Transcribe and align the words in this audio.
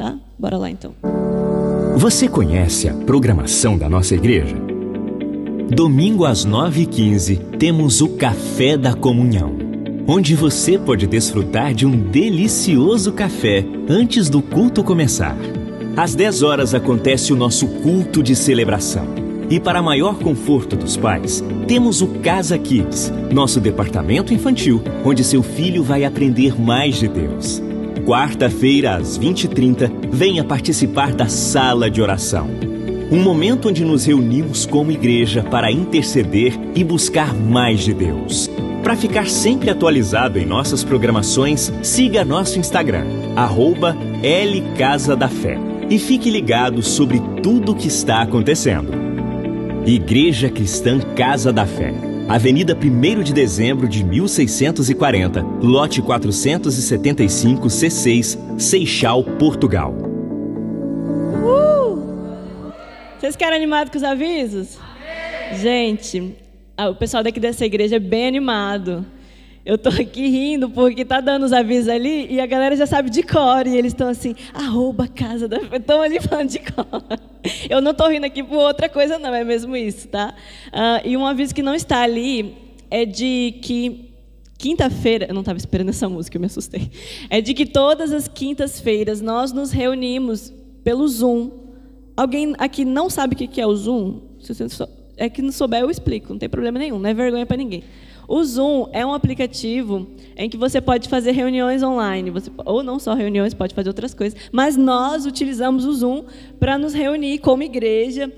tá? 0.00 0.16
Bora 0.38 0.56
lá 0.56 0.70
então. 0.70 0.94
Você 1.96 2.26
conhece 2.26 2.88
a 2.88 2.94
programação 2.94 3.76
da 3.76 3.86
nossa 3.86 4.14
igreja? 4.14 4.56
Domingo 5.68 6.24
às 6.24 6.46
9h15 6.46 7.58
temos 7.58 8.00
o 8.00 8.08
Café 8.16 8.78
da 8.78 8.94
Comunhão, 8.94 9.58
onde 10.08 10.34
você 10.34 10.78
pode 10.78 11.06
desfrutar 11.06 11.74
de 11.74 11.84
um 11.84 12.10
delicioso 12.10 13.12
café 13.12 13.62
antes 13.88 14.30
do 14.30 14.40
culto 14.40 14.82
começar. 14.82 15.36
Às 15.94 16.14
10 16.14 16.42
horas 16.42 16.74
acontece 16.74 17.30
o 17.30 17.36
nosso 17.36 17.68
culto 17.82 18.22
de 18.22 18.34
celebração. 18.34 19.06
E 19.50 19.60
para 19.60 19.82
maior 19.82 20.14
conforto 20.18 20.76
dos 20.76 20.96
pais, 20.96 21.44
temos 21.68 22.00
o 22.00 22.06
Casa 22.20 22.56
Kids, 22.56 23.12
nosso 23.30 23.60
departamento 23.60 24.32
infantil, 24.32 24.80
onde 25.04 25.22
seu 25.24 25.42
filho 25.42 25.82
vai 25.82 26.04
aprender 26.04 26.58
mais 26.58 26.96
de 26.96 27.08
Deus. 27.08 27.69
Quarta-feira, 28.04 28.96
às 28.96 29.18
20h30, 29.18 29.90
venha 30.10 30.42
participar 30.42 31.12
da 31.12 31.28
Sala 31.28 31.90
de 31.90 32.00
Oração. 32.00 32.48
Um 33.10 33.22
momento 33.22 33.68
onde 33.68 33.84
nos 33.84 34.04
reunimos 34.04 34.64
como 34.64 34.90
igreja 34.90 35.42
para 35.42 35.70
interceder 35.70 36.58
e 36.74 36.82
buscar 36.82 37.34
mais 37.34 37.80
de 37.80 37.92
Deus. 37.92 38.50
Para 38.82 38.96
ficar 38.96 39.28
sempre 39.28 39.70
atualizado 39.70 40.38
em 40.38 40.46
nossas 40.46 40.82
programações, 40.82 41.72
siga 41.82 42.24
nosso 42.24 42.58
Instagram, 42.58 43.04
arroba. 43.36 43.96
E 45.88 45.98
fique 45.98 46.30
ligado 46.30 46.82
sobre 46.82 47.20
tudo 47.42 47.72
o 47.72 47.74
que 47.74 47.88
está 47.88 48.22
acontecendo. 48.22 48.92
Igreja 49.84 50.48
Cristã 50.48 51.00
Casa 51.00 51.52
da 51.52 51.66
Fé. 51.66 52.09
Avenida 52.30 52.78
1 52.80 53.24
de 53.24 53.34
dezembro 53.34 53.88
de 53.88 54.04
1640, 54.04 55.42
lote 55.60 56.00
475 56.00 57.66
C6, 57.66 58.38
Seixal, 58.56 59.24
Portugal. 59.24 59.92
Uh! 61.42 62.70
Vocês 63.18 63.34
querem 63.34 63.56
animado 63.56 63.90
com 63.90 63.96
os 63.96 64.04
avisos? 64.04 64.78
Amém. 64.78 65.58
Gente, 65.58 66.36
o 66.78 66.94
pessoal 66.94 67.24
daqui 67.24 67.40
dessa 67.40 67.66
igreja 67.66 67.96
é 67.96 67.98
bem 67.98 68.28
animado. 68.28 69.04
Eu 69.66 69.76
tô 69.76 69.88
aqui 69.88 70.28
rindo 70.28 70.70
porque 70.70 71.04
tá 71.04 71.20
dando 71.20 71.46
os 71.46 71.52
avisos 71.52 71.88
ali 71.88 72.32
e 72.32 72.40
a 72.40 72.46
galera 72.46 72.76
já 72.76 72.86
sabe 72.86 73.10
de 73.10 73.24
cor. 73.24 73.66
E 73.66 73.76
eles 73.76 73.92
estão 73.92 74.08
assim, 74.08 74.36
arroba 74.54 75.08
casa 75.08 75.48
da. 75.48 75.56
Estão 75.56 76.00
ali 76.00 76.20
falando 76.20 76.48
de 76.48 76.60
cor. 76.60 77.02
Eu 77.68 77.80
não 77.80 77.94
tô 77.94 78.08
rindo 78.08 78.26
aqui 78.26 78.42
por 78.42 78.58
outra 78.58 78.88
coisa, 78.88 79.18
não, 79.18 79.34
é 79.34 79.44
mesmo 79.44 79.76
isso, 79.76 80.08
tá? 80.08 80.34
Uh, 80.68 81.08
e 81.08 81.16
um 81.16 81.26
aviso 81.26 81.54
que 81.54 81.62
não 81.62 81.74
está 81.74 82.02
ali 82.02 82.54
é 82.90 83.04
de 83.04 83.58
que 83.62 84.10
quinta-feira. 84.58 85.26
Eu 85.28 85.34
não 85.34 85.40
estava 85.40 85.58
esperando 85.58 85.88
essa 85.88 86.08
música, 86.08 86.36
eu 86.36 86.40
me 86.40 86.46
assustei. 86.46 86.90
É 87.28 87.40
de 87.40 87.54
que 87.54 87.66
todas 87.66 88.12
as 88.12 88.28
quintas-feiras 88.28 89.20
nós 89.20 89.52
nos 89.52 89.70
reunimos 89.70 90.52
pelo 90.84 91.06
Zoom. 91.08 91.50
Alguém 92.16 92.54
aqui 92.58 92.84
não 92.84 93.08
sabe 93.08 93.34
o 93.34 93.38
que 93.38 93.60
é 93.60 93.66
o 93.66 93.74
Zoom? 93.74 94.20
Se 94.40 94.54
você 94.54 94.66
é 95.16 95.28
que 95.28 95.42
não 95.42 95.52
souber, 95.52 95.80
eu 95.80 95.90
explico, 95.90 96.32
não 96.32 96.38
tem 96.38 96.48
problema 96.48 96.78
nenhum, 96.78 96.98
não 96.98 97.08
é 97.08 97.12
vergonha 97.12 97.44
para 97.44 97.56
ninguém. 97.56 97.84
O 98.30 98.44
Zoom 98.44 98.86
é 98.92 99.04
um 99.04 99.12
aplicativo 99.12 100.06
em 100.36 100.48
que 100.48 100.56
você 100.56 100.80
pode 100.80 101.08
fazer 101.08 101.32
reuniões 101.32 101.82
online, 101.82 102.30
você, 102.30 102.48
ou 102.64 102.80
não 102.80 102.96
só 102.96 103.12
reuniões, 103.12 103.52
pode 103.52 103.74
fazer 103.74 103.88
outras 103.88 104.14
coisas, 104.14 104.38
mas 104.52 104.76
nós 104.76 105.26
utilizamos 105.26 105.84
o 105.84 105.92
Zoom 105.92 106.26
para 106.60 106.78
nos 106.78 106.94
reunir 106.94 107.40
como 107.40 107.64
igreja. 107.64 108.32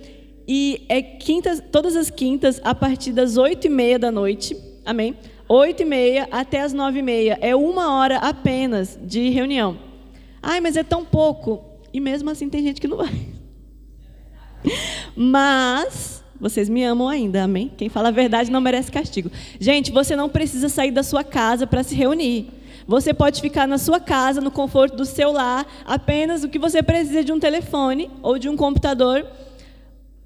E 0.48 0.86
é 0.88 1.02
quintas, 1.02 1.62
todas 1.70 1.94
as 1.94 2.08
quintas, 2.08 2.58
a 2.64 2.74
partir 2.74 3.12
das 3.12 3.36
oito 3.36 3.66
e 3.66 3.68
meia 3.68 3.98
da 3.98 4.10
noite, 4.10 4.56
amém? 4.82 5.14
Oito 5.46 5.82
e 5.82 5.84
meia 5.84 6.26
até 6.30 6.62
as 6.62 6.72
nove 6.72 7.00
e 7.00 7.02
meia. 7.02 7.36
É 7.42 7.54
uma 7.54 7.98
hora 7.98 8.16
apenas 8.16 8.98
de 9.02 9.28
reunião. 9.28 9.76
Ai, 10.42 10.58
mas 10.62 10.74
é 10.74 10.82
tão 10.82 11.04
pouco. 11.04 11.62
E 11.92 12.00
mesmo 12.00 12.30
assim 12.30 12.48
tem 12.48 12.62
gente 12.62 12.80
que 12.80 12.88
não 12.88 12.96
vai. 12.96 13.12
Mas 15.14 16.21
vocês 16.42 16.68
me 16.68 16.82
amam 16.82 17.08
ainda, 17.08 17.44
amém? 17.44 17.70
Quem 17.76 17.88
fala 17.88 18.08
a 18.08 18.10
verdade 18.10 18.50
não 18.50 18.60
merece 18.60 18.90
castigo. 18.90 19.30
Gente, 19.60 19.92
você 19.92 20.16
não 20.16 20.28
precisa 20.28 20.68
sair 20.68 20.90
da 20.90 21.04
sua 21.04 21.22
casa 21.22 21.68
para 21.68 21.84
se 21.84 21.94
reunir. 21.94 22.48
Você 22.84 23.14
pode 23.14 23.40
ficar 23.40 23.68
na 23.68 23.78
sua 23.78 24.00
casa, 24.00 24.40
no 24.40 24.50
conforto 24.50 24.96
do 24.96 25.04
seu 25.04 25.30
lar, 25.30 25.64
apenas 25.86 26.42
o 26.42 26.48
que 26.48 26.58
você 26.58 26.82
precisa 26.82 27.22
de 27.22 27.30
um 27.32 27.38
telefone 27.38 28.10
ou 28.20 28.40
de 28.40 28.48
um 28.48 28.56
computador 28.56 29.24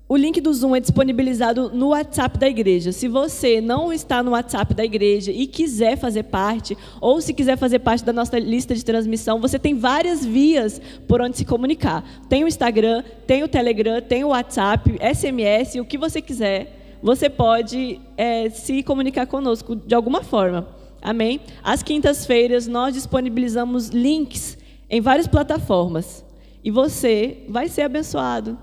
o 0.09 0.17
link 0.17 0.41
do 0.41 0.55
Zoom 0.55 0.77
é 0.77 0.81
disponibilizado 0.81 1.69
no 1.75 1.89
WhatsApp 1.89 2.39
da 2.39 2.49
igreja. 2.49 2.93
Se 2.93 3.09
você 3.09 3.61
não 3.61 3.93
está 3.93 4.23
no 4.23 4.33
WhatsApp 4.33 4.73
da 4.73 4.85
igreja 4.85 5.33
e 5.33 5.49
quiser 5.49 5.97
fazer 5.97 6.23
parte, 6.25 6.79
ou 7.01 7.21
se 7.21 7.35
quiser 7.35 7.59
fazer 7.59 7.81
parte 7.81 8.05
da 8.05 8.13
nossa 8.13 8.39
lista 8.39 8.73
de 8.73 8.85
transmissão, 8.85 9.41
você 9.41 9.59
tem 9.59 9.75
várias 9.75 10.25
vias 10.25 10.81
por 11.09 11.21
onde 11.21 11.37
se 11.37 11.45
comunicar. 11.45 12.05
Tem 12.29 12.45
o 12.45 12.49
Instagram, 12.49 13.03
tem 13.27 13.43
o 13.43 13.49
Telegram, 13.49 14.01
tem 14.01 14.23
o 14.23 14.29
WhatsApp, 14.29 14.97
SMS, 15.13 15.75
o 15.81 15.85
que 15.85 15.99
você 15.99 16.23
quiser. 16.23 16.99
Você 17.03 17.29
pode 17.29 18.01
é, 18.17 18.49
se 18.49 18.85
comunicar 18.85 19.27
conosco 19.27 19.75
de 19.75 19.95
alguma 19.95 20.23
forma. 20.23 20.69
Amém? 21.03 21.41
Às 21.65 21.83
quintas-feiras, 21.83 22.69
nós 22.69 22.95
disponibilizamos 22.95 23.89
links 23.89 24.57
em 24.89 25.01
várias 25.01 25.27
plataformas. 25.27 26.25
E 26.63 26.71
você 26.71 27.39
vai 27.49 27.69
ser 27.69 27.83
abençoado 27.83 28.57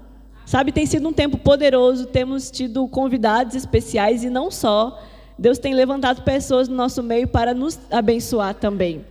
Sabe, 0.45 0.71
tem 0.71 0.85
sido 0.85 1.07
um 1.07 1.13
tempo 1.13 1.37
poderoso, 1.37 2.05
temos 2.05 2.51
tido 2.51 2.87
convidados 2.87 3.55
especiais 3.55 4.23
e 4.23 4.29
não 4.29 4.51
só. 4.51 5.01
Deus 5.37 5.57
tem 5.57 5.73
levantado 5.73 6.23
pessoas 6.23 6.67
no 6.67 6.75
nosso 6.75 7.01
meio 7.01 7.27
para 7.27 7.53
nos 7.53 7.79
abençoar 7.89 8.53
também. 8.53 9.05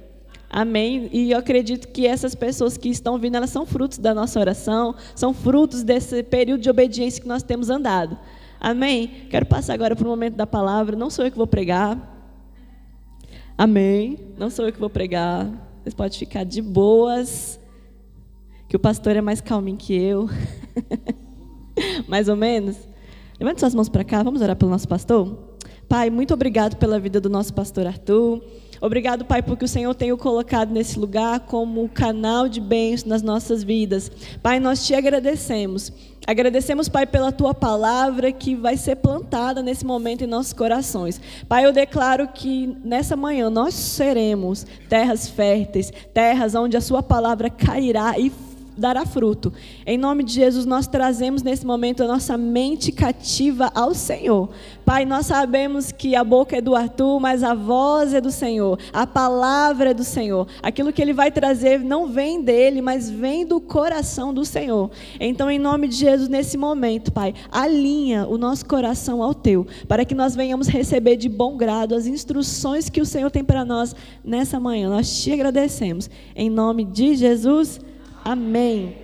Amém? 0.49 1.09
E 1.13 1.31
eu 1.31 1.39
acredito 1.39 1.89
que 1.89 2.07
essas 2.07 2.35
pessoas 2.35 2.77
que 2.77 2.91
estão 2.91 3.19
vindo, 3.19 3.37
elas 3.37 3.49
são 3.49 3.65
frutos 3.65 3.97
da 3.97 4.15
nossa 4.15 4.39
oração, 4.39 4.95
são 5.15 5.33
frutos 5.33 5.83
desse 5.83 6.23
período 6.23 6.61
de 6.61 6.69
obediência 6.69 7.23
que 7.23 7.29
nós 7.29 7.43
temos 7.43 7.71
andado. 7.71 8.19
Amém? 8.61 9.27
Quero 9.31 9.47
passar 9.47 9.73
agora 9.73 9.97
para 9.97 10.07
o 10.07 10.11
momento 10.11 10.37
da 10.37 10.47
palavra. 10.47 10.95
Não 10.95 11.09
sou 11.09 11.25
eu 11.25 11.31
que 11.31 11.39
vou 11.39 11.47
pregar. 11.47 11.99
Amém? 13.57 14.19
Não 14.39 14.51
sou 14.51 14.67
eu 14.67 14.73
que 14.73 14.79
vou 14.79 14.91
pregar. 14.91 15.51
Vocês 15.83 15.95
podem 15.95 16.19
ficar 16.19 16.45
de 16.45 16.61
boas, 16.61 17.59
que 18.73 18.77
o 18.77 18.81
pastor 18.81 19.15
é 19.15 19.21
mais 19.21 19.39
calminho 19.39 19.77
que 19.77 19.93
eu. 19.95 20.31
Mais 22.09 22.27
ou 22.27 22.35
menos? 22.35 22.75
Levante 23.39 23.61
suas 23.61 23.75
mãos 23.75 23.91
para 23.91 24.03
cá, 24.03 24.23
vamos 24.23 24.41
orar 24.41 24.57
pelo 24.57 24.71
nosso 24.71 24.89
pastor? 24.89 25.59
Pai, 25.87 26.09
muito 26.09 26.33
obrigado 26.33 26.77
pela 26.77 26.99
vida 26.99 27.21
do 27.21 27.29
nosso 27.29 27.53
pastor 27.53 27.87
Arthur. 27.87 28.43
Obrigado, 28.81 29.27
Pai, 29.27 29.43
porque 29.43 29.67
o 29.67 29.69
Senhor 29.69 29.95
tem 29.95 30.11
o 30.11 30.17
colocado 30.17 30.73
nesse 30.73 30.99
lugar 30.99 31.41
como 31.41 31.87
canal 31.91 32.49
de 32.49 32.63
bênçãos 32.63 33.05
nas 33.05 33.21
nossas 33.21 33.63
vidas. 33.63 34.11
Pai, 34.43 34.59
nós 34.59 34.87
te 34.87 34.95
agradecemos. 34.95 35.93
Agradecemos, 36.27 36.89
Pai, 36.89 37.05
pela 37.05 37.31
tua 37.31 37.53
palavra 37.53 38.33
que 38.33 38.55
vai 38.55 38.79
ser 38.79 38.97
plantada 38.97 39.61
nesse 39.61 39.85
momento 39.85 40.25
em 40.25 40.27
nossos 40.27 40.55
corações. 40.55 41.21
Pai, 41.47 41.67
eu 41.67 41.73
declaro 41.73 42.27
que 42.29 42.75
nessa 42.83 43.17
manhã 43.17 43.51
nós 43.51 43.75
seremos 43.75 44.67
terras 44.89 45.29
férteis, 45.29 45.93
terras 46.15 46.55
onde 46.55 46.75
a 46.75 46.81
sua 46.81 47.03
palavra 47.03 47.51
cairá 47.51 48.19
e 48.19 48.33
dará 48.77 49.05
fruto. 49.05 49.53
Em 49.87 49.99
nome 49.99 50.23
de 50.23 50.33
Jesus, 50.33 50.67
nós 50.67 50.87
trazemos 50.87 51.43
nesse 51.43 51.67
momento 51.67 52.03
a 52.03 52.07
nossa 52.07 52.37
mente 52.37 52.91
cativa 52.93 53.71
ao 53.75 53.95
Senhor. 53.95 54.51
Pai, 54.85 55.05
nós 55.05 55.27
sabemos 55.27 55.93
que 55.93 56.17
a 56.17 56.25
boca 56.25 56.57
é 56.57 56.61
do 56.61 56.75
Arthur, 56.75 57.21
mas 57.21 57.43
a 57.43 57.55
voz 57.55 58.15
é 58.15 58.21
do 58.21 58.31
Senhor, 58.31 58.79
a 58.93 59.07
palavra 59.07 59.91
é 59.91 59.95
do 59.95 60.05
Senhor. 60.05 60.47
Aquilo 60.63 60.93
que 60.93 61.01
ele 61.01 61.13
vai 61.13 61.31
trazer 61.31 61.81
não 61.81 62.07
vem 62.07 62.43
dele, 62.43 62.83
mas 62.83 63.09
vem 63.09 63.47
do 63.47 63.61
coração 63.61 64.35
do 64.35 64.45
Senhor. 64.45 64.91
Então, 65.21 65.51
em 65.51 65.59
nome 65.59 65.89
de 65.89 65.97
Jesus, 65.97 66.29
nesse 66.29 66.57
momento, 66.57 67.13
Pai, 67.13 67.35
alinha 67.51 68.27
o 68.27 68.37
nosso 68.37 68.67
coração 68.67 69.23
ao 69.23 69.35
teu, 69.35 69.67
para 69.87 70.05
que 70.05 70.15
nós 70.15 70.35
venhamos 70.35 70.67
receber 70.69 71.17
de 71.17 71.29
bom 71.29 71.57
grado 71.57 71.95
as 71.95 72.07
instruções 72.07 72.89
que 72.89 73.01
o 73.01 73.07
Senhor 73.07 73.31
tem 73.31 73.45
para 73.45 73.65
nós 73.65 73.95
nessa 74.25 74.59
manhã. 74.59 74.91
Nós 74.91 75.23
te 75.23 75.33
agradecemos. 75.33 76.11
Em 76.35 76.51
nome 76.51 76.85
de 76.85 77.15
Jesus. 77.15 77.81
Amém. 78.25 78.97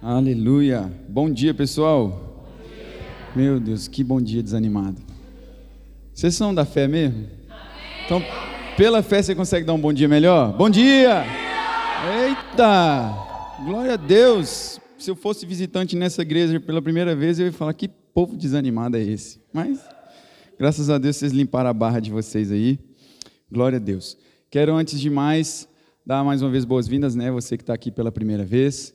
Aleluia. 0.00 0.92
Bom 1.08 1.28
dia, 1.28 1.52
pessoal. 1.52 2.08
Bom 2.08 2.68
dia. 2.68 2.86
Meu 3.34 3.58
Deus, 3.58 3.88
que 3.88 4.04
bom 4.04 4.20
dia 4.20 4.42
desanimado. 4.42 5.02
Vocês 6.14 6.34
são 6.34 6.54
da 6.54 6.64
fé 6.64 6.86
mesmo? 6.86 7.26
Amém. 7.48 7.62
Então, 8.06 8.22
pela 8.76 9.02
fé 9.02 9.22
você 9.22 9.34
consegue 9.34 9.66
dar 9.66 9.74
um 9.74 9.80
bom 9.80 9.92
dia 9.92 10.08
melhor? 10.08 10.56
Bom 10.56 10.70
dia! 10.70 11.24
Eita! 12.24 13.12
Glória 13.64 13.94
a 13.94 13.96
Deus! 13.96 14.80
Se 14.98 15.10
eu 15.10 15.16
fosse 15.16 15.44
visitante 15.44 15.96
nessa 15.96 16.22
igreja 16.22 16.60
pela 16.60 16.80
primeira 16.80 17.16
vez, 17.16 17.40
eu 17.40 17.46
ia 17.46 17.52
falar 17.52 17.74
que 17.74 17.88
povo 17.88 18.36
desanimado 18.36 18.96
é 18.96 19.02
esse. 19.02 19.40
Mas, 19.52 19.80
graças 20.56 20.88
a 20.88 20.96
Deus, 20.96 21.16
vocês 21.16 21.32
limparam 21.32 21.70
a 21.70 21.74
barra 21.74 21.98
de 21.98 22.10
vocês 22.12 22.52
aí. 22.52 22.78
Glória 23.50 23.78
a 23.78 23.80
Deus. 23.80 24.16
Quero, 24.48 24.74
antes 24.74 25.00
de 25.00 25.10
mais, 25.10 25.68
dar 26.04 26.24
mais 26.24 26.42
uma 26.42 26.50
vez 26.50 26.64
boas-vindas, 26.64 27.14
né? 27.14 27.30
Você 27.30 27.56
que 27.56 27.62
está 27.62 27.72
aqui 27.72 27.90
pela 27.90 28.10
primeira 28.10 28.44
vez. 28.44 28.94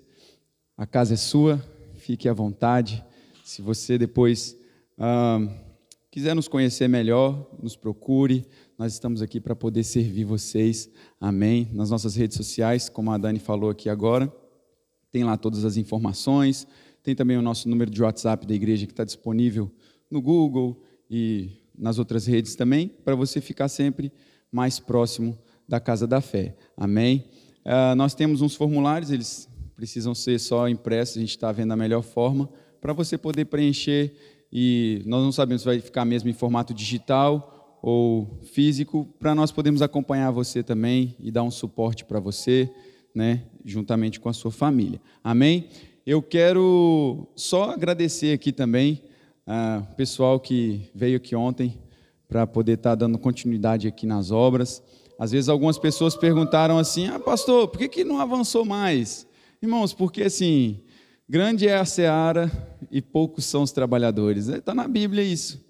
A 0.75 0.85
casa 0.85 1.13
é 1.13 1.17
sua, 1.17 1.63
fique 1.95 2.27
à 2.27 2.33
vontade. 2.33 3.03
Se 3.43 3.61
você 3.61 3.97
depois 3.97 4.57
quiser 6.11 6.35
nos 6.35 6.47
conhecer 6.47 6.87
melhor, 6.87 7.49
nos 7.61 7.75
procure. 7.75 8.45
Nós 8.77 8.93
estamos 8.93 9.21
aqui 9.21 9.39
para 9.39 9.55
poder 9.55 9.83
servir 9.83 10.25
vocês. 10.25 10.89
Amém. 11.19 11.69
Nas 11.73 11.89
nossas 11.89 12.15
redes 12.15 12.35
sociais, 12.35 12.89
como 12.89 13.09
a 13.11 13.17
Dani 13.17 13.39
falou 13.39 13.69
aqui 13.69 13.89
agora. 13.89 14.31
tem 15.09 15.23
lá 15.23 15.37
todas 15.37 15.63
as 15.63 15.77
informações. 15.77 16.67
Tem 17.01 17.15
também 17.15 17.37
o 17.37 17.41
nosso 17.41 17.69
número 17.69 17.89
de 17.89 18.03
WhatsApp 18.03 18.45
da 18.45 18.53
igreja 18.53 18.85
que 18.85 18.91
está 18.91 19.05
disponível 19.05 19.71
no 20.11 20.21
Google 20.21 20.83
e 21.09 21.51
nas 21.77 21.99
outras 21.99 22.25
redes 22.25 22.55
também, 22.55 22.87
para 22.87 23.15
você 23.15 23.39
ficar 23.39 23.69
sempre 23.69 24.11
mais 24.51 24.79
próximo 24.79 25.37
da 25.67 25.79
casa 25.79 26.07
da 26.07 26.21
fé. 26.21 26.55
Amém? 26.75 27.25
Uh, 27.65 27.95
nós 27.95 28.15
temos 28.15 28.41
uns 28.41 28.55
formulários, 28.55 29.11
eles 29.11 29.49
precisam 29.75 30.15
ser 30.15 30.39
só 30.39 30.67
impressos, 30.67 31.17
a 31.17 31.19
gente 31.19 31.31
está 31.31 31.51
vendo 31.51 31.71
a 31.73 31.75
melhor 31.75 32.01
forma, 32.01 32.49
para 32.79 32.93
você 32.93 33.17
poder 33.17 33.45
preencher 33.45 34.13
e 34.51 35.03
nós 35.05 35.23
não 35.23 35.31
sabemos 35.31 35.61
se 35.61 35.65
vai 35.65 35.79
ficar 35.79 36.05
mesmo 36.05 36.29
em 36.29 36.33
formato 36.33 36.73
digital 36.73 37.79
ou 37.81 38.39
físico, 38.43 39.07
para 39.19 39.35
nós 39.35 39.51
podermos 39.51 39.81
acompanhar 39.81 40.31
você 40.31 40.63
também 40.63 41.15
e 41.19 41.29
dar 41.29 41.43
um 41.43 41.51
suporte 41.51 42.05
para 42.05 42.19
você, 42.19 42.69
né, 43.13 43.43
juntamente 43.63 44.19
com 44.19 44.29
a 44.29 44.33
sua 44.33 44.51
família. 44.51 44.99
Amém? 45.23 45.69
Eu 46.05 46.21
quero 46.21 47.27
só 47.35 47.71
agradecer 47.71 48.33
aqui 48.33 48.51
também 48.51 49.03
o 49.45 49.51
uh, 49.51 49.95
pessoal 49.95 50.39
que 50.39 50.89
veio 50.95 51.17
aqui 51.17 51.35
ontem 51.35 51.77
para 52.27 52.47
poder 52.47 52.73
estar 52.73 52.91
tá 52.91 52.95
dando 52.95 53.17
continuidade 53.17 53.87
aqui 53.87 54.05
nas 54.05 54.31
obras. 54.31 54.81
Às 55.19 55.31
vezes 55.31 55.49
algumas 55.49 55.77
pessoas 55.77 56.15
perguntaram 56.15 56.77
assim: 56.77 57.07
"Ah, 57.07 57.19
pastor, 57.19 57.67
por 57.67 57.79
que 57.79 57.87
que 57.87 58.03
não 58.03 58.19
avançou 58.19 58.63
mais?" 58.65 59.27
Irmãos, 59.61 59.93
porque 59.93 60.23
assim, 60.23 60.79
grande 61.27 61.67
é 61.67 61.75
a 61.75 61.85
seara 61.85 62.51
e 62.91 63.01
poucos 63.01 63.45
são 63.45 63.63
os 63.63 63.71
trabalhadores. 63.71 64.47
Está 64.47 64.73
na 64.75 64.87
Bíblia 64.87 65.23
isso, 65.23 65.63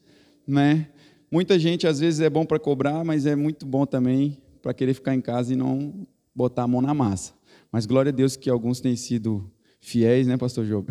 né? 0.45 0.88
Muita 1.31 1.57
gente 1.59 1.88
às 1.88 1.99
vezes 1.99 2.19
é 2.19 2.29
bom 2.29 2.45
para 2.45 2.59
cobrar, 2.59 3.03
mas 3.03 3.25
é 3.25 3.35
muito 3.35 3.65
bom 3.65 3.85
também 3.85 4.38
para 4.61 4.73
querer 4.73 4.94
ficar 4.94 5.15
em 5.15 5.21
casa 5.21 5.53
e 5.53 5.55
não 5.55 6.07
botar 6.35 6.63
a 6.63 6.67
mão 6.67 6.81
na 6.81 6.93
massa. 6.93 7.33
Mas 7.71 7.85
glória 7.85 8.09
a 8.09 8.13
Deus 8.13 8.35
que 8.35 8.50
alguns 8.50 8.79
têm 8.79 8.95
sido 8.95 9.50
fiéis, 9.79 10.27
né, 10.27 10.38
pastor 10.38 10.65
Job? 10.65 10.88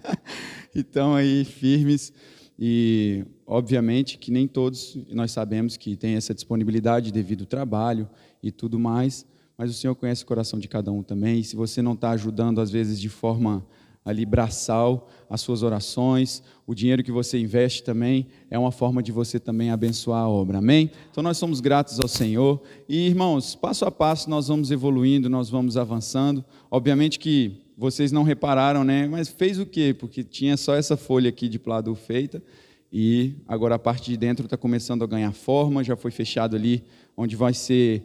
então 0.74 1.14
aí 1.14 1.44
firmes 1.44 2.12
e 2.58 3.24
obviamente 3.46 4.16
que 4.16 4.30
nem 4.30 4.46
todos 4.46 4.96
nós 5.10 5.32
sabemos 5.32 5.76
que 5.76 5.96
tem 5.96 6.14
essa 6.14 6.34
disponibilidade 6.34 7.12
devido 7.12 7.42
ao 7.42 7.46
trabalho 7.46 8.08
e 8.42 8.52
tudo 8.52 8.78
mais, 8.78 9.26
mas 9.56 9.70
o 9.70 9.74
Senhor 9.74 9.94
conhece 9.94 10.22
o 10.22 10.26
coração 10.26 10.58
de 10.58 10.68
cada 10.68 10.90
um 10.90 11.02
também. 11.02 11.40
E 11.40 11.44
se 11.44 11.56
você 11.56 11.82
não 11.82 11.92
está 11.94 12.10
ajudando 12.10 12.60
às 12.60 12.70
vezes 12.70 13.00
de 13.00 13.08
forma 13.08 13.64
ali 14.04 14.26
braçal 14.26 15.08
as 15.30 15.40
suas 15.40 15.62
orações, 15.62 16.42
o 16.66 16.74
dinheiro 16.74 17.02
que 17.02 17.10
você 17.10 17.38
investe 17.38 17.82
também 17.82 18.26
é 18.50 18.58
uma 18.58 18.70
forma 18.70 19.02
de 19.02 19.10
você 19.10 19.40
também 19.40 19.70
abençoar 19.70 20.22
a 20.22 20.28
obra. 20.28 20.58
Amém? 20.58 20.90
Então 21.10 21.22
nós 21.22 21.38
somos 21.38 21.60
gratos 21.60 21.98
ao 21.98 22.06
Senhor 22.06 22.62
e 22.88 23.06
irmãos, 23.06 23.54
passo 23.54 23.84
a 23.84 23.90
passo 23.90 24.28
nós 24.28 24.48
vamos 24.48 24.70
evoluindo, 24.70 25.30
nós 25.30 25.48
vamos 25.48 25.76
avançando. 25.76 26.44
Obviamente 26.70 27.18
que 27.18 27.63
vocês 27.76 28.12
não 28.12 28.22
repararam, 28.22 28.84
né? 28.84 29.06
Mas 29.06 29.28
fez 29.28 29.58
o 29.58 29.66
quê? 29.66 29.94
Porque 29.98 30.22
tinha 30.22 30.56
só 30.56 30.74
essa 30.74 30.96
folha 30.96 31.28
aqui 31.28 31.48
de 31.48 31.58
plado 31.58 31.94
feita 31.94 32.42
e 32.92 33.34
agora 33.48 33.74
a 33.74 33.78
parte 33.78 34.10
de 34.10 34.16
dentro 34.16 34.44
está 34.44 34.56
começando 34.56 35.02
a 35.02 35.06
ganhar 35.06 35.32
forma. 35.32 35.82
Já 35.82 35.96
foi 35.96 36.10
fechado 36.10 36.54
ali 36.54 36.84
onde 37.16 37.34
vai 37.34 37.52
ser 37.52 38.04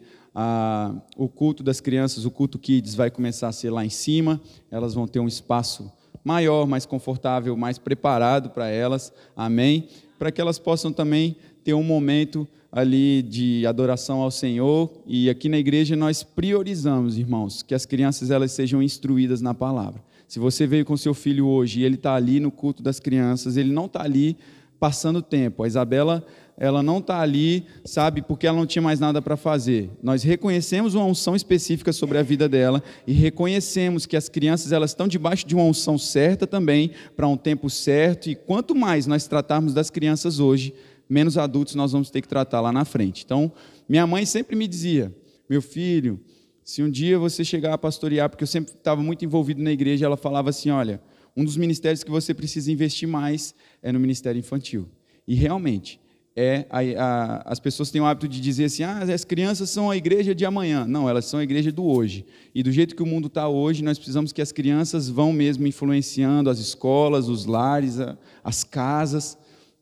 o 1.18 1.28
culto 1.28 1.62
das 1.62 1.80
crianças, 1.80 2.26
o 2.26 2.32
culto 2.32 2.58
kids 2.58 2.96
vai 2.96 3.12
começar 3.12 3.48
a 3.48 3.52
ser 3.52 3.70
lá 3.70 3.86
em 3.86 3.90
cima. 3.90 4.42
Elas 4.72 4.94
vão 4.94 5.08
ter 5.08 5.20
um 5.20 5.28
espaço 5.28 5.92
maior, 6.24 6.68
mais 6.68 6.86
confortável, 6.86 7.56
mais 7.56 7.78
preparado 7.78 8.50
para 8.50 8.68
elas. 8.68 9.14
Amém? 9.36 9.88
Para 10.18 10.32
que 10.32 10.42
elas 10.42 10.60
possam 10.60 10.92
também 10.92 11.38
ter 11.70 11.76
um 11.76 11.84
momento 11.84 12.48
ali 12.72 13.22
de 13.22 13.64
adoração 13.68 14.22
ao 14.22 14.32
Senhor 14.32 14.92
e 15.06 15.30
aqui 15.30 15.48
na 15.48 15.60
igreja 15.60 15.96
nós 15.96 16.24
priorizamos, 16.24 17.16
irmãos, 17.16 17.62
que 17.62 17.76
as 17.76 17.86
crianças 17.86 18.32
elas 18.32 18.52
sejam 18.54 18.82
instruídas 18.82 19.40
na 19.40 19.54
palavra. 19.54 20.02
Se 20.28 20.40
você 20.40 20.66
veio 20.66 20.84
com 20.84 20.98
seu 20.98 21.14
filho 21.14 21.46
hoje 21.46 21.82
e 21.82 21.84
ele 21.84 21.94
está 21.94 22.16
ali 22.16 22.40
no 22.40 22.50
culto 22.50 22.82
das 22.82 23.00
crianças, 23.00 23.56
ele 23.56 23.72
não 23.72 23.86
está 23.86 24.02
ali 24.02 24.36
passando 24.80 25.22
tempo. 25.22 25.62
A 25.62 25.68
Isabela, 25.68 26.26
ela 26.58 26.82
não 26.82 26.98
está 26.98 27.20
ali, 27.20 27.66
sabe, 27.86 28.24
porque 28.24 28.48
ela 28.48 28.58
não 28.58 28.66
tinha 28.66 28.82
mais 28.82 29.00
nada 29.00 29.22
para 29.22 29.38
fazer. 29.38 29.92
Nós 30.02 30.24
reconhecemos 30.24 30.96
uma 30.96 31.06
unção 31.06 31.36
específica 31.36 31.94
sobre 31.94 32.18
a 32.18 32.24
vida 32.24 32.50
dela 32.50 32.82
e 33.06 33.14
reconhecemos 33.14 34.08
que 34.08 34.18
as 34.18 34.28
crianças 34.28 34.72
elas 34.72 34.90
estão 34.92 35.08
debaixo 35.08 35.46
de 35.46 35.54
uma 35.54 35.66
unção 35.66 36.00
certa 36.00 36.48
também, 36.48 36.92
para 37.16 37.28
um 37.28 37.38
tempo 37.38 37.70
certo. 37.70 38.28
E 38.28 38.36
quanto 38.36 38.74
mais 38.74 39.06
nós 39.06 39.28
tratarmos 39.28 39.74
das 39.74 39.92
crianças 39.92 40.40
hoje, 40.40 40.74
menos 41.10 41.38
adultos 41.38 41.76
nós 41.76 41.92
vamos 41.92 42.12
ter 42.12 42.22
que 42.22 42.28
tratar 42.28 42.62
lá 42.62 42.72
na 42.72 42.86
frente. 42.86 43.24
Então, 43.26 43.52
minha 43.88 44.06
mãe 44.06 44.26
sempre 44.26 44.56
me 44.56 44.68
dizia: 44.68 45.14
meu 45.50 45.62
filho, 45.62 46.20
se 46.64 46.84
um 46.84 46.90
dia 46.90 47.18
você 47.18 47.44
chegar 47.44 47.74
a 47.74 47.78
pastorear, 47.78 48.30
porque 48.30 48.44
eu 48.44 48.48
sempre 48.48 48.74
estava 48.74 49.02
muito 49.02 49.26
envolvido 49.26 49.62
na 49.62 49.72
igreja, 49.72 50.06
ela 50.06 50.16
falava 50.16 50.52
assim: 50.52 50.70
olha, 50.70 51.02
um 51.36 51.44
dos 51.44 51.58
ministérios 51.58 52.04
que 52.04 52.12
você 52.12 52.34
precisa 52.34 52.72
investir 52.72 53.08
mais 53.08 53.56
é 53.82 53.92
no 53.92 54.00
ministério 54.00 54.38
infantil. 54.38 54.88
E 55.28 55.34
realmente, 55.34 56.00
é 56.36 56.66
a, 56.70 56.80
a, 56.80 57.52
as 57.52 57.60
pessoas 57.60 57.90
têm 57.90 58.00
o 58.00 58.06
hábito 58.06 58.28
de 58.28 58.40
dizer 58.40 58.66
assim: 58.66 58.84
ah, 58.84 59.00
as 59.00 59.26
crianças 59.26 59.70
são 59.72 59.90
a 59.90 59.98
igreja 59.98 60.36
de 60.36 60.46
amanhã. 60.46 60.86
Não, 60.86 61.10
elas 61.10 61.26
são 61.26 61.40
a 61.40 61.44
igreja 61.44 61.72
do 61.72 61.84
hoje. 61.84 62.24
E 62.54 62.62
do 62.62 62.72
jeito 62.72 62.96
que 62.96 63.02
o 63.02 63.06
mundo 63.06 63.28
está 63.28 63.48
hoje, 63.48 63.84
nós 63.84 63.98
precisamos 63.98 64.32
que 64.32 64.42
as 64.42 64.52
crianças 64.52 65.10
vão 65.10 65.34
mesmo 65.34 65.66
influenciando 65.66 66.50
as 66.50 66.60
escolas, 66.60 67.28
os 67.28 67.46
lares, 67.46 68.00
a, 68.00 68.16
as 68.44 68.64
casas. 68.64 69.38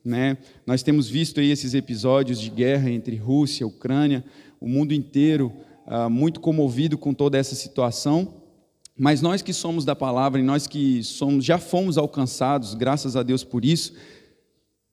Né? 0.08 0.38
Nós 0.66 0.82
temos 0.82 1.10
visto 1.10 1.42
aí 1.42 1.52
esses 1.52 1.74
episódios 1.74 2.40
de 2.40 2.50
guerra 2.50 2.90
entre 2.90 3.18
Rússia 3.18 3.68
Ucrânia, 3.68 4.24
o 4.58 4.66
mundo 4.66 4.94
inteiro 4.94 5.52
ah, 5.86 6.08
muito 6.10 6.40
comovido 6.40 6.98
com 6.98 7.14
toda 7.14 7.38
essa 7.38 7.56
situação. 7.56 8.36
Mas 8.98 9.22
nós 9.22 9.42
que 9.42 9.52
somos 9.52 9.84
da 9.84 9.94
palavra 9.94 10.40
e 10.40 10.44
nós 10.44 10.66
que 10.66 11.04
somos, 11.04 11.44
já 11.44 11.58
fomos 11.58 11.98
alcançados, 11.98 12.74
graças 12.74 13.18
a 13.18 13.22
Deus 13.22 13.44
por 13.44 13.66
isso, 13.66 13.96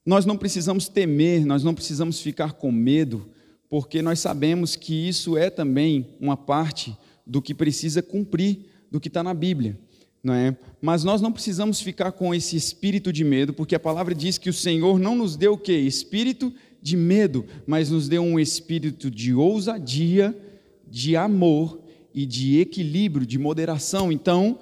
nós 0.05 0.26
não 0.26 0.37
precisamos 0.37 0.88
temer, 0.88 1.46
nós 1.46 1.62
não 1.62 1.75
precisamos 1.75 2.19
ficar 2.19 2.55
com 2.55 2.72
medo, 2.72 3.31
porque 3.70 4.02
nós 4.02 4.19
sabemos 4.19 4.75
que 4.75 5.08
isso 5.08 5.38
é 5.38 5.49
também 5.49 6.08
uma 6.20 6.37
parte 6.37 6.99
do 7.25 7.40
que 7.40 7.55
precisa 7.55 8.02
cumprir, 8.02 8.67
do 8.90 9.00
que 9.00 9.06
está 9.06 9.22
na 9.22 9.32
Bíblia 9.32 9.78
não 10.24 10.32
é? 10.32 10.56
Mas 10.80 11.04
nós 11.04 11.20
não 11.20 11.30
precisamos 11.30 11.82
ficar 11.82 12.10
com 12.12 12.34
esse 12.34 12.56
espírito 12.56 13.12
de 13.12 13.22
medo, 13.22 13.52
porque 13.52 13.74
a 13.74 13.80
palavra 13.80 14.14
diz 14.14 14.38
que 14.38 14.48
o 14.48 14.54
Senhor 14.54 14.98
não 14.98 15.14
nos 15.14 15.36
deu 15.36 15.52
o 15.52 15.58
quê? 15.58 15.74
Espírito 15.74 16.50
de 16.80 16.96
medo, 16.96 17.44
mas 17.66 17.90
nos 17.90 18.08
deu 18.08 18.22
um 18.22 18.40
espírito 18.40 19.10
de 19.10 19.34
ousadia, 19.34 20.36
de 20.90 21.14
amor 21.14 21.78
e 22.14 22.24
de 22.24 22.58
equilíbrio, 22.58 23.26
de 23.26 23.38
moderação. 23.38 24.10
Então, 24.10 24.58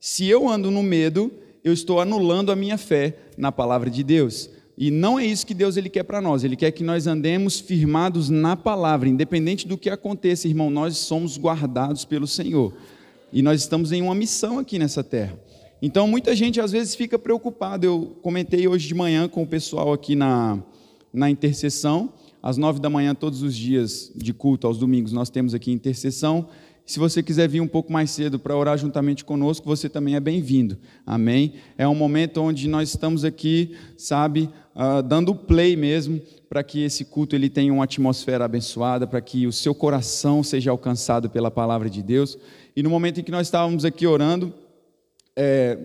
se 0.00 0.26
eu 0.26 0.48
ando 0.48 0.70
no 0.70 0.82
medo, 0.82 1.30
eu 1.62 1.74
estou 1.74 2.00
anulando 2.00 2.50
a 2.50 2.56
minha 2.56 2.78
fé 2.78 3.18
na 3.36 3.52
palavra 3.52 3.90
de 3.90 4.02
Deus. 4.02 4.48
E 4.78 4.90
não 4.90 5.18
é 5.18 5.26
isso 5.26 5.46
que 5.46 5.54
Deus 5.54 5.76
ele 5.76 5.90
quer 5.90 6.04
para 6.04 6.22
nós. 6.22 6.42
Ele 6.42 6.56
quer 6.56 6.70
que 6.70 6.82
nós 6.82 7.06
andemos 7.06 7.60
firmados 7.60 8.30
na 8.30 8.56
palavra, 8.56 9.08
independente 9.08 9.68
do 9.68 9.76
que 9.76 9.90
aconteça, 9.90 10.48
irmão, 10.48 10.70
nós 10.70 10.96
somos 10.96 11.36
guardados 11.36 12.06
pelo 12.06 12.26
Senhor. 12.26 12.72
E 13.32 13.40
nós 13.40 13.60
estamos 13.60 13.92
em 13.92 14.02
uma 14.02 14.14
missão 14.14 14.58
aqui 14.58 14.78
nessa 14.78 15.02
terra. 15.02 15.38
Então, 15.80 16.06
muita 16.06 16.36
gente 16.36 16.60
às 16.60 16.70
vezes 16.70 16.94
fica 16.94 17.18
preocupada. 17.18 17.86
Eu 17.86 18.16
comentei 18.20 18.68
hoje 18.68 18.86
de 18.86 18.94
manhã 18.94 19.26
com 19.26 19.42
o 19.42 19.46
pessoal 19.46 19.92
aqui 19.92 20.14
na, 20.14 20.62
na 21.12 21.30
intercessão. 21.30 22.12
Às 22.42 22.56
nove 22.58 22.78
da 22.78 22.90
manhã, 22.90 23.14
todos 23.14 23.42
os 23.42 23.56
dias 23.56 24.12
de 24.14 24.34
culto, 24.34 24.66
aos 24.66 24.76
domingos, 24.76 25.12
nós 25.12 25.30
temos 25.30 25.54
aqui 25.54 25.72
intercessão. 25.72 26.48
Se 26.84 26.98
você 26.98 27.22
quiser 27.22 27.48
vir 27.48 27.60
um 27.60 27.68
pouco 27.68 27.92
mais 27.92 28.10
cedo 28.10 28.38
para 28.38 28.56
orar 28.56 28.76
juntamente 28.76 29.24
conosco, 29.24 29.64
você 29.64 29.88
também 29.88 30.16
é 30.16 30.20
bem-vindo. 30.20 30.76
Amém? 31.06 31.54
É 31.78 31.86
um 31.86 31.94
momento 31.94 32.40
onde 32.40 32.68
nós 32.68 32.90
estamos 32.90 33.24
aqui, 33.24 33.74
sabe, 33.96 34.50
uh, 34.74 35.02
dando 35.02 35.34
play 35.34 35.76
mesmo 35.76 36.20
para 36.48 36.62
que 36.62 36.82
esse 36.82 37.04
culto 37.04 37.34
ele 37.34 37.48
tenha 37.48 37.72
uma 37.72 37.84
atmosfera 37.84 38.44
abençoada, 38.44 39.06
para 39.06 39.20
que 39.20 39.46
o 39.46 39.52
seu 39.52 39.74
coração 39.74 40.42
seja 40.42 40.70
alcançado 40.70 41.30
pela 41.30 41.50
palavra 41.50 41.88
de 41.88 42.02
Deus. 42.02 42.36
E 42.74 42.82
no 42.82 42.90
momento 42.90 43.20
em 43.20 43.22
que 43.22 43.30
nós 43.30 43.46
estávamos 43.46 43.84
aqui 43.84 44.06
orando, 44.06 44.52
é, 45.36 45.78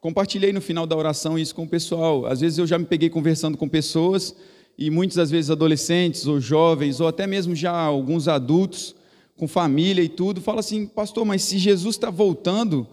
compartilhei 0.00 0.52
no 0.52 0.60
final 0.60 0.86
da 0.86 0.96
oração 0.96 1.38
isso 1.38 1.54
com 1.54 1.64
o 1.64 1.68
pessoal. 1.68 2.26
Às 2.26 2.40
vezes 2.40 2.58
eu 2.58 2.66
já 2.66 2.78
me 2.78 2.84
peguei 2.84 3.08
conversando 3.08 3.56
com 3.56 3.68
pessoas, 3.68 4.34
e 4.76 4.90
muitas 4.90 5.16
das 5.16 5.30
vezes 5.30 5.50
adolescentes 5.50 6.26
ou 6.26 6.40
jovens, 6.40 7.00
ou 7.00 7.08
até 7.08 7.26
mesmo 7.26 7.54
já 7.54 7.72
alguns 7.72 8.28
adultos, 8.28 8.94
com 9.36 9.48
família 9.48 10.02
e 10.02 10.08
tudo, 10.08 10.40
fala 10.40 10.60
assim, 10.60 10.86
pastor, 10.86 11.24
mas 11.24 11.42
se 11.42 11.58
Jesus 11.58 11.96
está 11.96 12.10
voltando, 12.10 12.86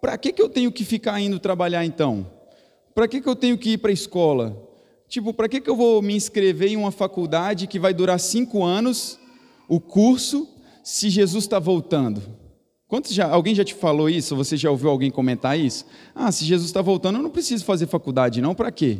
para 0.00 0.18
que, 0.18 0.32
que 0.32 0.42
eu 0.42 0.48
tenho 0.48 0.72
que 0.72 0.84
ficar 0.84 1.20
indo 1.20 1.38
trabalhar 1.38 1.84
então? 1.84 2.26
Para 2.92 3.06
que, 3.06 3.20
que 3.20 3.28
eu 3.28 3.36
tenho 3.36 3.56
que 3.56 3.70
ir 3.70 3.78
para 3.78 3.90
a 3.90 3.94
escola? 3.94 4.60
Tipo, 5.08 5.32
para 5.32 5.48
que, 5.48 5.60
que 5.60 5.70
eu 5.70 5.76
vou 5.76 6.02
me 6.02 6.14
inscrever 6.14 6.70
em 6.70 6.76
uma 6.76 6.90
faculdade 6.90 7.68
que 7.68 7.78
vai 7.78 7.94
durar 7.94 8.18
cinco 8.18 8.64
anos, 8.64 9.18
o 9.68 9.78
curso, 9.78 10.48
se 10.82 11.08
Jesus 11.08 11.44
está 11.44 11.60
voltando? 11.60 12.22
Quantos 12.94 13.12
já, 13.12 13.28
alguém 13.28 13.56
já 13.56 13.64
te 13.64 13.74
falou 13.74 14.08
isso? 14.08 14.36
Você 14.36 14.56
já 14.56 14.70
ouviu 14.70 14.88
alguém 14.88 15.10
comentar 15.10 15.58
isso? 15.58 15.84
Ah, 16.14 16.30
se 16.30 16.44
Jesus 16.44 16.68
está 16.68 16.80
voltando, 16.80 17.18
eu 17.18 17.22
não 17.24 17.28
preciso 17.28 17.64
fazer 17.64 17.88
faculdade, 17.88 18.40
não, 18.40 18.54
para 18.54 18.70
quê? 18.70 18.98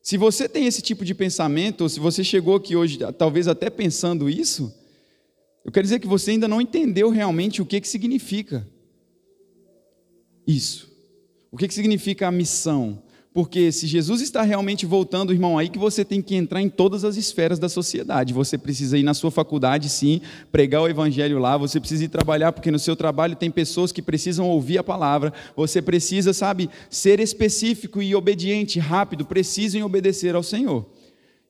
Se 0.00 0.16
você 0.16 0.48
tem 0.48 0.68
esse 0.68 0.80
tipo 0.80 1.04
de 1.04 1.12
pensamento, 1.12 1.80
ou 1.80 1.88
se 1.88 1.98
você 1.98 2.22
chegou 2.22 2.54
aqui 2.54 2.76
hoje, 2.76 3.00
talvez 3.18 3.48
até 3.48 3.68
pensando 3.68 4.30
isso, 4.30 4.72
eu 5.64 5.72
quero 5.72 5.82
dizer 5.82 5.98
que 5.98 6.06
você 6.06 6.30
ainda 6.30 6.46
não 6.46 6.60
entendeu 6.60 7.10
realmente 7.10 7.60
o 7.60 7.66
que, 7.66 7.80
que 7.80 7.88
significa. 7.88 8.64
isso. 10.46 10.88
O 11.50 11.56
que, 11.56 11.66
que 11.66 11.74
significa 11.74 12.28
a 12.28 12.30
missão? 12.30 13.02
Porque 13.34 13.72
se 13.72 13.88
Jesus 13.88 14.20
está 14.20 14.42
realmente 14.42 14.86
voltando, 14.86 15.32
irmão, 15.32 15.58
aí 15.58 15.68
que 15.68 15.76
você 15.76 16.04
tem 16.04 16.22
que 16.22 16.36
entrar 16.36 16.62
em 16.62 16.68
todas 16.68 17.04
as 17.04 17.16
esferas 17.16 17.58
da 17.58 17.68
sociedade. 17.68 18.32
Você 18.32 18.56
precisa 18.56 18.96
ir 18.96 19.02
na 19.02 19.12
sua 19.12 19.28
faculdade, 19.28 19.88
sim, 19.88 20.20
pregar 20.52 20.82
o 20.82 20.88
evangelho 20.88 21.40
lá. 21.40 21.56
Você 21.56 21.80
precisa 21.80 22.04
ir 22.04 22.08
trabalhar, 22.08 22.52
porque 22.52 22.70
no 22.70 22.78
seu 22.78 22.94
trabalho 22.94 23.34
tem 23.34 23.50
pessoas 23.50 23.90
que 23.90 24.00
precisam 24.00 24.48
ouvir 24.48 24.78
a 24.78 24.84
palavra. 24.84 25.32
Você 25.56 25.82
precisa, 25.82 26.32
sabe, 26.32 26.70
ser 26.88 27.18
específico 27.18 28.00
e 28.00 28.14
obediente, 28.14 28.78
rápido, 28.78 29.24
precisam 29.24 29.82
obedecer 29.82 30.36
ao 30.36 30.42
Senhor. 30.44 30.86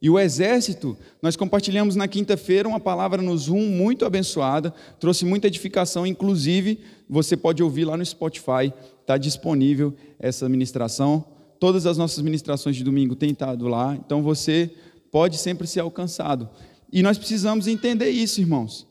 E 0.00 0.08
o 0.08 0.18
exército, 0.18 0.96
nós 1.20 1.36
compartilhamos 1.36 1.96
na 1.96 2.08
quinta-feira 2.08 2.66
uma 2.66 2.80
palavra 2.80 3.20
no 3.20 3.36
Zoom 3.36 3.60
muito 3.60 4.06
abençoada, 4.06 4.72
trouxe 4.98 5.26
muita 5.26 5.48
edificação, 5.48 6.06
inclusive 6.06 6.78
você 7.06 7.36
pode 7.36 7.62
ouvir 7.62 7.84
lá 7.84 7.94
no 7.94 8.04
Spotify, 8.06 8.72
está 9.02 9.18
disponível 9.18 9.92
essa 10.18 10.48
ministração. 10.48 11.33
Todas 11.58 11.86
as 11.86 11.96
nossas 11.96 12.22
ministrações 12.22 12.76
de 12.76 12.84
domingo 12.84 13.14
têm 13.14 13.30
estado 13.30 13.66
lá, 13.68 13.94
então 13.94 14.22
você 14.22 14.70
pode 15.10 15.38
sempre 15.38 15.66
ser 15.66 15.80
alcançado. 15.80 16.48
E 16.92 17.02
nós 17.02 17.18
precisamos 17.18 17.66
entender 17.66 18.10
isso, 18.10 18.40
irmãos. 18.40 18.86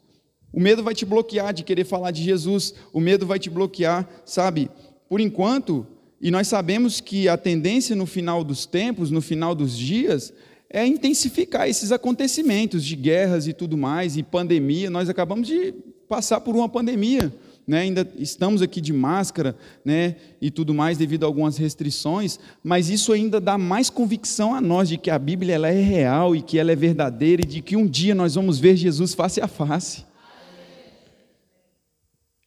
O 0.51 0.59
medo 0.59 0.83
vai 0.83 0.93
te 0.93 1.05
bloquear 1.05 1.53
de 1.53 1.63
querer 1.63 1.83
falar 1.83 2.11
de 2.11 2.23
Jesus, 2.23 2.73
o 2.93 2.99
medo 2.99 3.25
vai 3.25 3.39
te 3.39 3.49
bloquear, 3.49 4.07
sabe? 4.25 4.69
Por 5.09 5.19
enquanto, 5.19 5.85
e 6.21 6.29
nós 6.29 6.47
sabemos 6.47 7.01
que 7.01 7.27
a 7.27 7.35
tendência 7.35 7.95
no 7.95 8.05
final 8.05 8.43
dos 8.43 8.65
tempos, 8.65 9.09
no 9.09 9.21
final 9.21 9.55
dos 9.55 9.77
dias, 9.77 10.31
é 10.69 10.85
intensificar 10.85 11.67
esses 11.67 11.91
acontecimentos 11.91 12.83
de 12.83 12.95
guerras 12.95 13.47
e 13.47 13.53
tudo 13.53 13.77
mais, 13.77 14.15
e 14.15 14.23
pandemia. 14.23 14.89
Nós 14.89 15.09
acabamos 15.09 15.47
de 15.47 15.73
passar 16.07 16.41
por 16.41 16.55
uma 16.55 16.69
pandemia, 16.69 17.33
né? 17.67 17.79
ainda 17.79 18.07
estamos 18.17 18.61
aqui 18.61 18.81
de 18.81 18.93
máscara 18.93 19.55
né? 19.83 20.15
e 20.41 20.51
tudo 20.51 20.73
mais 20.73 20.97
devido 20.97 21.23
a 21.23 21.27
algumas 21.27 21.57
restrições, 21.57 22.39
mas 22.63 22.89
isso 22.89 23.11
ainda 23.13 23.39
dá 23.39 23.57
mais 23.57 23.89
convicção 23.89 24.53
a 24.53 24.61
nós 24.61 24.89
de 24.89 24.97
que 24.97 25.09
a 25.09 25.17
Bíblia 25.17 25.55
ela 25.55 25.69
é 25.69 25.81
real 25.81 26.35
e 26.35 26.41
que 26.41 26.59
ela 26.59 26.71
é 26.71 26.75
verdadeira 26.75 27.41
e 27.41 27.45
de 27.45 27.61
que 27.61 27.75
um 27.75 27.87
dia 27.87 28.13
nós 28.13 28.35
vamos 28.35 28.59
ver 28.59 28.75
Jesus 28.75 29.13
face 29.13 29.41
a 29.41 29.47
face. 29.47 30.05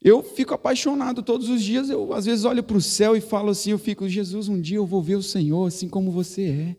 Eu 0.02 0.23
fico 0.23 0.54
apaixonado 0.54 1.23
todos 1.23 1.49
os 1.49 1.61
dias, 1.62 1.90
eu 1.90 2.12
às 2.12 2.26
vezes 2.26 2.44
olho 2.44 2.62
para 2.62 2.76
o 2.76 2.80
céu 2.80 3.16
e 3.16 3.20
falo 3.20 3.50
assim, 3.50 3.73
eu 3.73 3.78
fico, 3.78 4.08
Jesus, 4.08 4.49
um 4.49 4.61
dia 4.61 4.76
eu 4.76 4.87
vou 4.87 5.02
ver 5.02 5.16
o 5.16 5.23
Senhor 5.23 5.66
assim 5.66 5.88
como 5.88 6.12
você 6.12 6.42
é. 6.42 6.76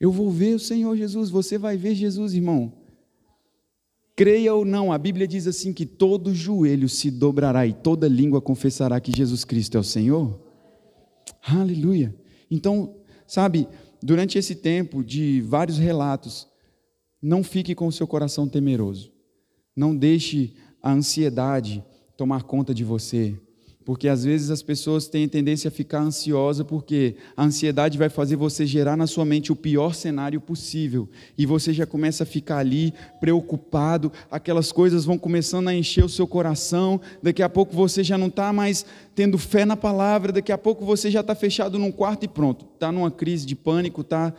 Eu 0.00 0.10
vou 0.10 0.30
ver 0.30 0.54
o 0.54 0.58
Senhor 0.58 0.96
Jesus, 0.96 1.28
você 1.28 1.58
vai 1.58 1.76
ver 1.76 1.94
Jesus, 1.94 2.32
irmão. 2.32 2.72
Creia 4.20 4.54
ou 4.54 4.66
não, 4.66 4.92
a 4.92 4.98
Bíblia 4.98 5.26
diz 5.26 5.46
assim 5.46 5.72
que 5.72 5.86
todo 5.86 6.34
joelho 6.34 6.90
se 6.90 7.10
dobrará 7.10 7.66
e 7.66 7.72
toda 7.72 8.06
língua 8.06 8.38
confessará 8.38 9.00
que 9.00 9.16
Jesus 9.16 9.46
Cristo 9.46 9.78
é 9.78 9.80
o 9.80 9.82
Senhor. 9.82 10.38
Aleluia. 11.42 12.14
Então, 12.50 12.96
sabe, 13.26 13.66
durante 14.02 14.36
esse 14.36 14.54
tempo 14.54 15.02
de 15.02 15.40
vários 15.40 15.78
relatos, 15.78 16.46
não 17.22 17.42
fique 17.42 17.74
com 17.74 17.86
o 17.86 17.92
seu 17.92 18.06
coração 18.06 18.46
temeroso. 18.46 19.10
Não 19.74 19.96
deixe 19.96 20.54
a 20.82 20.92
ansiedade 20.92 21.82
tomar 22.14 22.42
conta 22.42 22.74
de 22.74 22.84
você. 22.84 23.40
Porque 23.84 24.08
às 24.08 24.24
vezes 24.24 24.50
as 24.50 24.62
pessoas 24.62 25.08
têm 25.08 25.26
tendência 25.26 25.68
a 25.68 25.70
ficar 25.70 26.00
ansiosa 26.00 26.64
porque 26.64 27.16
a 27.34 27.44
ansiedade 27.44 27.96
vai 27.96 28.10
fazer 28.10 28.36
você 28.36 28.66
gerar 28.66 28.96
na 28.96 29.06
sua 29.06 29.24
mente 29.24 29.50
o 29.50 29.56
pior 29.56 29.94
cenário 29.94 30.40
possível 30.40 31.08
e 31.36 31.46
você 31.46 31.72
já 31.72 31.86
começa 31.86 32.24
a 32.24 32.26
ficar 32.26 32.58
ali 32.58 32.92
preocupado, 33.20 34.12
aquelas 34.30 34.70
coisas 34.70 35.06
vão 35.06 35.16
começando 35.16 35.68
a 35.68 35.74
encher 35.74 36.04
o 36.04 36.10
seu 36.10 36.26
coração, 36.26 37.00
daqui 37.22 37.42
a 37.42 37.48
pouco 37.48 37.74
você 37.74 38.04
já 38.04 38.18
não 38.18 38.26
está 38.26 38.52
mais 38.52 38.84
tendo 39.14 39.38
fé 39.38 39.64
na 39.64 39.76
palavra, 39.76 40.30
daqui 40.30 40.52
a 40.52 40.58
pouco 40.58 40.84
você 40.84 41.10
já 41.10 41.20
está 41.20 41.34
fechado 41.34 41.78
num 41.78 41.90
quarto 41.90 42.24
e 42.24 42.28
pronto, 42.28 42.66
está 42.74 42.92
numa 42.92 43.10
crise 43.10 43.46
de 43.46 43.56
pânico, 43.56 44.04
tá? 44.04 44.34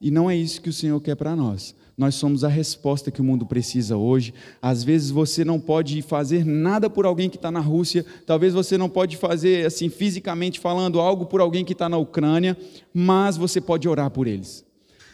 E 0.00 0.10
não 0.10 0.30
é 0.30 0.36
isso 0.36 0.62
que 0.62 0.70
o 0.70 0.72
Senhor 0.72 0.98
quer 1.00 1.14
para 1.14 1.36
nós. 1.36 1.74
Nós 1.98 2.14
somos 2.14 2.44
a 2.44 2.48
resposta 2.48 3.10
que 3.10 3.20
o 3.20 3.24
mundo 3.24 3.44
precisa 3.44 3.96
hoje. 3.96 4.32
Às 4.62 4.84
vezes 4.84 5.10
você 5.10 5.44
não 5.44 5.58
pode 5.58 6.00
fazer 6.00 6.46
nada 6.46 6.88
por 6.88 7.04
alguém 7.04 7.28
que 7.28 7.34
está 7.34 7.50
na 7.50 7.58
Rússia, 7.58 8.06
talvez 8.24 8.54
você 8.54 8.78
não 8.78 8.88
pode 8.88 9.16
fazer, 9.16 9.66
assim, 9.66 9.88
fisicamente 9.88 10.60
falando, 10.60 11.00
algo 11.00 11.26
por 11.26 11.40
alguém 11.40 11.64
que 11.64 11.72
está 11.72 11.88
na 11.88 11.96
Ucrânia, 11.96 12.56
mas 12.94 13.36
você 13.36 13.60
pode 13.60 13.88
orar 13.88 14.12
por 14.12 14.28
eles. 14.28 14.64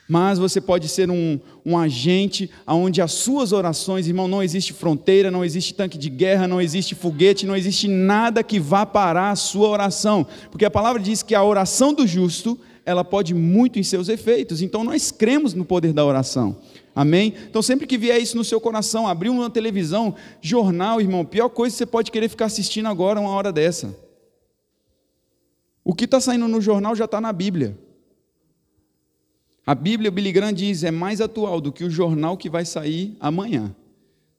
Mas 0.07 0.39
você 0.39 0.61
pode 0.61 0.87
ser 0.87 1.11
um, 1.11 1.41
um 1.65 1.79
agente 1.79 2.51
onde 2.67 3.01
as 3.01 3.13
suas 3.13 3.53
orações, 3.53 4.07
irmão, 4.07 4.29
não 4.29 4.43
existe 4.43 4.75
fronteira, 4.75 5.31
não 5.31 5.43
existe 5.43 5.73
tanque 5.73 5.97
de 5.97 6.11
guerra, 6.11 6.47
não 6.47 6.61
existe 6.61 6.95
foguete, 6.95 7.47
não 7.47 7.57
existe 7.57 7.89
nada 7.89 8.43
que 8.43 8.61
vá 8.61 8.85
parar 8.85 9.31
a 9.31 9.37
sua 9.37 9.69
oração, 9.69 10.27
porque 10.51 10.67
a 10.67 10.71
palavra 10.71 11.01
diz 11.01 11.23
que 11.23 11.35
a 11.35 11.43
oração 11.43 11.95
do 11.95 12.07
justo 12.07 12.61
ela 12.87 13.05
pode 13.05 13.35
muito 13.35 13.79
em 13.79 13.83
seus 13.83 14.09
efeitos. 14.09 14.63
Então 14.63 14.85
nós 14.85 15.11
cremos 15.11 15.55
no 15.55 15.65
poder 15.65 15.93
da 15.93 16.05
oração. 16.05 16.57
Amém? 16.95 17.35
Então 17.49 17.63
sempre 17.63 17.87
que 17.87 17.99
vier 17.99 18.21
isso 18.21 18.37
no 18.37 18.45
seu 18.45 18.61
coração, 18.61 19.07
abrir 19.07 19.31
uma 19.31 19.51
televisão, 19.51 20.15
jornal, 20.41 21.01
irmão, 21.01 21.25
pior 21.25 21.49
coisa 21.49 21.75
que 21.75 21.79
você 21.79 21.87
pode 21.87 22.11
querer 22.11 22.29
ficar 22.29 22.47
assistindo 22.47 22.87
agora 22.87 23.21
uma 23.21 23.31
hora 23.31 23.53
dessa. 23.53 23.97
O 25.83 25.95
que 25.95 26.05
está 26.05 26.21
saindo 26.21 26.49
no 26.49 26.61
jornal 26.61 26.95
já 26.95 27.05
está 27.05 27.21
na 27.21 27.33
Bíblia. 27.33 27.79
A 29.67 29.75
Bíblia, 29.75 30.11
o 30.11 30.13
Billy 30.13 30.31
Graham 30.31 30.53
diz, 30.53 30.85
é 30.85 30.91
mais 30.91 31.21
atual 31.21 31.61
do 31.61 31.73
que 31.73 31.85
o 31.85 31.91
jornal 31.91 32.37
que 32.37 32.51
vai 32.51 32.65
sair 32.65 33.17
amanhã. 33.19 33.75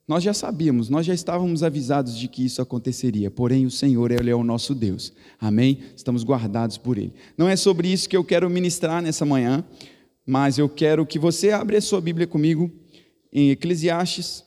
Nós 0.07 0.23
já 0.23 0.35
sabíamos, 0.35 0.87
nós 0.87 1.03
já 1.03 1.15
estávamos 1.15 1.63
avisados 1.63 2.15
de 2.15 2.27
que 2.27 2.45
isso 2.45 2.61
aconteceria, 2.61 3.31
porém 3.31 3.65
o 3.65 3.71
Senhor, 3.71 4.11
Ele 4.11 4.29
é 4.29 4.35
o 4.35 4.43
nosso 4.43 4.75
Deus, 4.75 5.11
amém? 5.39 5.79
Estamos 5.95 6.23
guardados 6.23 6.77
por 6.77 6.97
Ele. 6.97 7.11
Não 7.35 7.49
é 7.49 7.55
sobre 7.55 7.91
isso 7.91 8.07
que 8.07 8.15
eu 8.15 8.23
quero 8.23 8.47
ministrar 8.47 9.01
nessa 9.01 9.25
manhã, 9.25 9.65
mas 10.23 10.59
eu 10.59 10.69
quero 10.69 11.07
que 11.07 11.17
você 11.17 11.49
abra 11.49 11.79
a 11.79 11.81
sua 11.81 11.99
Bíblia 11.99 12.27
comigo 12.27 12.71
em 13.33 13.49
Eclesiastes. 13.49 14.43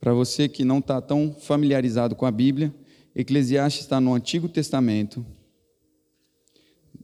Para 0.00 0.14
você 0.14 0.48
que 0.48 0.64
não 0.64 0.78
está 0.78 1.02
tão 1.02 1.34
familiarizado 1.38 2.16
com 2.16 2.24
a 2.24 2.30
Bíblia, 2.30 2.74
Eclesiastes 3.14 3.82
está 3.82 4.00
no 4.00 4.14
Antigo 4.14 4.48
Testamento, 4.48 5.24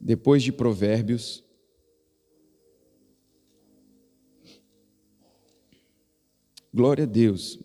depois 0.01 0.43
de 0.43 0.53
Provérbios. 0.53 1.50
Glória 6.73 7.05
a 7.05 7.07
Deus. 7.07 7.59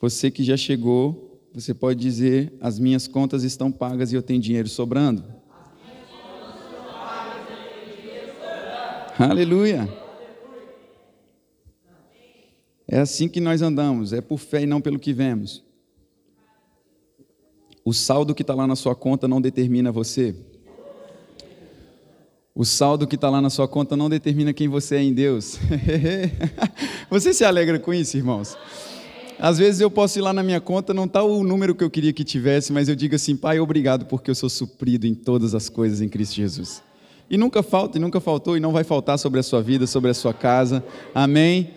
Você 0.00 0.30
que 0.30 0.42
já 0.42 0.56
chegou, 0.56 1.40
você 1.52 1.74
pode 1.74 2.00
dizer: 2.00 2.52
as 2.60 2.78
minhas 2.78 3.06
contas 3.06 3.42
estão 3.44 3.70
pagas 3.70 4.12
e 4.12 4.14
eu 4.14 4.22
tenho 4.22 4.40
dinheiro 4.40 4.68
sobrando. 4.68 5.24
Aleluia. 9.18 9.88
É 12.88 12.98
assim 12.98 13.28
que 13.28 13.40
nós 13.40 13.62
andamos, 13.62 14.12
é 14.12 14.20
por 14.20 14.38
fé 14.38 14.62
e 14.62 14.66
não 14.66 14.80
pelo 14.80 14.98
que 14.98 15.12
vemos. 15.12 15.62
O 17.84 17.92
saldo 17.92 18.34
que 18.34 18.42
está 18.42 18.54
lá 18.54 18.66
na 18.66 18.76
sua 18.76 18.94
conta 18.94 19.28
não 19.28 19.40
determina 19.40 19.92
você. 19.92 20.34
O 22.56 22.64
saldo 22.64 23.04
que 23.08 23.16
está 23.16 23.28
lá 23.28 23.40
na 23.42 23.50
sua 23.50 23.66
conta 23.66 23.96
não 23.96 24.08
determina 24.08 24.52
quem 24.52 24.68
você 24.68 24.94
é 24.94 25.02
em 25.02 25.12
Deus. 25.12 25.58
você 27.10 27.34
se 27.34 27.44
alegra 27.44 27.80
com 27.80 27.92
isso, 27.92 28.16
irmãos? 28.16 28.56
Às 29.40 29.58
vezes 29.58 29.80
eu 29.80 29.90
posso 29.90 30.20
ir 30.20 30.22
lá 30.22 30.32
na 30.32 30.40
minha 30.40 30.60
conta, 30.60 30.94
não 30.94 31.06
está 31.06 31.24
o 31.24 31.42
número 31.42 31.74
que 31.74 31.82
eu 31.82 31.90
queria 31.90 32.12
que 32.12 32.22
tivesse, 32.22 32.72
mas 32.72 32.88
eu 32.88 32.94
digo 32.94 33.16
assim, 33.16 33.34
Pai, 33.36 33.58
obrigado 33.58 34.06
porque 34.06 34.30
eu 34.30 34.36
sou 34.36 34.48
suprido 34.48 35.04
em 35.04 35.16
todas 35.16 35.52
as 35.52 35.68
coisas 35.68 36.00
em 36.00 36.08
Cristo 36.08 36.36
Jesus. 36.36 36.80
E 37.28 37.36
nunca 37.36 37.60
falta, 37.60 37.98
e 37.98 38.00
nunca 38.00 38.20
faltou, 38.20 38.56
e 38.56 38.60
não 38.60 38.70
vai 38.70 38.84
faltar 38.84 39.18
sobre 39.18 39.40
a 39.40 39.42
sua 39.42 39.60
vida, 39.60 39.84
sobre 39.84 40.12
a 40.12 40.14
sua 40.14 40.32
casa. 40.32 40.84
Amém? 41.12 41.70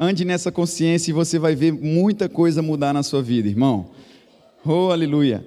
Ande 0.00 0.24
nessa 0.24 0.50
consciência 0.50 1.12
e 1.12 1.14
você 1.14 1.38
vai 1.38 1.54
ver 1.54 1.72
muita 1.72 2.28
coisa 2.28 2.60
mudar 2.60 2.92
na 2.92 3.04
sua 3.04 3.22
vida, 3.22 3.48
irmão. 3.48 3.88
Oh, 4.66 4.90
aleluia. 4.90 5.46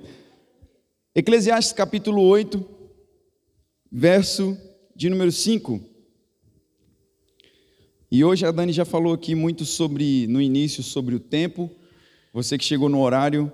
Eclesiastes 1.13 1.73
capítulo 1.73 2.21
8, 2.21 2.63
verso 3.91 4.57
de 4.97 5.11
número 5.11 5.31
5. 5.31 5.79
E 8.09 8.25
hoje 8.25 8.47
a 8.47 8.51
Dani 8.51 8.73
já 8.73 8.83
falou 8.83 9.13
aqui 9.13 9.35
muito 9.35 9.63
sobre, 9.63 10.25
no 10.25 10.41
início, 10.41 10.81
sobre 10.81 11.13
o 11.13 11.19
tempo. 11.19 11.69
Você 12.33 12.57
que 12.57 12.65
chegou 12.65 12.89
no 12.89 12.99
horário, 12.99 13.53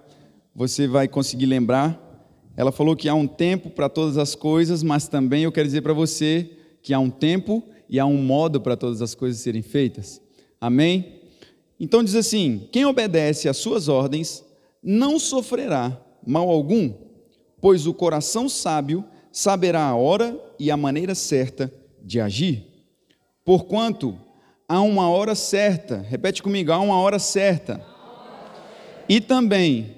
você 0.55 0.88
vai 0.88 1.05
conseguir 1.05 1.47
lembrar. 1.47 2.00
Ela 2.55 2.71
falou 2.71 2.95
que 2.95 3.09
há 3.09 3.13
um 3.13 3.27
tempo 3.27 3.69
para 3.69 3.89
todas 3.89 4.17
as 4.17 4.35
coisas, 4.35 4.81
mas 4.83 5.09
também 5.09 5.43
eu 5.43 5.51
quero 5.51 5.67
dizer 5.67 5.81
para 5.81 5.91
você 5.91 6.50
que 6.81 6.93
há 6.93 7.00
um 7.00 7.09
tempo 7.09 7.62
e 7.89 8.00
há 8.00 8.05
um 8.05 8.23
modo 8.23 8.62
para 8.62 8.77
todas 8.77 9.01
as 9.01 9.13
coisas 9.13 9.41
serem 9.41 9.62
feitas. 9.62 10.21
Amém? 10.62 11.23
Então 11.77 12.01
diz 12.01 12.15
assim: 12.15 12.69
quem 12.71 12.85
obedece 12.85 13.50
às 13.50 13.57
suas 13.57 13.89
ordens 13.89 14.45
não 14.81 15.19
sofrerá 15.19 16.01
mal 16.25 16.50
algum, 16.50 16.93
pois 17.59 17.85
o 17.85 17.93
coração 17.93 18.47
sábio 18.47 19.03
saberá 19.29 19.83
a 19.83 19.95
hora 19.95 20.39
e 20.60 20.72
a 20.72 20.77
maneira 20.77 21.15
certa 21.15 21.74
de 22.01 22.19
agir. 22.19 22.65
Porquanto 23.45 24.17
há 24.67 24.81
uma 24.81 25.10
hora 25.10 25.36
certa, 25.36 25.98
repete 26.01 26.41
comigo, 26.41 26.72
há 26.72 26.79
uma 26.79 26.98
hora 26.98 27.19
certa 27.19 27.86
E 29.07 29.19
também 29.19 29.95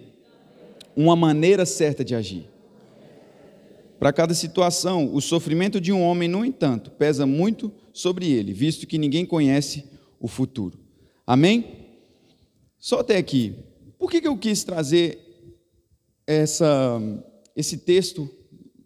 uma 0.96 1.16
maneira 1.16 1.66
certa 1.66 2.04
de 2.04 2.16
agir. 2.16 2.50
Para 4.00 4.12
cada 4.12 4.34
situação, 4.34 5.14
o 5.14 5.22
sofrimento 5.22 5.80
de 5.80 5.92
um 5.92 6.02
homem, 6.02 6.28
no 6.28 6.44
entanto, 6.44 6.92
pesa 6.92 7.26
muito 7.26 7.72
sobre 7.94 8.30
ele, 8.32 8.54
visto 8.54 8.88
que 8.88 8.98
ninguém 8.98 9.26
conhece 9.26 9.86
o 10.20 10.28
futuro. 10.28 10.78
Amém? 11.26 11.86
Só 12.78 13.00
até 13.00 13.18
aqui. 13.18 13.56
Por 13.98 14.12
que, 14.12 14.22
que 14.22 14.28
eu 14.28 14.38
quis 14.38 14.64
trazer 14.64 15.20
essa, 16.28 17.02
esse 17.56 17.78
texto 17.78 18.30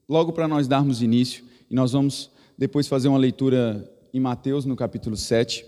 logo 0.07 0.31
para 0.31 0.47
nós 0.47 0.67
darmos 0.67 1.01
início? 1.01 1.43
E 1.69 1.75
nós 1.75 1.91
vamos 1.91 2.31
depois 2.57 2.87
fazer 2.87 3.07
uma 3.07 3.17
leitura 3.17 3.89
em 4.13 4.19
Mateus, 4.19 4.65
no 4.65 4.75
capítulo 4.75 5.15
7. 5.15 5.65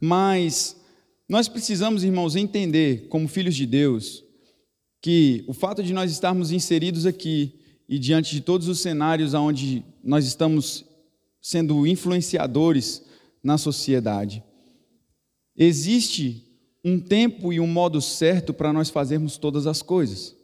Mas 0.00 0.80
nós 1.28 1.48
precisamos, 1.48 2.02
irmãos, 2.02 2.34
entender, 2.34 3.08
como 3.08 3.28
filhos 3.28 3.54
de 3.54 3.66
Deus, 3.66 4.24
que 5.02 5.44
o 5.46 5.52
fato 5.52 5.82
de 5.82 5.92
nós 5.92 6.10
estarmos 6.10 6.50
inseridos 6.50 7.04
aqui 7.04 7.54
e 7.88 7.98
diante 7.98 8.34
de 8.34 8.40
todos 8.40 8.68
os 8.68 8.80
cenários 8.80 9.34
onde 9.34 9.84
nós 10.02 10.26
estamos 10.26 10.84
sendo 11.40 11.86
influenciadores 11.86 13.02
na 13.42 13.58
sociedade, 13.58 14.42
existe 15.56 16.44
um 16.84 16.98
tempo 16.98 17.52
e 17.52 17.60
um 17.60 17.66
modo 17.66 18.00
certo 18.00 18.54
para 18.54 18.72
nós 18.72 18.88
fazermos 18.88 19.36
todas 19.36 19.66
as 19.66 19.82
coisas. 19.82 20.37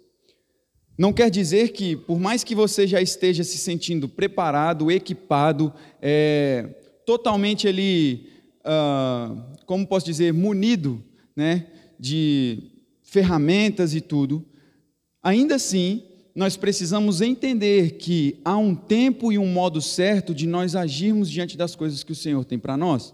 Não 0.96 1.12
quer 1.12 1.28
dizer 1.28 1.70
que, 1.70 1.96
por 1.96 2.20
mais 2.20 2.44
que 2.44 2.54
você 2.54 2.86
já 2.86 3.02
esteja 3.02 3.42
se 3.42 3.58
sentindo 3.58 4.08
preparado, 4.08 4.90
equipado, 4.90 5.72
é, 6.00 6.68
totalmente 7.04 7.66
ali, 7.66 8.28
uh, 8.60 9.42
como 9.66 9.86
posso 9.86 10.06
dizer, 10.06 10.32
munido 10.32 11.02
né, 11.34 11.66
de 11.98 12.70
ferramentas 13.02 13.92
e 13.94 14.00
tudo, 14.00 14.44
ainda 15.20 15.56
assim, 15.56 16.04
nós 16.34 16.56
precisamos 16.56 17.20
entender 17.20 17.92
que 17.92 18.40
há 18.44 18.56
um 18.56 18.74
tempo 18.74 19.32
e 19.32 19.38
um 19.38 19.46
modo 19.46 19.80
certo 19.80 20.32
de 20.32 20.46
nós 20.46 20.76
agirmos 20.76 21.28
diante 21.28 21.56
das 21.56 21.74
coisas 21.74 22.04
que 22.04 22.12
o 22.12 22.16
Senhor 22.16 22.44
tem 22.44 22.58
para 22.58 22.76
nós. 22.76 23.12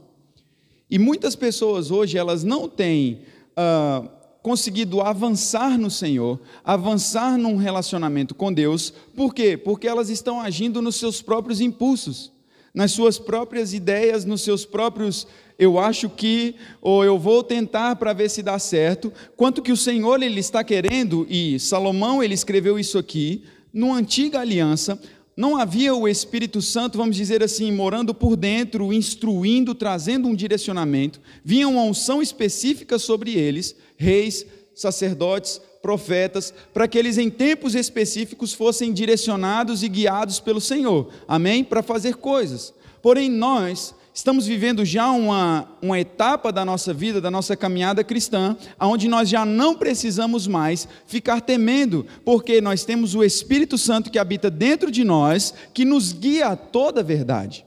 E 0.91 0.99
muitas 0.99 1.35
pessoas 1.35 1.91
hoje, 1.91 2.19
elas 2.19 2.45
não 2.45 2.69
têm 2.69 3.21
uh, 3.53 4.20
conseguido 4.43 5.01
avançar 5.01 5.79
no 5.79 5.91
Senhor, 5.91 6.41
avançar 6.65 7.37
num 7.37 7.57
relacionamento 7.57 8.35
com 8.35 8.53
Deus, 8.53 8.93
por 9.15 9.35
quê? 9.35 9.57
Porque 9.57 9.87
elas 9.87 10.09
estão 10.09 10.41
agindo 10.41 10.81
nos 10.81 10.97
seus 10.97 11.21
próprios 11.21 11.61
impulsos, 11.61 12.33
nas 12.73 12.93
suas 12.93 13.19
próprias 13.19 13.75
ideias, 13.75 14.25
nos 14.25 14.43
seus 14.43 14.65
próprios 14.65 15.27
eu 15.61 15.79
acho 15.79 16.09
que, 16.09 16.55
ou 16.81 17.05
eu 17.05 17.19
vou 17.19 17.43
tentar 17.43 17.95
para 17.97 18.15
ver 18.15 18.31
se 18.31 18.43
dá 18.43 18.59
certo, 18.59 19.13
quanto 19.37 19.61
que 19.61 19.71
o 19.71 19.77
Senhor 19.77 20.23
ele 20.23 20.41
está 20.41 20.65
querendo, 20.65 21.27
e 21.29 21.61
Salomão 21.61 22.23
ele 22.23 22.33
escreveu 22.33 22.79
isso 22.79 22.97
aqui, 22.97 23.45
numa 23.71 23.97
antiga 23.97 24.41
aliança, 24.41 24.99
não 25.41 25.57
havia 25.57 25.95
o 25.95 26.07
Espírito 26.07 26.61
Santo, 26.61 26.99
vamos 26.99 27.17
dizer 27.17 27.43
assim, 27.43 27.73
morando 27.73 28.13
por 28.13 28.37
dentro, 28.37 28.93
instruindo, 28.93 29.75
trazendo 29.75 30.29
um 30.29 30.35
direcionamento, 30.35 31.19
vinha 31.43 31.67
uma 31.67 31.83
unção 31.83 32.21
específica 32.21 32.99
sobre 32.99 33.33
eles, 33.33 33.75
reis, 33.97 34.45
sacerdotes, 34.75 35.59
profetas, 35.81 36.53
para 36.75 36.87
que 36.87 36.99
eles 36.99 37.17
em 37.17 37.31
tempos 37.31 37.75
específicos 37.75 38.53
fossem 38.53 38.93
direcionados 38.93 39.83
e 39.83 39.89
guiados 39.89 40.41
pelo 40.41 40.61
Senhor, 40.61 41.09
amém? 41.27 41.65
Para 41.65 41.83
fazer 41.83 42.17
coisas. 42.17 42.75
Porém, 43.01 43.31
nós, 43.31 43.95
estamos 44.13 44.47
vivendo 44.47 44.85
já 44.85 45.11
uma, 45.11 45.69
uma 45.81 45.99
etapa 45.99 46.53
da 46.53 46.65
nossa 46.65 46.93
vida, 46.93 47.21
da 47.21 47.31
nossa 47.31 47.57
caminhada 47.57 48.05
cristã, 48.05 48.57
onde 48.79 49.09
nós 49.09 49.29
já 49.29 49.45
não 49.45 49.77
precisamos 49.77 50.47
mais 50.47 50.89
ficar 51.07 51.41
temendo, 51.41 52.07
porque 52.25 52.61
nós 52.61 52.85
temos 52.85 53.15
o 53.15 53.25
Espírito 53.25 53.79
Santo 53.79 54.11
que 54.11 54.19
habita 54.19 54.51
dentro 54.51 54.91
de 54.91 55.05
nós, 55.05 55.55
que 55.73 55.85
nos 55.85 56.13
guia 56.13 56.49
a 56.49 56.57
toda 56.57 57.01
a 57.01 57.05
verdade. 57.05 57.65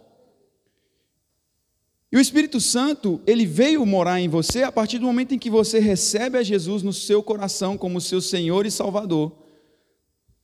E 2.11 2.17
o 2.17 2.19
Espírito 2.19 2.61
Santo, 2.61 3.19
ele 3.25 3.43
veio 3.43 3.83
morar 3.85 4.19
em 4.19 4.29
você 4.29 4.61
a 4.61 4.71
partir 4.71 4.99
do 4.99 5.05
momento 5.07 5.33
em 5.33 5.39
que 5.39 5.49
você 5.49 5.79
recebe 5.79 6.37
a 6.37 6.43
Jesus 6.43 6.83
no 6.83 6.93
seu 6.93 7.23
coração 7.23 7.75
como 7.75 7.99
seu 7.99 8.21
Senhor 8.21 8.67
e 8.67 8.71
Salvador. 8.71 9.42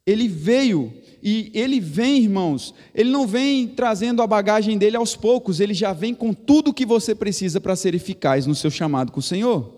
Ele 0.06 0.28
veio 0.28 0.94
e 1.22 1.52
ele 1.54 1.80
vem, 1.80 2.24
irmãos, 2.24 2.74
ele 2.96 3.10
não 3.10 3.28
vem 3.28 3.68
trazendo 3.68 4.22
a 4.22 4.28
bagagem 4.28 4.78
dele 4.78 4.96
aos 4.96 5.16
poucos, 5.16 5.60
ele 5.60 5.74
já 5.74 5.94
vem 5.94 6.14
com 6.14 6.34
tudo 6.34 6.70
o 6.70 6.74
que 6.74 6.86
você 6.86 7.14
precisa 7.14 7.60
para 7.60 7.76
ser 7.76 7.94
eficaz 7.94 8.46
no 8.46 8.56
seu 8.56 8.72
chamado 8.72 9.12
com 9.12 9.20
o 9.20 9.24
Senhor. 9.24 9.78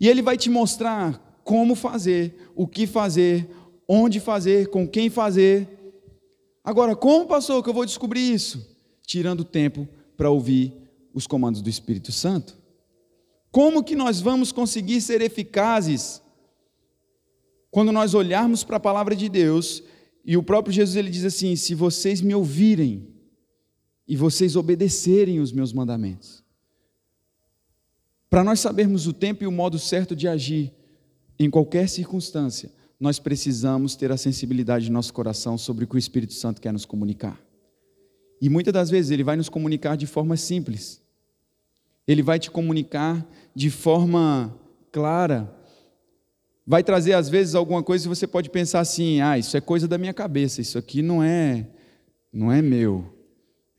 E 0.00 0.08
ele 0.08 0.22
vai 0.22 0.36
te 0.36 0.48
mostrar 0.48 1.40
como 1.44 1.74
fazer, 1.74 2.50
o 2.54 2.66
que 2.66 2.86
fazer, 2.86 3.50
onde 3.88 4.20
fazer, 4.20 4.68
com 4.68 4.86
quem 4.86 5.10
fazer. 5.10 5.68
Agora, 6.62 6.94
como 6.94 7.26
pastor 7.26 7.62
que 7.62 7.68
eu 7.68 7.74
vou 7.74 7.84
descobrir 7.84 8.32
isso? 8.32 8.78
Tirando 9.04 9.44
tempo 9.44 9.88
para 10.16 10.30
ouvir 10.30 10.72
os 11.12 11.26
comandos 11.26 11.60
do 11.60 11.68
Espírito 11.68 12.12
Santo. 12.12 12.56
Como 13.50 13.82
que 13.82 13.96
nós 13.96 14.20
vamos 14.20 14.52
conseguir 14.52 15.00
ser 15.00 15.20
eficazes 15.20 16.22
quando 17.70 17.92
nós 17.92 18.14
olharmos 18.14 18.64
para 18.64 18.76
a 18.76 18.80
palavra 18.80 19.14
de 19.14 19.28
Deus 19.28 19.82
e 20.24 20.36
o 20.36 20.42
próprio 20.42 20.74
Jesus 20.74 20.96
ele 20.96 21.10
diz 21.10 21.24
assim: 21.24 21.54
se 21.56 21.74
vocês 21.74 22.20
me 22.20 22.34
ouvirem 22.34 23.08
e 24.06 24.16
vocês 24.16 24.56
obedecerem 24.56 25.40
os 25.40 25.52
meus 25.52 25.72
mandamentos. 25.72 26.42
Para 28.28 28.44
nós 28.44 28.60
sabermos 28.60 29.06
o 29.06 29.12
tempo 29.12 29.44
e 29.44 29.46
o 29.46 29.52
modo 29.52 29.78
certo 29.78 30.14
de 30.14 30.28
agir 30.28 30.72
em 31.38 31.48
qualquer 31.48 31.88
circunstância, 31.88 32.70
nós 32.98 33.18
precisamos 33.18 33.96
ter 33.96 34.12
a 34.12 34.16
sensibilidade 34.16 34.84
de 34.84 34.92
nosso 34.92 35.12
coração 35.12 35.56
sobre 35.56 35.84
o 35.84 35.88
que 35.88 35.94
o 35.94 35.98
Espírito 35.98 36.34
Santo 36.34 36.60
quer 36.60 36.72
nos 36.72 36.84
comunicar. 36.84 37.40
E 38.40 38.48
muitas 38.48 38.72
das 38.72 38.90
vezes 38.90 39.10
ele 39.10 39.24
vai 39.24 39.36
nos 39.36 39.48
comunicar 39.48 39.96
de 39.96 40.06
forma 40.06 40.36
simples. 40.36 41.00
Ele 42.06 42.22
vai 42.22 42.38
te 42.38 42.50
comunicar 42.50 43.26
de 43.54 43.70
forma 43.70 44.54
clara, 44.90 45.52
vai 46.66 46.82
trazer 46.82 47.12
às 47.12 47.28
vezes 47.28 47.54
alguma 47.54 47.82
coisa 47.82 48.06
e 48.06 48.08
você 48.08 48.26
pode 48.26 48.50
pensar 48.50 48.80
assim: 48.80 49.20
"Ah, 49.20 49.38
isso 49.38 49.56
é 49.56 49.60
coisa 49.60 49.88
da 49.88 49.98
minha 49.98 50.14
cabeça, 50.14 50.60
isso 50.60 50.78
aqui 50.78 51.02
não 51.02 51.22
é 51.22 51.66
não 52.32 52.50
é 52.50 52.62
meu". 52.62 53.20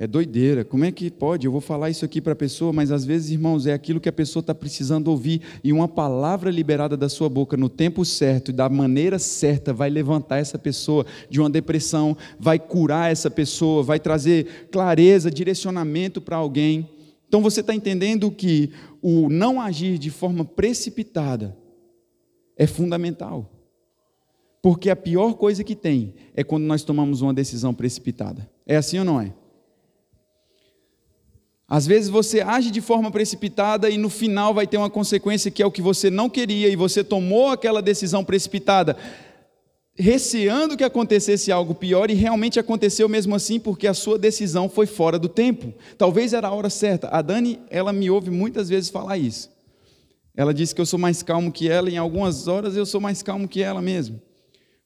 É 0.01 0.07
doideira. 0.07 0.65
Como 0.65 0.83
é 0.83 0.91
que 0.91 1.11
pode? 1.11 1.45
Eu 1.45 1.51
vou 1.51 1.61
falar 1.61 1.91
isso 1.91 2.03
aqui 2.03 2.19
para 2.19 2.33
a 2.33 2.35
pessoa, 2.35 2.73
mas 2.73 2.91
às 2.91 3.05
vezes, 3.05 3.29
irmãos, 3.29 3.67
é 3.67 3.73
aquilo 3.73 3.99
que 3.99 4.09
a 4.09 4.11
pessoa 4.11 4.41
está 4.41 4.55
precisando 4.55 5.09
ouvir. 5.09 5.43
E 5.63 5.71
uma 5.71 5.87
palavra 5.87 6.49
liberada 6.49 6.97
da 6.97 7.07
sua 7.07 7.29
boca 7.29 7.55
no 7.55 7.69
tempo 7.69 8.03
certo 8.03 8.49
e 8.49 8.51
da 8.51 8.67
maneira 8.67 9.19
certa 9.19 9.71
vai 9.71 9.91
levantar 9.91 10.39
essa 10.39 10.57
pessoa 10.57 11.05
de 11.29 11.39
uma 11.39 11.51
depressão, 11.51 12.17
vai 12.39 12.57
curar 12.57 13.11
essa 13.11 13.29
pessoa, 13.29 13.83
vai 13.83 13.99
trazer 13.99 14.67
clareza, 14.71 15.29
direcionamento 15.29 16.19
para 16.19 16.35
alguém. 16.35 16.89
Então 17.27 17.39
você 17.39 17.61
está 17.61 17.75
entendendo 17.75 18.31
que 18.31 18.71
o 19.03 19.29
não 19.29 19.61
agir 19.61 19.99
de 19.99 20.09
forma 20.09 20.43
precipitada 20.43 21.55
é 22.57 22.67
fundamental. 22.67 23.49
Porque 24.61 24.89
a 24.89 24.95
pior 24.95 25.33
coisa 25.33 25.63
que 25.63 25.75
tem 25.75 26.13
é 26.35 26.43
quando 26.43 26.63
nós 26.63 26.83
tomamos 26.83 27.21
uma 27.21 27.33
decisão 27.33 27.73
precipitada. 27.73 28.49
É 28.65 28.75
assim 28.75 28.99
ou 28.99 29.05
não 29.05 29.19
é? 29.19 29.33
Às 31.67 31.87
vezes 31.87 32.09
você 32.09 32.41
age 32.41 32.69
de 32.69 32.81
forma 32.81 33.09
precipitada 33.09 33.89
e 33.89 33.97
no 33.97 34.09
final 34.09 34.53
vai 34.53 34.67
ter 34.67 34.75
uma 34.75 34.89
consequência 34.89 35.49
que 35.49 35.63
é 35.63 35.65
o 35.65 35.71
que 35.71 35.81
você 35.81 36.09
não 36.09 36.29
queria 36.29 36.67
e 36.67 36.75
você 36.75 37.01
tomou 37.01 37.47
aquela 37.47 37.81
decisão 37.81 38.25
precipitada, 38.25 38.97
receando 39.95 40.75
que 40.75 40.83
acontecesse 40.83 41.49
algo 41.49 41.73
pior 41.73 42.11
e 42.11 42.13
realmente 42.13 42.59
aconteceu 42.59 43.07
mesmo 43.07 43.33
assim 43.33 43.57
porque 43.57 43.87
a 43.87 43.93
sua 43.93 44.19
decisão 44.19 44.67
foi 44.67 44.85
fora 44.85 45.17
do 45.17 45.29
tempo. 45.29 45.73
Talvez 45.97 46.33
era 46.33 46.49
a 46.49 46.53
hora 46.53 46.69
certa. 46.69 47.07
A 47.07 47.21
Dani, 47.21 47.57
ela 47.69 47.93
me 47.93 48.09
ouve 48.09 48.29
muitas 48.29 48.67
vezes 48.67 48.89
falar 48.89 49.17
isso. 49.17 49.49
Ela 50.35 50.53
disse 50.53 50.73
que 50.73 50.79
eu 50.79 50.85
sou 50.85 50.97
mais 50.97 51.21
calmo 51.21 51.51
que 51.51 51.69
ela, 51.69 51.89
em 51.89 51.97
algumas 51.97 52.47
horas 52.47 52.75
eu 52.75 52.85
sou 52.85 53.01
mais 53.01 53.21
calmo 53.21 53.47
que 53.47 53.61
ela 53.61 53.81
mesmo. 53.81 54.21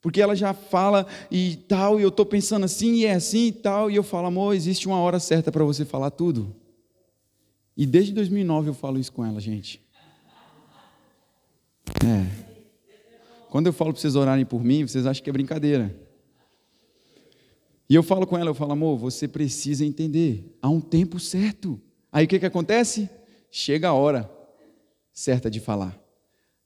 Porque 0.01 0.21
ela 0.21 0.35
já 0.35 0.53
fala 0.53 1.05
e 1.31 1.55
tal, 1.67 1.99
e 1.99 2.03
eu 2.03 2.09
estou 2.09 2.25
pensando 2.25 2.63
assim, 2.63 2.93
e 2.93 3.05
é 3.05 3.13
assim 3.13 3.47
e 3.47 3.51
tal, 3.51 3.89
e 3.89 3.95
eu 3.95 4.03
falo, 4.03 4.27
amor, 4.27 4.55
existe 4.55 4.87
uma 4.87 4.99
hora 4.99 5.19
certa 5.19 5.51
para 5.51 5.63
você 5.63 5.83
falar 5.83 6.11
tudo. 6.11 6.55
E 7.77 7.85
desde 7.85 8.13
2009 8.13 8.69
eu 8.69 8.73
falo 8.73 8.99
isso 8.99 9.11
com 9.11 9.25
ela, 9.25 9.39
gente. 9.39 9.81
É. 12.05 12.45
Quando 13.49 13.67
eu 13.67 13.73
falo 13.73 13.93
para 13.93 14.01
vocês 14.01 14.15
orarem 14.15 14.45
por 14.45 14.63
mim, 14.63 14.85
vocês 14.85 15.05
acham 15.05 15.23
que 15.23 15.29
é 15.29 15.33
brincadeira. 15.33 15.95
E 17.89 17.93
eu 17.93 18.03
falo 18.03 18.25
com 18.25 18.37
ela, 18.37 18.49
eu 18.49 18.55
falo, 18.55 18.73
amor, 18.73 18.97
você 18.97 19.27
precisa 19.27 19.85
entender, 19.85 20.55
há 20.61 20.69
um 20.69 20.81
tempo 20.81 21.19
certo. 21.19 21.79
Aí 22.11 22.25
o 22.25 22.27
que, 22.27 22.39
que 22.39 22.45
acontece? 22.45 23.09
Chega 23.51 23.89
a 23.89 23.93
hora 23.93 24.34
certa 25.15 25.49
de 25.49 25.61
falar. 25.61 25.97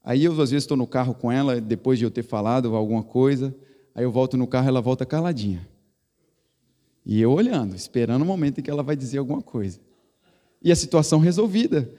Aí 0.02 0.24
eu, 0.24 0.32
às 0.32 0.50
vezes, 0.50 0.64
estou 0.64 0.76
no 0.76 0.86
carro 0.86 1.14
com 1.14 1.30
ela, 1.30 1.60
depois 1.60 1.98
de 1.98 2.04
eu 2.04 2.10
ter 2.10 2.24
falado 2.24 2.74
alguma 2.74 3.02
coisa, 3.02 3.54
aí 3.94 4.02
eu 4.02 4.10
volto 4.10 4.36
no 4.36 4.46
carro 4.46 4.66
ela 4.66 4.80
volta 4.82 5.06
caladinha. 5.06 5.66
E 7.06 7.20
eu 7.20 7.30
olhando, 7.30 7.76
esperando 7.76 8.22
o 8.22 8.26
momento 8.26 8.58
em 8.58 8.62
que 8.62 8.70
ela 8.70 8.82
vai 8.82 8.96
dizer 8.96 9.18
alguma 9.18 9.40
coisa. 9.40 9.80
E 10.60 10.70
a 10.70 10.76
situação 10.76 11.18
resolvida. 11.20 11.90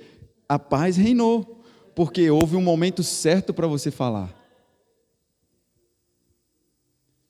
A 0.48 0.60
paz 0.60 0.98
reinou. 0.98 1.60
Porque 1.96 2.30
houve 2.30 2.56
um 2.56 2.62
momento 2.62 3.04
certo 3.04 3.54
para 3.54 3.68
você 3.68 3.92
falar. 3.92 4.34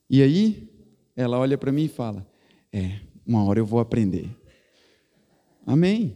E 0.10 0.22
aí, 0.22 0.70
ela 1.16 1.40
olha 1.40 1.58
para 1.58 1.72
mim 1.72 1.86
e 1.86 1.90
fala: 1.90 2.28
É, 2.72 3.00
uma 3.26 3.44
hora 3.44 3.60
eu 3.60 3.66
vou 3.66 3.80
aprender. 3.80 4.30
Amém. 5.66 6.16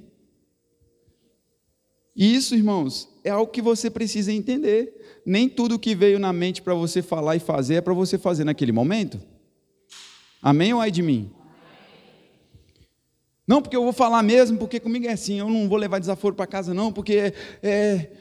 E 2.15 2.33
isso, 2.33 2.55
irmãos, 2.55 3.09
é 3.23 3.29
algo 3.29 3.51
que 3.51 3.61
você 3.61 3.89
precisa 3.89 4.31
entender. 4.31 5.21
Nem 5.25 5.49
tudo 5.49 5.77
que 5.77 5.93
veio 5.93 6.17
na 6.17 6.31
mente 6.31 6.61
para 6.61 6.73
você 6.73 7.01
falar 7.01 7.35
e 7.35 7.39
fazer 7.39 7.75
é 7.75 7.81
para 7.81 7.93
você 7.93 8.17
fazer 8.17 8.43
naquele 8.45 8.71
momento. 8.71 9.19
Amém 10.41 10.73
ou 10.73 10.79
ai 10.79 10.91
de 10.91 11.01
mim? 11.01 11.31
Não, 13.47 13.61
porque 13.61 13.75
eu 13.75 13.83
vou 13.83 13.93
falar 13.93 14.23
mesmo, 14.23 14.57
porque 14.57 14.79
comigo 14.79 15.05
é 15.05 15.11
assim, 15.11 15.39
eu 15.39 15.49
não 15.49 15.67
vou 15.67 15.77
levar 15.77 15.99
desaforo 15.99 16.35
para 16.35 16.47
casa, 16.47 16.73
não, 16.73 16.91
porque 16.91 17.13
é. 17.13 17.33
é... 17.61 18.11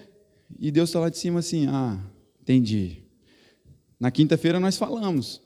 E 0.59 0.70
Deus 0.70 0.90
está 0.90 1.00
lá 1.00 1.09
de 1.09 1.18
cima 1.18 1.40
assim, 1.40 1.66
ah, 1.66 1.98
entendi. 2.40 3.02
Na 3.98 4.11
quinta-feira 4.11 4.61
nós 4.61 4.76
falamos 4.76 5.40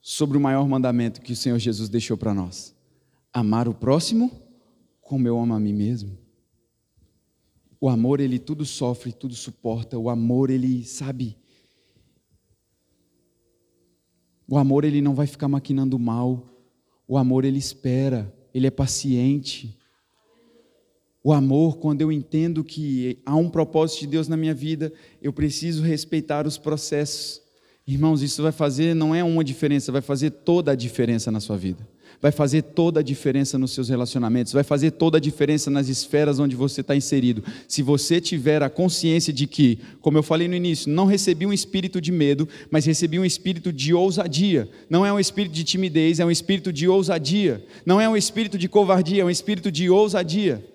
sobre 0.00 0.36
o 0.36 0.40
maior 0.40 0.68
mandamento 0.68 1.20
que 1.20 1.32
o 1.32 1.36
Senhor 1.36 1.58
Jesus 1.58 1.88
deixou 1.88 2.16
para 2.16 2.34
nós: 2.34 2.74
amar 3.32 3.68
o 3.68 3.74
próximo 3.74 4.30
como 5.00 5.26
eu 5.26 5.38
amo 5.38 5.54
a 5.54 5.60
mim 5.60 5.72
mesmo. 5.72 6.23
O 7.84 7.88
amor, 7.90 8.18
ele 8.18 8.38
tudo 8.38 8.64
sofre, 8.64 9.12
tudo 9.12 9.34
suporta. 9.34 9.98
O 9.98 10.08
amor, 10.08 10.48
ele 10.48 10.86
sabe. 10.86 11.36
O 14.48 14.56
amor, 14.56 14.84
ele 14.84 15.02
não 15.02 15.14
vai 15.14 15.26
ficar 15.26 15.48
maquinando 15.48 15.98
mal. 15.98 16.48
O 17.06 17.18
amor, 17.18 17.44
ele 17.44 17.58
espera, 17.58 18.34
ele 18.54 18.66
é 18.66 18.70
paciente. 18.70 19.78
O 21.22 21.30
amor, 21.30 21.76
quando 21.76 22.00
eu 22.00 22.10
entendo 22.10 22.64
que 22.64 23.18
há 23.26 23.36
um 23.36 23.50
propósito 23.50 24.00
de 24.00 24.06
Deus 24.06 24.28
na 24.28 24.36
minha 24.38 24.54
vida, 24.54 24.90
eu 25.20 25.30
preciso 25.30 25.82
respeitar 25.82 26.46
os 26.46 26.56
processos. 26.56 27.42
Irmãos, 27.86 28.22
isso 28.22 28.42
vai 28.42 28.52
fazer, 28.52 28.94
não 28.94 29.14
é 29.14 29.22
uma 29.22 29.44
diferença, 29.44 29.92
vai 29.92 30.00
fazer 30.00 30.30
toda 30.30 30.72
a 30.72 30.74
diferença 30.74 31.30
na 31.30 31.38
sua 31.38 31.58
vida. 31.58 31.86
Vai 32.20 32.32
fazer 32.32 32.62
toda 32.62 33.00
a 33.00 33.02
diferença 33.02 33.58
nos 33.58 33.72
seus 33.72 33.88
relacionamentos, 33.88 34.52
vai 34.52 34.64
fazer 34.64 34.92
toda 34.92 35.18
a 35.18 35.20
diferença 35.20 35.70
nas 35.70 35.88
esferas 35.88 36.38
onde 36.38 36.56
você 36.56 36.80
está 36.80 36.96
inserido. 36.96 37.44
Se 37.68 37.82
você 37.82 38.20
tiver 38.20 38.62
a 38.62 38.70
consciência 38.70 39.32
de 39.32 39.46
que, 39.46 39.78
como 40.00 40.18
eu 40.18 40.22
falei 40.22 40.48
no 40.48 40.54
início, 40.54 40.90
não 40.90 41.06
recebi 41.06 41.46
um 41.46 41.52
espírito 41.52 42.00
de 42.00 42.12
medo, 42.12 42.48
mas 42.70 42.86
recebi 42.86 43.18
um 43.18 43.24
espírito 43.24 43.72
de 43.72 43.94
ousadia. 43.94 44.68
Não 44.88 45.04
é 45.04 45.12
um 45.12 45.18
espírito 45.18 45.52
de 45.52 45.64
timidez, 45.64 46.20
é 46.20 46.24
um 46.24 46.30
espírito 46.30 46.72
de 46.72 46.88
ousadia. 46.88 47.64
Não 47.84 48.00
é 48.00 48.08
um 48.08 48.16
espírito 48.16 48.58
de 48.58 48.68
covardia, 48.68 49.22
é 49.22 49.24
um 49.24 49.30
espírito 49.30 49.70
de 49.70 49.88
ousadia. 49.90 50.73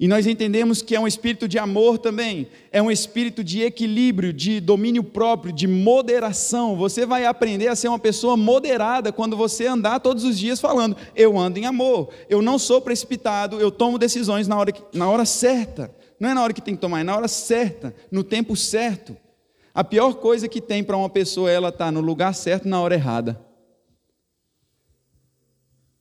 E 0.00 0.08
nós 0.08 0.26
entendemos 0.26 0.80
que 0.80 0.96
é 0.96 1.00
um 1.00 1.06
espírito 1.06 1.46
de 1.46 1.58
amor 1.58 1.98
também, 1.98 2.48
é 2.72 2.80
um 2.80 2.90
espírito 2.90 3.44
de 3.44 3.60
equilíbrio, 3.60 4.32
de 4.32 4.58
domínio 4.58 5.04
próprio, 5.04 5.52
de 5.52 5.66
moderação. 5.66 6.74
Você 6.74 7.04
vai 7.04 7.26
aprender 7.26 7.68
a 7.68 7.76
ser 7.76 7.88
uma 7.88 7.98
pessoa 7.98 8.34
moderada 8.34 9.12
quando 9.12 9.36
você 9.36 9.66
andar 9.66 10.00
todos 10.00 10.24
os 10.24 10.38
dias 10.38 10.58
falando: 10.58 10.96
eu 11.14 11.38
ando 11.38 11.58
em 11.58 11.66
amor, 11.66 12.08
eu 12.30 12.40
não 12.40 12.58
sou 12.58 12.80
precipitado, 12.80 13.60
eu 13.60 13.70
tomo 13.70 13.98
decisões 13.98 14.48
na 14.48 14.56
hora, 14.56 14.72
na 14.94 15.10
hora 15.10 15.26
certa. 15.26 15.94
Não 16.18 16.30
é 16.30 16.34
na 16.34 16.42
hora 16.42 16.54
que 16.54 16.62
tem 16.62 16.74
que 16.74 16.80
tomar, 16.80 17.00
é 17.00 17.04
na 17.04 17.14
hora 17.14 17.28
certa, 17.28 17.94
no 18.10 18.24
tempo 18.24 18.56
certo. 18.56 19.14
A 19.74 19.84
pior 19.84 20.14
coisa 20.14 20.48
que 20.48 20.62
tem 20.62 20.82
para 20.82 20.96
uma 20.96 21.10
pessoa 21.10 21.50
é 21.50 21.54
ela 21.54 21.68
estar 21.68 21.84
tá 21.86 21.92
no 21.92 22.00
lugar 22.00 22.34
certo 22.34 22.66
na 22.66 22.80
hora 22.80 22.94
errada. 22.94 23.38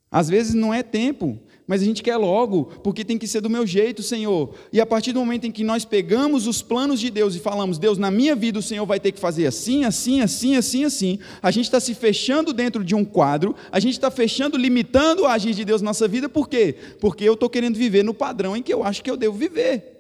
Às 0.10 0.30
vezes 0.30 0.54
não 0.54 0.74
é 0.74 0.82
tempo, 0.82 1.38
mas 1.70 1.84
a 1.84 1.86
gente 1.86 2.02
quer 2.02 2.18
logo, 2.18 2.66
porque 2.84 3.06
tem 3.06 3.16
que 3.16 3.28
ser 3.28 3.42
do 3.42 3.50
meu 3.50 3.64
jeito, 3.64 4.02
Senhor. 4.02 4.56
E 4.74 4.82
a 4.82 4.88
partir 4.88 5.14
do 5.14 5.20
momento 5.20 5.46
em 5.46 5.52
que 5.52 5.64
nós 5.64 5.86
pegamos 5.86 6.48
os 6.48 6.64
planos 6.64 7.00
de 7.00 7.12
Deus 7.12 7.36
e 7.36 7.40
falamos, 7.40 7.78
Deus, 7.78 8.00
na 8.00 8.10
minha 8.10 8.36
vida 8.36 8.58
o 8.58 8.62
Senhor 8.62 8.88
vai 8.88 9.00
ter 9.00 9.12
que 9.12 9.20
fazer 9.20 9.46
assim, 9.46 9.86
assim, 9.86 10.20
assim, 10.20 10.56
assim, 10.56 10.84
assim, 10.84 11.20
a 11.44 11.52
gente 11.52 11.66
está 11.66 11.80
se 11.80 11.94
fechando 11.94 12.54
dentro 12.54 12.84
de 12.84 12.96
um 12.96 13.06
quadro, 13.06 13.56
a 13.72 13.80
gente 13.80 13.94
está 13.94 14.10
fechando, 14.10 14.58
limitando 14.58 15.22
o 15.22 15.28
agir 15.28 15.54
de 15.54 15.64
Deus 15.64 15.80
na 15.80 15.92
nossa 15.92 16.08
vida, 16.08 16.28
por 16.28 16.50
quê? 16.50 16.76
Porque 17.00 17.24
eu 17.24 17.36
estou 17.36 17.48
querendo 17.48 17.76
viver 17.76 18.04
no 18.04 18.16
padrão 18.16 18.58
em 18.58 18.64
que 18.64 18.74
eu 18.74 18.84
acho 18.84 19.04
que 19.04 19.12
eu 19.12 19.16
devo 19.16 19.38
viver. 19.38 20.00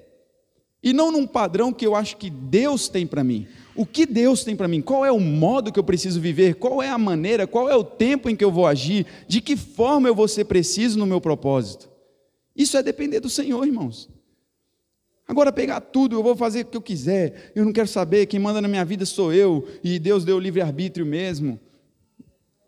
E 0.81 0.91
não 0.91 1.11
num 1.11 1.27
padrão 1.27 1.71
que 1.71 1.85
eu 1.85 1.93
acho 1.93 2.17
que 2.17 2.31
Deus 2.31 2.87
tem 2.87 3.05
para 3.05 3.23
mim. 3.23 3.45
O 3.75 3.85
que 3.85 4.05
Deus 4.05 4.43
tem 4.43 4.55
para 4.55 4.67
mim? 4.67 4.81
Qual 4.81 5.05
é 5.05 5.11
o 5.11 5.19
modo 5.19 5.71
que 5.71 5.79
eu 5.79 5.83
preciso 5.83 6.19
viver? 6.19 6.55
Qual 6.55 6.81
é 6.81 6.89
a 6.89 6.97
maneira? 6.97 7.47
Qual 7.47 7.69
é 7.69 7.75
o 7.75 7.83
tempo 7.83 8.29
em 8.29 8.35
que 8.35 8.43
eu 8.43 8.51
vou 8.51 8.67
agir? 8.67 9.05
De 9.27 9.41
que 9.41 9.55
forma 9.55 10.07
eu 10.07 10.15
vou 10.15 10.27
ser 10.27 10.45
preciso 10.45 10.97
no 10.97 11.05
meu 11.05 11.21
propósito? 11.21 11.89
Isso 12.55 12.75
é 12.75 12.83
depender 12.83 13.19
do 13.19 13.29
Senhor, 13.29 13.65
irmãos. 13.65 14.09
Agora, 15.29 15.51
pegar 15.51 15.79
tudo, 15.79 16.15
eu 16.15 16.23
vou 16.23 16.35
fazer 16.35 16.61
o 16.61 16.65
que 16.65 16.75
eu 16.75 16.81
quiser, 16.81 17.51
eu 17.55 17.63
não 17.63 17.71
quero 17.71 17.87
saber, 17.87 18.25
quem 18.25 18.39
manda 18.39 18.59
na 18.59 18.67
minha 18.67 18.83
vida 18.83 19.05
sou 19.05 19.31
eu, 19.31 19.67
e 19.83 19.99
Deus 19.99 20.25
deu 20.25 20.39
livre-arbítrio 20.39 21.05
mesmo. 21.05 21.59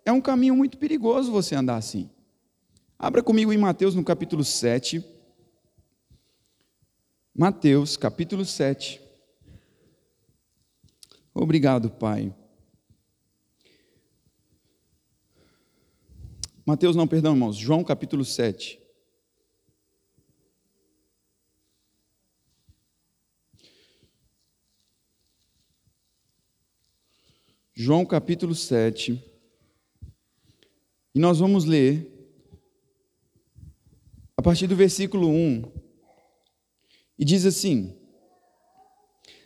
É 0.06 0.12
um 0.12 0.22
caminho 0.22 0.56
muito 0.56 0.78
perigoso 0.78 1.32
você 1.32 1.56
andar 1.56 1.78
assim. 1.78 2.08
Abra 3.00 3.24
comigo 3.24 3.52
em 3.52 3.58
Mateus 3.58 3.96
no 3.96 4.04
capítulo 4.04 4.44
7. 4.44 5.04
Mateus, 7.36 7.98
capítulo 7.98 8.46
7. 8.46 9.01
Obrigado, 11.34 11.90
Pai. 11.90 12.36
Mateus, 16.66 16.96
não, 16.96 17.08
perdão, 17.08 17.34
irmãos. 17.34 17.56
João, 17.56 17.84
capítulo 17.84 18.26
7. 18.26 18.80
João 27.74 28.06
capítulo 28.06 28.54
7. 28.54 29.24
E 31.16 31.20
nós 31.20 31.40
vamos 31.40 31.66
ler 31.66 32.10
a 34.38 34.42
partir 34.42 34.68
do 34.68 34.76
versículo 34.76 35.30
1 35.30 35.64
e 37.18 37.26
diz 37.26 37.46
assim: 37.46 37.98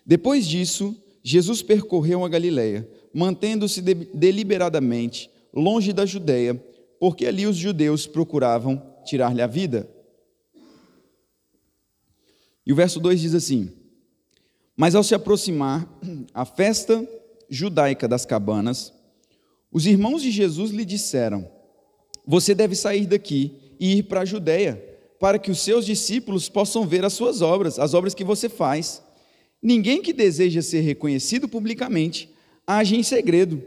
Depois 0.06 0.48
disso, 0.48 1.02
Jesus 1.28 1.64
percorreu 1.64 2.24
a 2.24 2.30
Galiléia, 2.30 2.88
mantendo-se 3.12 3.82
de, 3.82 3.96
deliberadamente 3.96 5.28
longe 5.52 5.92
da 5.92 6.06
Judéia, 6.06 6.54
porque 7.00 7.26
ali 7.26 7.48
os 7.48 7.58
judeus 7.58 8.06
procuravam 8.06 8.80
tirar-lhe 9.04 9.42
a 9.42 9.48
vida. 9.48 9.90
E 12.64 12.72
o 12.72 12.76
verso 12.76 13.00
2 13.00 13.22
diz 13.22 13.34
assim: 13.34 13.72
Mas 14.78 14.94
ao 14.94 15.02
se 15.02 15.16
aproximar 15.16 15.90
a 16.32 16.46
festa 16.46 17.04
judaica 17.50 18.08
das 18.08 18.24
cabanas, 18.24 18.94
os 19.72 19.88
irmãos 19.88 20.22
de 20.22 20.30
Jesus 20.30 20.70
lhe 20.70 20.86
disseram: 20.86 21.50
Você 22.28 22.54
deve 22.54 22.76
sair 22.76 23.08
daqui 23.08 23.76
e 23.80 23.98
ir 23.98 24.04
para 24.04 24.22
a 24.22 24.26
Judéia 24.26 24.80
para 25.20 25.40
que 25.40 25.50
os 25.50 25.60
seus 25.60 25.88
discípulos 25.88 26.50
possam 26.50 26.86
ver 26.86 27.04
as 27.04 27.14
suas 27.14 27.42
obras, 27.42 27.80
as 27.80 27.96
obras 27.96 28.14
que 28.14 28.24
você 28.24 28.48
faz. 28.48 29.02
Ninguém 29.62 30.02
que 30.02 30.14
deseja 30.14 30.62
ser 30.62 30.82
reconhecido 30.82 31.48
publicamente 31.48 32.30
age 32.66 32.96
em 32.96 33.04
segredo. 33.04 33.62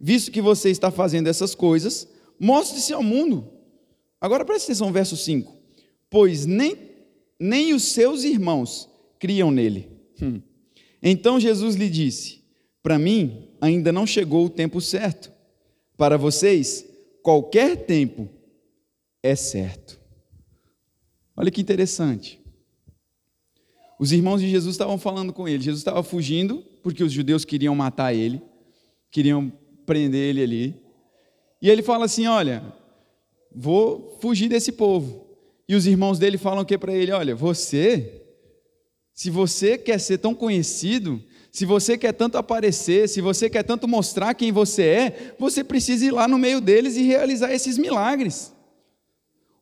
Visto 0.00 0.30
que 0.30 0.40
você 0.40 0.70
está 0.70 0.90
fazendo 0.90 1.28
essas 1.28 1.54
coisas, 1.54 2.08
mostre-se 2.38 2.92
ao 2.92 3.02
mundo. 3.02 3.48
Agora 4.20 4.44
preste 4.44 4.64
atenção, 4.64 4.92
verso 4.92 5.16
5. 5.16 5.52
Pois 6.08 6.46
nem, 6.46 6.76
nem 7.38 7.74
os 7.74 7.84
seus 7.84 8.24
irmãos 8.24 8.88
criam 9.18 9.50
nele. 9.50 9.88
Hum. 10.20 10.40
Então 11.02 11.38
Jesus 11.40 11.76
lhe 11.76 11.88
disse: 11.88 12.42
Para 12.82 12.98
mim 12.98 13.48
ainda 13.60 13.92
não 13.92 14.06
chegou 14.06 14.46
o 14.46 14.50
tempo 14.50 14.80
certo. 14.80 15.30
Para 15.96 16.16
vocês, 16.16 16.84
qualquer 17.22 17.84
tempo 17.84 18.28
é 19.22 19.36
certo. 19.36 20.00
Olha 21.36 21.50
que 21.50 21.60
interessante. 21.60 22.40
Os 24.00 24.12
irmãos 24.12 24.40
de 24.40 24.48
Jesus 24.48 24.76
estavam 24.76 24.96
falando 24.96 25.30
com 25.30 25.46
ele. 25.46 25.62
Jesus 25.62 25.82
estava 25.82 26.02
fugindo 26.02 26.64
porque 26.82 27.04
os 27.04 27.12
judeus 27.12 27.44
queriam 27.44 27.74
matar 27.74 28.14
ele, 28.14 28.40
queriam 29.10 29.52
prender 29.84 30.30
ele 30.30 30.42
ali. 30.42 30.74
E 31.60 31.68
ele 31.68 31.82
fala 31.82 32.06
assim: 32.06 32.26
Olha, 32.26 32.64
vou 33.54 34.16
fugir 34.18 34.48
desse 34.48 34.72
povo. 34.72 35.26
E 35.68 35.74
os 35.74 35.86
irmãos 35.86 36.18
dele 36.18 36.38
falam 36.38 36.62
o 36.62 36.64
que 36.64 36.78
para 36.78 36.94
ele? 36.94 37.12
Olha, 37.12 37.34
você, 37.34 38.22
se 39.12 39.28
você 39.28 39.76
quer 39.76 40.00
ser 40.00 40.16
tão 40.16 40.34
conhecido, 40.34 41.22
se 41.52 41.66
você 41.66 41.98
quer 41.98 42.12
tanto 42.14 42.38
aparecer, 42.38 43.06
se 43.06 43.20
você 43.20 43.50
quer 43.50 43.64
tanto 43.64 43.86
mostrar 43.86 44.32
quem 44.32 44.50
você 44.50 44.82
é, 44.82 45.34
você 45.38 45.62
precisa 45.62 46.06
ir 46.06 46.10
lá 46.10 46.26
no 46.26 46.38
meio 46.38 46.62
deles 46.62 46.96
e 46.96 47.02
realizar 47.02 47.52
esses 47.52 47.76
milagres. 47.76 48.50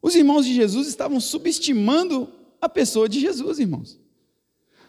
Os 0.00 0.14
irmãos 0.14 0.46
de 0.46 0.54
Jesus 0.54 0.86
estavam 0.86 1.18
subestimando 1.18 2.32
a 2.60 2.68
pessoa 2.68 3.08
de 3.08 3.18
Jesus, 3.18 3.58
irmãos. 3.58 4.06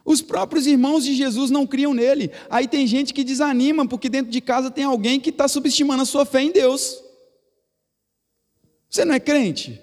Os 0.06 0.22
próprios 0.22 0.66
irmãos 0.66 1.04
de 1.04 1.14
Jesus 1.14 1.52
não 1.52 1.68
criam 1.68 1.94
nele. 1.94 2.32
Aí 2.50 2.68
tem 2.68 2.88
gente 2.88 3.14
que 3.14 3.24
desanima 3.24 3.88
porque 3.88 4.10
dentro 4.10 4.32
de 4.32 4.42
casa 4.42 4.72
tem 4.72 4.84
alguém 4.84 5.20
que 5.20 5.30
está 5.30 5.48
subestimando 5.48 6.04
a 6.04 6.06
sua 6.06 6.26
fé 6.26 6.42
em 6.42 6.52
Deus. 6.52 7.02
Você 8.90 9.06
não 9.06 9.14
é 9.14 9.20
crente? 9.20 9.80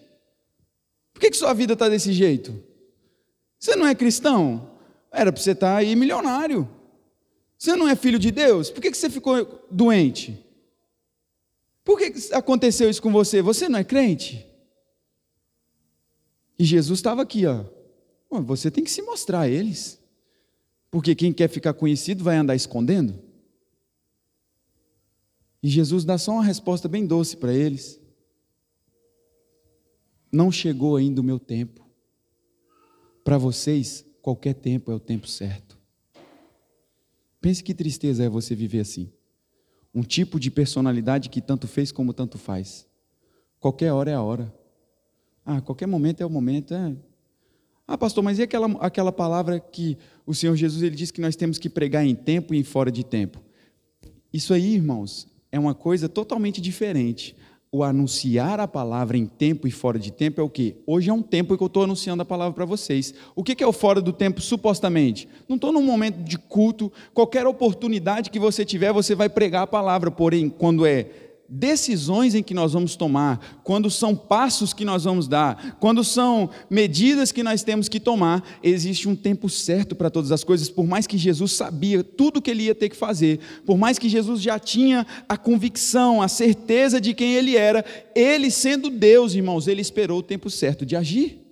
Por 1.12 1.20
que, 1.20 1.31
que 1.31 1.37
sua 1.37 1.55
vida 1.55 1.74
está 1.74 1.88
desse 1.88 2.12
jeito? 2.12 2.62
Você 3.59 3.76
não 3.76 3.87
é 3.87 3.94
cristão? 3.94 4.70
Era 5.11 5.33
para 5.33 5.40
você 5.40 5.52
estar 5.52 5.76
aí 5.76 5.94
milionário. 5.96 6.68
Você 7.59 7.74
não 7.74 7.88
é 7.88 7.96
filho 7.96 8.18
de 8.18 8.31
Deus? 8.31 8.70
Por 8.70 8.83
que 8.83 8.92
você 8.92 9.09
ficou 9.09 9.64
doente? 9.70 10.44
Por 11.85 11.98
que 11.98 12.12
aconteceu 12.35 12.90
isso 12.90 13.00
com 13.00 13.12
você? 13.12 13.40
Você 13.40 13.68
não 13.68 13.79
é 13.79 13.85
crente? 13.85 14.44
E 16.59 16.64
Jesus 16.64 16.98
estava 16.98 17.22
aqui, 17.22 17.46
ó. 17.46 17.64
Você 18.42 18.70
tem 18.70 18.83
que 18.83 18.90
se 18.90 19.02
mostrar 19.02 19.40
a 19.42 19.48
eles. 19.48 19.98
Porque 20.90 21.14
quem 21.14 21.33
quer 21.33 21.49
ficar 21.49 21.75
conhecido 21.75 22.25
vai 22.25 22.37
andar 22.37 22.55
escondendo. 22.55 23.18
E 25.62 25.68
Jesus 25.68 26.05
dá 26.05 26.16
só 26.16 26.33
uma 26.33 26.44
resposta 26.44 26.88
bem 26.88 27.07
doce 27.07 27.37
para 27.37 27.53
eles. 27.53 28.01
Não 30.31 30.51
chegou 30.53 30.96
ainda 30.96 31.20
o 31.20 31.25
meu 31.25 31.38
tempo. 31.38 31.85
Para 33.25 33.38
vocês, 33.38 34.05
qualquer 34.22 34.55
tempo 34.55 34.92
é 34.92 34.94
o 34.94 35.01
tempo 35.01 35.27
certo. 35.27 35.77
Pense 37.40 37.62
que 37.62 37.75
tristeza 37.75 38.25
é 38.25 38.29
você 38.29 38.55
viver 38.55 38.81
assim. 38.81 39.11
Um 39.94 40.03
tipo 40.03 40.38
de 40.38 40.51
personalidade 40.51 41.29
que 41.29 41.40
tanto 41.40 41.66
fez 41.66 41.90
como 41.90 42.12
tanto 42.12 42.38
faz. 42.38 42.87
Qualquer 43.59 43.92
hora 43.92 44.11
é 44.11 44.14
a 44.14 44.22
hora. 44.22 44.55
Ah, 45.44 45.61
qualquer 45.61 45.87
momento 45.87 46.20
é 46.20 46.27
o 46.27 46.31
momento. 46.31 46.75
É. 46.75 46.94
Ah, 47.87 47.96
pastor, 47.96 48.22
mas 48.22 48.38
e 48.38 48.42
aquela, 48.42 48.66
aquela 48.81 49.12
palavra 49.12 49.61
que 49.61 49.96
o 50.27 50.35
Senhor 50.35 50.57
Jesus 50.57 50.83
ele 50.83 50.96
disse 50.96 51.12
que 51.12 51.20
nós 51.20 51.37
temos 51.37 51.59
que 51.59 51.68
pregar 51.68 52.05
em 52.05 52.14
tempo 52.14 52.53
e 52.53 52.59
em 52.59 52.64
fora 52.64 52.90
de 52.90 53.05
tempo? 53.05 53.40
Isso 54.33 54.53
aí, 54.53 54.75
irmãos, 54.75 55.29
é 55.53 55.59
uma 55.59 55.75
coisa 55.75 56.09
totalmente 56.09 56.61
diferente 56.61 57.37
o 57.77 57.83
anunciar 57.83 58.59
a 58.61 58.66
palavra 58.66 59.18
em 59.18 59.27
tempo 59.27 59.66
e 59.66 59.70
fora 59.70 59.99
de 59.99 60.11
tempo 60.11 60.40
é 60.40 60.44
o 60.44 60.49
que? 60.49 60.77
Hoje 60.87 61.11
é 61.11 61.12
um 61.12 61.22
tempo 61.22 61.57
que 61.57 61.62
eu 61.62 61.66
estou 61.66 61.83
anunciando 61.83 62.22
a 62.22 62.25
palavra 62.25 62.55
para 62.55 62.64
vocês. 62.64 63.12
O 63.35 63.42
que 63.42 63.62
é 63.62 63.66
o 63.66 63.72
fora 63.72 64.01
do 64.01 64.12
tempo, 64.12 64.40
supostamente? 64.40 65.29
Não 65.49 65.57
estou 65.57 65.72
num 65.72 65.83
momento 65.83 66.16
de 66.22 66.38
culto, 66.38 66.90
qualquer 67.12 67.46
oportunidade 67.46 68.31
que 68.31 68.38
você 68.38 68.64
tiver, 68.64 68.92
você 68.92 69.14
vai 69.14 69.29
pregar 69.29 69.62
a 69.62 69.66
palavra, 69.66 70.11
porém, 70.11 70.49
quando 70.49 70.87
é 70.87 71.07
decisões 71.48 72.35
em 72.35 72.42
que 72.42 72.54
nós 72.54 72.72
vamos 72.72 72.96
tomar, 72.96 73.61
quando 73.62 73.90
são 73.90 74.16
passos 74.16 74.72
que 74.72 74.85
nós 74.85 75.04
vamos 75.04 75.28
dar, 75.28 75.76
quando 75.78 76.02
são 76.02 76.50
medidas 76.68 77.32
que 77.32 77.42
nós 77.42 77.62
temos 77.62 77.88
que 77.88 78.00
tomar, 78.00 78.42
existe 78.62 79.09
um 79.09 79.14
tempo 79.14 79.48
certo 79.48 79.94
para 79.94 80.11
todas 80.11 80.32
as 80.32 80.42
coisas, 80.42 80.68
por 80.68 80.87
mais 80.87 81.06
que 81.06 81.16
Jesus 81.16 81.52
sabia 81.52 82.02
tudo 82.02 82.42
que 82.42 82.50
ele 82.50 82.64
ia 82.64 82.74
ter 82.74 82.88
que 82.88 82.96
fazer, 82.96 83.40
por 83.64 83.78
mais 83.78 83.98
que 83.98 84.09
Jesus 84.09 84.40
já 84.40 84.59
tinha 84.59 85.06
a 85.28 85.37
convicção, 85.37 86.20
a 86.20 86.28
certeza 86.28 87.00
de 87.00 87.14
quem 87.14 87.35
ele 87.35 87.56
era, 87.56 87.85
ele 88.14 88.50
sendo 88.50 88.90
Deus, 88.90 89.35
irmãos, 89.35 89.68
ele 89.68 89.80
esperou 89.80 90.18
o 90.18 90.22
tempo 90.22 90.50
certo 90.50 90.85
de 90.85 90.96
agir. 90.96 91.42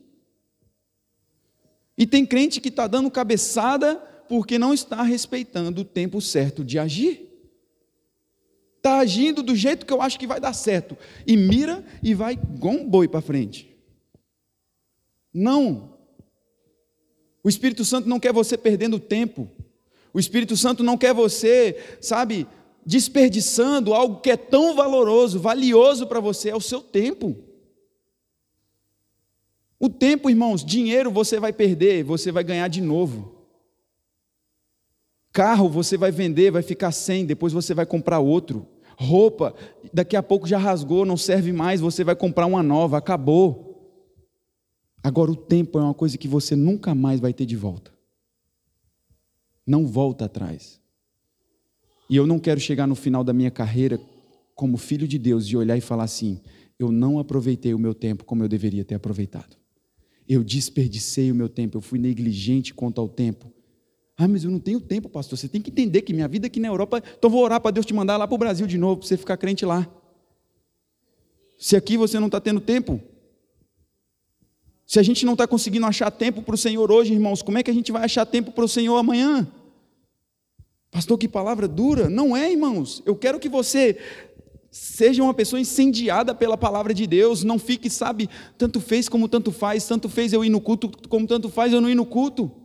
E 1.96 2.06
tem 2.06 2.26
crente 2.26 2.60
que 2.60 2.68
está 2.68 2.88
dando 2.88 3.10
cabeçada 3.10 3.94
porque 4.28 4.58
não 4.58 4.74
está 4.74 5.02
respeitando 5.02 5.82
o 5.82 5.84
tempo 5.84 6.20
certo 6.20 6.64
de 6.64 6.78
agir 6.78 7.33
está 8.84 8.98
agindo 8.98 9.42
do 9.42 9.56
jeito 9.56 9.86
que 9.86 9.92
eu 9.92 10.02
acho 10.02 10.18
que 10.18 10.26
vai 10.26 10.38
dar 10.38 10.52
certo. 10.52 10.96
E 11.26 11.38
mira 11.38 11.82
e 12.02 12.12
vai 12.12 12.34
igual 12.34 12.74
um 12.74 12.86
boi 12.86 13.08
para 13.08 13.22
frente. 13.22 13.74
Não. 15.32 15.94
O 17.42 17.48
Espírito 17.48 17.82
Santo 17.82 18.06
não 18.06 18.20
quer 18.20 18.32
você 18.32 18.58
perdendo 18.58 19.00
tempo. 19.00 19.50
O 20.12 20.20
Espírito 20.20 20.54
Santo 20.54 20.84
não 20.84 20.98
quer 20.98 21.14
você, 21.14 21.96
sabe, 21.98 22.46
desperdiçando 22.84 23.94
algo 23.94 24.20
que 24.20 24.30
é 24.30 24.36
tão 24.36 24.76
valoroso, 24.76 25.40
valioso 25.40 26.06
para 26.06 26.20
você, 26.20 26.50
é 26.50 26.56
o 26.56 26.60
seu 26.60 26.82
tempo. 26.82 27.36
O 29.80 29.88
tempo, 29.88 30.28
irmãos, 30.28 30.64
dinheiro 30.64 31.10
você 31.10 31.40
vai 31.40 31.52
perder, 31.52 32.04
você 32.04 32.30
vai 32.30 32.44
ganhar 32.44 32.68
de 32.68 32.82
novo. 32.82 33.34
Carro 35.32 35.68
você 35.68 35.96
vai 35.96 36.12
vender, 36.12 36.52
vai 36.52 36.62
ficar 36.62 36.92
sem, 36.92 37.26
depois 37.26 37.52
você 37.52 37.74
vai 37.74 37.84
comprar 37.84 38.20
outro. 38.20 38.73
Roupa, 38.98 39.54
daqui 39.92 40.16
a 40.16 40.22
pouco 40.22 40.46
já 40.46 40.58
rasgou, 40.58 41.04
não 41.04 41.16
serve 41.16 41.52
mais, 41.52 41.80
você 41.80 42.04
vai 42.04 42.14
comprar 42.14 42.46
uma 42.46 42.62
nova, 42.62 42.96
acabou. 42.96 43.74
Agora, 45.02 45.30
o 45.30 45.36
tempo 45.36 45.78
é 45.78 45.82
uma 45.82 45.94
coisa 45.94 46.16
que 46.16 46.28
você 46.28 46.56
nunca 46.56 46.94
mais 46.94 47.20
vai 47.20 47.32
ter 47.32 47.44
de 47.44 47.56
volta. 47.56 47.92
Não 49.66 49.86
volta 49.86 50.24
atrás. 50.26 50.80
E 52.08 52.16
eu 52.16 52.26
não 52.26 52.38
quero 52.38 52.60
chegar 52.60 52.86
no 52.86 52.94
final 52.94 53.24
da 53.24 53.32
minha 53.32 53.50
carreira 53.50 54.00
como 54.54 54.76
filho 54.76 55.08
de 55.08 55.18
Deus 55.18 55.46
e 55.46 55.56
olhar 55.56 55.76
e 55.76 55.80
falar 55.80 56.04
assim: 56.04 56.40
eu 56.78 56.90
não 56.90 57.18
aproveitei 57.18 57.74
o 57.74 57.78
meu 57.78 57.94
tempo 57.94 58.24
como 58.24 58.42
eu 58.42 58.48
deveria 58.48 58.84
ter 58.84 58.94
aproveitado. 58.94 59.56
Eu 60.28 60.42
desperdicei 60.42 61.30
o 61.30 61.34
meu 61.34 61.48
tempo, 61.48 61.76
eu 61.76 61.82
fui 61.82 61.98
negligente 61.98 62.72
quanto 62.72 63.00
ao 63.00 63.08
tempo. 63.08 63.52
Ah, 64.16 64.28
mas 64.28 64.44
eu 64.44 64.50
não 64.50 64.60
tenho 64.60 64.80
tempo, 64.80 65.08
pastor. 65.08 65.36
Você 65.36 65.48
tem 65.48 65.60
que 65.60 65.70
entender 65.70 66.02
que 66.02 66.12
minha 66.12 66.28
vida 66.28 66.46
aqui 66.46 66.60
na 66.60 66.68
Europa, 66.68 67.02
então 67.18 67.28
vou 67.28 67.42
orar 67.42 67.60
para 67.60 67.72
Deus 67.72 67.84
te 67.84 67.92
mandar 67.92 68.16
lá 68.16 68.26
para 68.26 68.34
o 68.34 68.38
Brasil 68.38 68.66
de 68.66 68.78
novo, 68.78 68.98
para 68.98 69.08
você 69.08 69.16
ficar 69.16 69.36
crente 69.36 69.66
lá. 69.66 69.88
Se 71.58 71.76
aqui 71.76 71.96
você 71.96 72.20
não 72.20 72.26
está 72.26 72.40
tendo 72.40 72.60
tempo, 72.60 73.00
se 74.86 74.98
a 74.98 75.02
gente 75.02 75.24
não 75.24 75.32
está 75.32 75.46
conseguindo 75.46 75.86
achar 75.86 76.10
tempo 76.10 76.42
para 76.42 76.54
o 76.54 76.58
Senhor 76.58 76.92
hoje, 76.92 77.12
irmãos, 77.12 77.42
como 77.42 77.58
é 77.58 77.62
que 77.62 77.70
a 77.70 77.74
gente 77.74 77.90
vai 77.90 78.04
achar 78.04 78.24
tempo 78.26 78.52
para 78.52 78.64
o 78.64 78.68
Senhor 78.68 78.96
amanhã? 78.96 79.50
Pastor, 80.90 81.18
que 81.18 81.26
palavra 81.26 81.66
dura. 81.66 82.08
Não 82.08 82.36
é, 82.36 82.52
irmãos. 82.52 83.02
Eu 83.04 83.16
quero 83.16 83.40
que 83.40 83.48
você 83.48 83.98
seja 84.70 85.22
uma 85.22 85.34
pessoa 85.34 85.58
incendiada 85.58 86.34
pela 86.34 86.56
palavra 86.56 86.94
de 86.94 87.06
Deus. 87.06 87.42
Não 87.42 87.58
fique, 87.58 87.90
sabe, 87.90 88.28
tanto 88.56 88.80
fez 88.80 89.08
como 89.08 89.28
tanto 89.28 89.50
faz, 89.50 89.86
tanto 89.86 90.08
fez 90.08 90.32
eu 90.32 90.44
ir 90.44 90.50
no 90.50 90.60
culto, 90.60 90.90
como 91.08 91.26
tanto 91.26 91.48
faz 91.48 91.72
eu 91.72 91.80
não 91.80 91.90
ir 91.90 91.96
no 91.96 92.06
culto. 92.06 92.63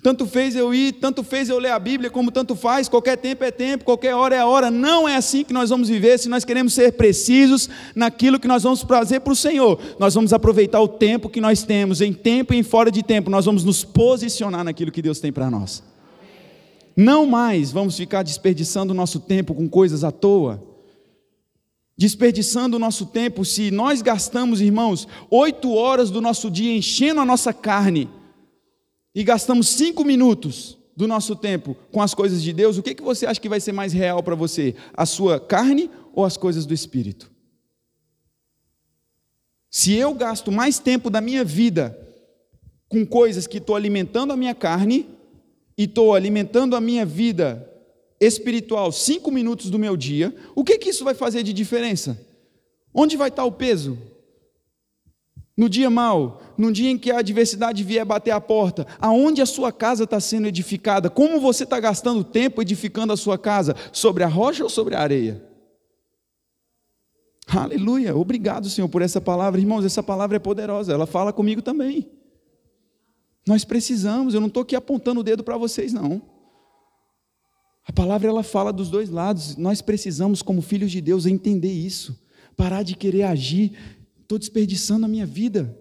Tanto 0.00 0.26
fez 0.26 0.54
eu 0.54 0.72
ir, 0.72 0.92
tanto 0.92 1.24
fez 1.24 1.48
eu 1.48 1.58
ler 1.58 1.72
a 1.72 1.78
Bíblia, 1.78 2.08
como 2.08 2.30
tanto 2.30 2.54
faz, 2.54 2.88
qualquer 2.88 3.16
tempo 3.16 3.42
é 3.42 3.50
tempo, 3.50 3.84
qualquer 3.84 4.14
hora 4.14 4.36
é 4.36 4.44
hora. 4.44 4.70
Não 4.70 5.08
é 5.08 5.16
assim 5.16 5.42
que 5.42 5.52
nós 5.52 5.70
vamos 5.70 5.88
viver 5.88 6.18
se 6.18 6.28
nós 6.28 6.44
queremos 6.44 6.72
ser 6.72 6.92
precisos 6.92 7.68
naquilo 7.96 8.38
que 8.38 8.46
nós 8.46 8.62
vamos 8.62 8.82
fazer 8.82 9.18
para 9.18 9.32
o 9.32 9.36
Senhor. 9.36 9.76
Nós 9.98 10.14
vamos 10.14 10.32
aproveitar 10.32 10.80
o 10.80 10.86
tempo 10.86 11.28
que 11.28 11.40
nós 11.40 11.64
temos, 11.64 12.00
em 12.00 12.12
tempo 12.12 12.54
e 12.54 12.56
em 12.56 12.62
fora 12.62 12.92
de 12.92 13.02
tempo, 13.02 13.28
nós 13.28 13.44
vamos 13.44 13.64
nos 13.64 13.82
posicionar 13.82 14.62
naquilo 14.62 14.92
que 14.92 15.02
Deus 15.02 15.18
tem 15.18 15.32
para 15.32 15.50
nós. 15.50 15.82
Não 16.96 17.26
mais 17.26 17.72
vamos 17.72 17.96
ficar 17.96 18.22
desperdiçando 18.22 18.92
o 18.92 18.96
nosso 18.96 19.18
tempo 19.18 19.52
com 19.52 19.68
coisas 19.68 20.04
à 20.04 20.12
toa. 20.12 20.62
Desperdiçando 21.96 22.76
o 22.76 22.80
nosso 22.80 23.04
tempo, 23.06 23.44
se 23.44 23.72
nós 23.72 24.00
gastamos, 24.00 24.60
irmãos, 24.60 25.08
oito 25.28 25.74
horas 25.74 26.08
do 26.08 26.20
nosso 26.20 26.48
dia 26.48 26.72
enchendo 26.76 27.20
a 27.20 27.24
nossa 27.24 27.52
carne, 27.52 28.08
e 29.14 29.24
gastamos 29.24 29.68
cinco 29.68 30.04
minutos 30.04 30.78
do 30.96 31.06
nosso 31.06 31.36
tempo 31.36 31.76
com 31.92 32.02
as 32.02 32.12
coisas 32.12 32.42
de 32.42 32.52
Deus, 32.52 32.76
o 32.76 32.82
que, 32.82 32.94
que 32.94 33.02
você 33.02 33.24
acha 33.24 33.40
que 33.40 33.48
vai 33.48 33.60
ser 33.60 33.72
mais 33.72 33.92
real 33.92 34.22
para 34.22 34.34
você? 34.34 34.74
A 34.92 35.06
sua 35.06 35.38
carne 35.38 35.90
ou 36.12 36.24
as 36.24 36.36
coisas 36.36 36.66
do 36.66 36.74
Espírito? 36.74 37.30
Se 39.70 39.94
eu 39.94 40.14
gasto 40.14 40.50
mais 40.50 40.78
tempo 40.78 41.08
da 41.10 41.20
minha 41.20 41.44
vida 41.44 41.96
com 42.88 43.06
coisas 43.06 43.46
que 43.46 43.58
estou 43.58 43.76
alimentando 43.76 44.32
a 44.32 44.36
minha 44.36 44.54
carne 44.54 45.08
e 45.76 45.84
estou 45.84 46.14
alimentando 46.14 46.74
a 46.74 46.80
minha 46.80 47.06
vida 47.06 47.64
espiritual 48.20 48.90
cinco 48.90 49.30
minutos 49.30 49.70
do 49.70 49.78
meu 49.78 49.96
dia, 49.96 50.34
o 50.54 50.64
que, 50.64 50.78
que 50.78 50.90
isso 50.90 51.04
vai 51.04 51.14
fazer 51.14 51.42
de 51.42 51.52
diferença? 51.52 52.20
Onde 52.92 53.16
vai 53.16 53.28
estar 53.28 53.44
o 53.44 53.52
peso? 53.52 53.96
No 55.58 55.68
dia 55.68 55.90
mau, 55.90 56.40
no 56.56 56.72
dia 56.72 56.88
em 56.88 56.96
que 56.96 57.10
a 57.10 57.18
adversidade 57.18 57.82
vier 57.82 58.06
bater 58.06 58.30
a 58.30 58.40
porta, 58.40 58.86
aonde 59.00 59.42
a 59.42 59.46
sua 59.46 59.72
casa 59.72 60.04
está 60.04 60.20
sendo 60.20 60.46
edificada, 60.46 61.10
como 61.10 61.40
você 61.40 61.64
está 61.64 61.80
gastando 61.80 62.22
tempo 62.22 62.62
edificando 62.62 63.12
a 63.12 63.16
sua 63.16 63.36
casa, 63.36 63.74
sobre 63.92 64.22
a 64.22 64.28
rocha 64.28 64.62
ou 64.62 64.70
sobre 64.70 64.94
a 64.94 65.00
areia? 65.00 65.44
Aleluia, 67.48 68.16
obrigado 68.16 68.70
Senhor 68.70 68.88
por 68.88 69.02
essa 69.02 69.20
palavra, 69.20 69.60
irmãos, 69.60 69.84
essa 69.84 70.02
palavra 70.02 70.36
é 70.36 70.38
poderosa, 70.38 70.92
ela 70.92 71.06
fala 71.08 71.32
comigo 71.32 71.60
também. 71.60 72.08
Nós 73.44 73.64
precisamos, 73.64 74.34
eu 74.34 74.40
não 74.40 74.46
estou 74.46 74.62
aqui 74.62 74.76
apontando 74.76 75.20
o 75.20 75.24
dedo 75.24 75.42
para 75.42 75.56
vocês, 75.56 75.92
não. 75.92 76.22
A 77.84 77.92
palavra 77.92 78.28
ela 78.28 78.44
fala 78.44 78.72
dos 78.72 78.90
dois 78.90 79.10
lados, 79.10 79.56
nós 79.56 79.82
precisamos, 79.82 80.40
como 80.40 80.62
filhos 80.62 80.92
de 80.92 81.00
Deus, 81.00 81.26
entender 81.26 81.72
isso, 81.72 82.16
parar 82.56 82.84
de 82.84 82.94
querer 82.94 83.24
agir 83.24 83.97
estou 84.28 84.38
desperdiçando 84.38 85.06
a 85.06 85.08
minha 85.08 85.24
vida, 85.24 85.74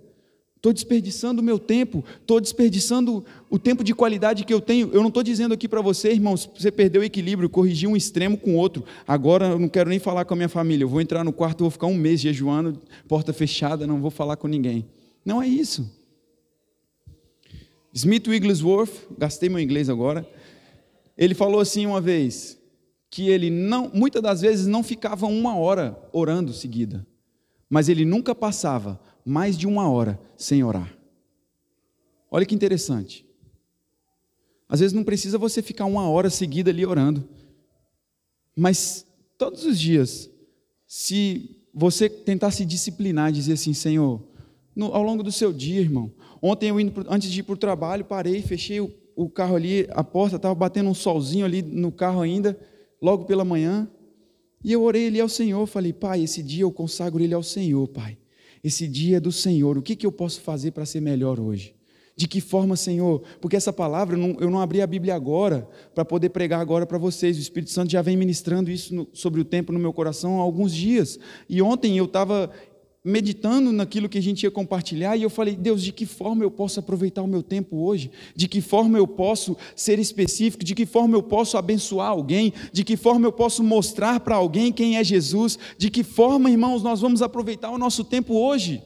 estou 0.56 0.72
desperdiçando 0.72 1.42
o 1.42 1.44
meu 1.44 1.60
tempo, 1.60 2.02
estou 2.22 2.40
desperdiçando 2.40 3.26
o 3.50 3.60
tempo 3.60 3.84
de 3.84 3.94
qualidade 3.94 4.46
que 4.46 4.54
eu 4.54 4.62
tenho. 4.62 4.90
Eu 4.94 5.02
não 5.02 5.10
estou 5.10 5.22
dizendo 5.22 5.54
aqui 5.54 5.68
para 5.68 5.82
você, 5.82 6.14
irmãos, 6.14 6.50
você 6.58 6.72
perdeu 6.72 7.02
o 7.02 7.04
equilíbrio, 7.04 7.50
corrigir 7.50 7.90
um 7.90 7.96
extremo 7.98 8.38
com 8.38 8.52
o 8.52 8.56
outro. 8.56 8.86
Agora 9.06 9.50
eu 9.50 9.60
não 9.60 9.68
quero 9.68 9.90
nem 9.90 10.00
falar 10.00 10.24
com 10.24 10.34
a 10.34 10.38
minha 10.38 10.48
família, 10.48 10.86
eu 10.86 10.88
vou 10.88 11.02
entrar 11.02 11.26
no 11.26 11.34
quarto, 11.34 11.66
vou 11.66 11.70
ficar 11.70 11.88
um 11.88 11.94
mês 11.94 12.22
jejuando, 12.22 12.82
porta 13.06 13.34
fechada, 13.34 13.86
não 13.86 14.00
vou 14.00 14.10
falar 14.10 14.38
com 14.38 14.48
ninguém. 14.48 14.86
Não 15.26 15.42
é 15.42 15.48
isso. 15.48 15.86
Smith 17.94 18.30
Wigglesworth, 18.30 18.94
gastei 19.18 19.50
meu 19.50 19.60
inglês 19.60 19.90
agora, 19.90 20.26
ele 21.18 21.34
falou 21.34 21.60
assim 21.60 21.86
uma 21.86 22.00
vez, 22.00 22.58
que 23.10 23.28
ele 23.28 23.50
não, 23.50 23.92
muitas 23.94 24.22
das 24.22 24.40
vezes 24.40 24.68
não 24.68 24.84
ficava 24.84 25.26
uma 25.26 25.58
hora 25.58 26.00
orando 26.14 26.54
seguida 26.54 27.06
mas 27.70 27.90
ele 27.90 28.06
nunca 28.06 28.34
passava 28.34 29.00
mais 29.26 29.58
de 29.58 29.68
uma 29.68 29.90
hora 29.90 30.20
sem 30.38 30.64
orar. 30.64 30.98
Olha 32.32 32.46
que 32.46 32.56
interessante. 32.56 33.26
Às 34.70 34.80
vezes 34.82 34.94
não 34.94 35.04
precisa 35.04 35.38
você 35.38 35.62
ficar 35.62 35.86
uma 35.86 36.10
hora 36.10 36.30
seguida 36.30 36.70
ali 36.70 36.86
orando. 36.86 37.28
Mas 38.56 39.06
todos 39.38 39.66
os 39.66 39.80
dias, 39.80 40.30
se 40.86 41.68
você 41.74 42.10
tentar 42.10 42.52
se 42.52 42.66
disciplinar, 42.66 43.32
dizer 43.32 43.54
assim, 43.54 43.74
Senhor, 43.74 44.22
no, 44.76 44.88
ao 44.94 45.04
longo 45.04 45.24
do 45.24 45.32
seu 45.32 45.54
dia, 45.54 45.80
irmão. 45.80 46.12
Ontem 46.42 46.70
eu 46.70 46.80
indo, 46.80 47.06
antes 47.10 47.32
de 47.32 47.40
ir 47.40 47.44
para 47.44 47.54
o 47.54 47.58
trabalho, 47.58 48.06
parei, 48.06 48.42
fechei 48.42 48.80
o, 48.80 48.92
o 49.16 49.30
carro 49.30 49.56
ali, 49.56 49.88
a 49.92 50.04
porta 50.04 50.36
estava 50.36 50.54
batendo 50.54 50.90
um 50.90 50.94
solzinho 50.94 51.46
ali 51.46 51.62
no 51.62 51.92
carro 51.92 52.22
ainda, 52.22 52.60
logo 53.02 53.26
pela 53.26 53.46
manhã. 53.46 53.90
E 54.64 54.72
eu 54.72 54.82
orei 54.84 55.08
ali 55.08 55.20
ao 55.20 55.30
Senhor, 55.30 55.66
falei, 55.68 55.94
Pai, 55.94 56.24
esse 56.24 56.42
dia 56.42 56.64
eu 56.64 56.72
consagro 56.72 57.24
ele 57.24 57.34
ao 57.34 57.44
Senhor, 57.44 57.88
Pai. 57.88 58.18
Esse 58.64 58.88
dia 58.88 59.18
é 59.18 59.20
do 59.20 59.32
Senhor. 59.32 59.78
O 59.78 59.82
que, 59.82 59.96
que 59.96 60.06
eu 60.06 60.12
posso 60.12 60.42
fazer 60.42 60.72
para 60.72 60.86
ser 60.86 61.00
melhor 61.00 61.40
hoje? 61.40 61.76
De 62.18 62.28
que 62.28 62.42
forma, 62.42 62.76
Senhor? 62.76 63.22
Porque 63.40 63.56
essa 63.56 63.72
palavra, 63.72 64.16
eu 64.16 64.20
não, 64.20 64.38
eu 64.40 64.50
não 64.50 64.60
abri 64.60 64.82
a 64.82 64.88
Bíblia 64.88 65.14
agora 65.14 65.70
para 65.94 66.04
poder 66.04 66.30
pregar 66.30 66.60
agora 66.60 66.84
para 66.84 66.98
vocês. 66.98 67.38
O 67.38 67.40
Espírito 67.40 67.72
Santo 67.72 67.92
já 67.92 68.02
vem 68.02 68.18
ministrando 68.18 68.72
isso 68.72 68.96
no, 68.96 69.08
sobre 69.14 69.40
o 69.40 69.46
tempo 69.46 69.72
no 69.72 69.78
meu 69.78 69.94
coração 69.94 70.40
há 70.40 70.42
alguns 70.42 70.74
dias. 70.74 71.20
E 71.48 71.62
ontem 71.62 71.96
eu 71.96 72.06
estava 72.06 72.50
meditando 73.08 73.72
naquilo 73.72 74.10
que 74.10 74.18
a 74.18 74.22
gente 74.22 74.44
ia 74.44 74.52
compartilhar 74.52 75.16
e 75.16 75.24
eu 75.24 75.30
falei, 75.30 75.56
Deus, 75.56 75.82
de 75.82 75.94
que 75.94 76.06
forma 76.06 76.44
eu 76.44 76.52
posso 76.52 76.82
aproveitar 76.82 77.22
o 77.22 77.28
meu 77.28 77.42
tempo 77.42 77.78
hoje? 77.78 78.12
De 78.36 78.50
que 78.50 78.60
forma 78.60 78.98
eu 78.98 79.08
posso 79.08 79.56
ser 79.76 79.98
específico? 79.98 80.64
De 80.64 80.76
que 80.76 80.86
forma 80.86 81.16
eu 81.16 81.24
posso 81.24 81.58
abençoar 81.58 82.10
alguém? 82.10 82.54
De 82.74 82.84
que 82.84 82.98
forma 82.98 83.26
eu 83.26 83.32
posso 83.32 83.64
mostrar 83.64 84.20
para 84.20 84.36
alguém 84.36 84.74
quem 84.74 84.98
é 84.98 85.04
Jesus? 85.06 85.58
De 85.78 85.90
que 85.90 86.04
forma, 86.04 86.52
irmãos, 86.52 86.84
nós 86.84 87.00
vamos 87.00 87.22
aproveitar 87.22 87.72
o 87.72 87.78
nosso 87.78 88.04
tempo 88.04 88.34
hoje? 88.34 88.84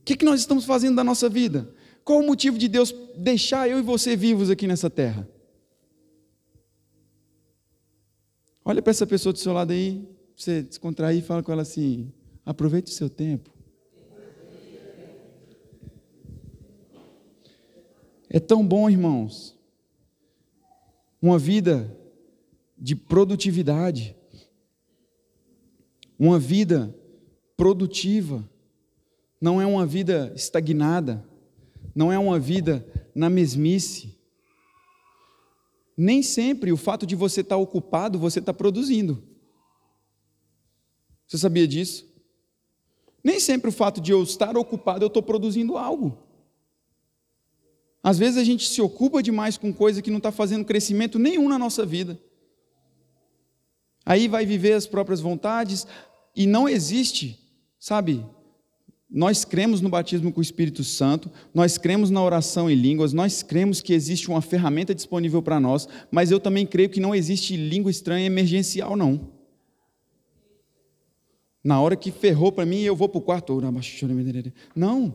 O 0.00 0.04
que, 0.04 0.16
que 0.16 0.24
nós 0.24 0.40
estamos 0.40 0.64
fazendo 0.64 0.96
da 0.96 1.04
nossa 1.04 1.28
vida? 1.28 1.70
Qual 2.02 2.20
o 2.20 2.26
motivo 2.26 2.56
de 2.56 2.66
Deus 2.66 2.94
deixar 3.14 3.68
eu 3.68 3.78
e 3.78 3.82
você 3.82 4.16
vivos 4.16 4.48
aqui 4.48 4.66
nessa 4.66 4.88
terra? 4.88 5.28
Olha 8.64 8.80
para 8.80 8.90
essa 8.90 9.06
pessoa 9.06 9.34
do 9.34 9.38
seu 9.38 9.52
lado 9.52 9.72
aí, 9.72 10.02
você 10.40 10.62
descontrair 10.62 11.18
e 11.18 11.22
fala 11.22 11.42
com 11.42 11.52
ela 11.52 11.62
assim: 11.62 12.12
aproveite 12.44 12.90
o 12.90 12.94
seu 12.94 13.10
tempo. 13.10 13.50
É 18.28 18.38
tão 18.38 18.66
bom, 18.66 18.88
irmãos, 18.88 19.58
uma 21.20 21.38
vida 21.38 21.94
de 22.78 22.94
produtividade, 22.94 24.16
uma 26.18 26.38
vida 26.38 26.94
produtiva, 27.56 28.48
não 29.40 29.60
é 29.60 29.66
uma 29.66 29.84
vida 29.84 30.32
estagnada, 30.36 31.24
não 31.94 32.12
é 32.12 32.18
uma 32.18 32.38
vida 32.38 32.86
na 33.14 33.28
mesmice. 33.28 34.16
Nem 35.96 36.22
sempre 36.22 36.72
o 36.72 36.76
fato 36.76 37.04
de 37.04 37.16
você 37.16 37.40
estar 37.42 37.56
ocupado, 37.58 38.18
você 38.18 38.38
está 38.38 38.54
produzindo. 38.54 39.29
Você 41.30 41.38
sabia 41.38 41.68
disso? 41.68 42.04
Nem 43.22 43.38
sempre 43.38 43.68
o 43.68 43.72
fato 43.72 44.00
de 44.00 44.10
eu 44.10 44.20
estar 44.20 44.56
ocupado 44.56 45.04
eu 45.04 45.06
estou 45.06 45.22
produzindo 45.22 45.78
algo. 45.78 46.18
Às 48.02 48.18
vezes 48.18 48.36
a 48.36 48.42
gente 48.42 48.68
se 48.68 48.82
ocupa 48.82 49.22
demais 49.22 49.56
com 49.56 49.72
coisa 49.72 50.02
que 50.02 50.10
não 50.10 50.16
está 50.16 50.32
fazendo 50.32 50.64
crescimento 50.64 51.20
nenhum 51.20 51.48
na 51.48 51.56
nossa 51.56 51.86
vida. 51.86 52.18
Aí 54.04 54.26
vai 54.26 54.44
viver 54.44 54.72
as 54.72 54.88
próprias 54.88 55.20
vontades 55.20 55.86
e 56.34 56.48
não 56.48 56.68
existe, 56.68 57.38
sabe? 57.78 58.26
Nós 59.08 59.44
cremos 59.44 59.80
no 59.80 59.88
batismo 59.88 60.32
com 60.32 60.40
o 60.40 60.42
Espírito 60.42 60.82
Santo, 60.82 61.30
nós 61.54 61.78
cremos 61.78 62.10
na 62.10 62.24
oração 62.24 62.68
em 62.68 62.74
línguas, 62.74 63.12
nós 63.12 63.40
cremos 63.40 63.80
que 63.80 63.92
existe 63.92 64.28
uma 64.28 64.42
ferramenta 64.42 64.92
disponível 64.92 65.40
para 65.40 65.60
nós, 65.60 65.86
mas 66.10 66.32
eu 66.32 66.40
também 66.40 66.66
creio 66.66 66.90
que 66.90 66.98
não 66.98 67.14
existe 67.14 67.56
língua 67.56 67.90
estranha 67.90 68.26
emergencial, 68.26 68.96
não. 68.96 69.39
Na 71.62 71.80
hora 71.80 71.94
que 71.94 72.10
ferrou 72.10 72.50
para 72.50 72.64
mim, 72.64 72.80
eu 72.80 72.96
vou 72.96 73.08
para 73.08 73.18
o 73.18 73.22
quarto. 73.22 73.60
Não. 74.74 75.14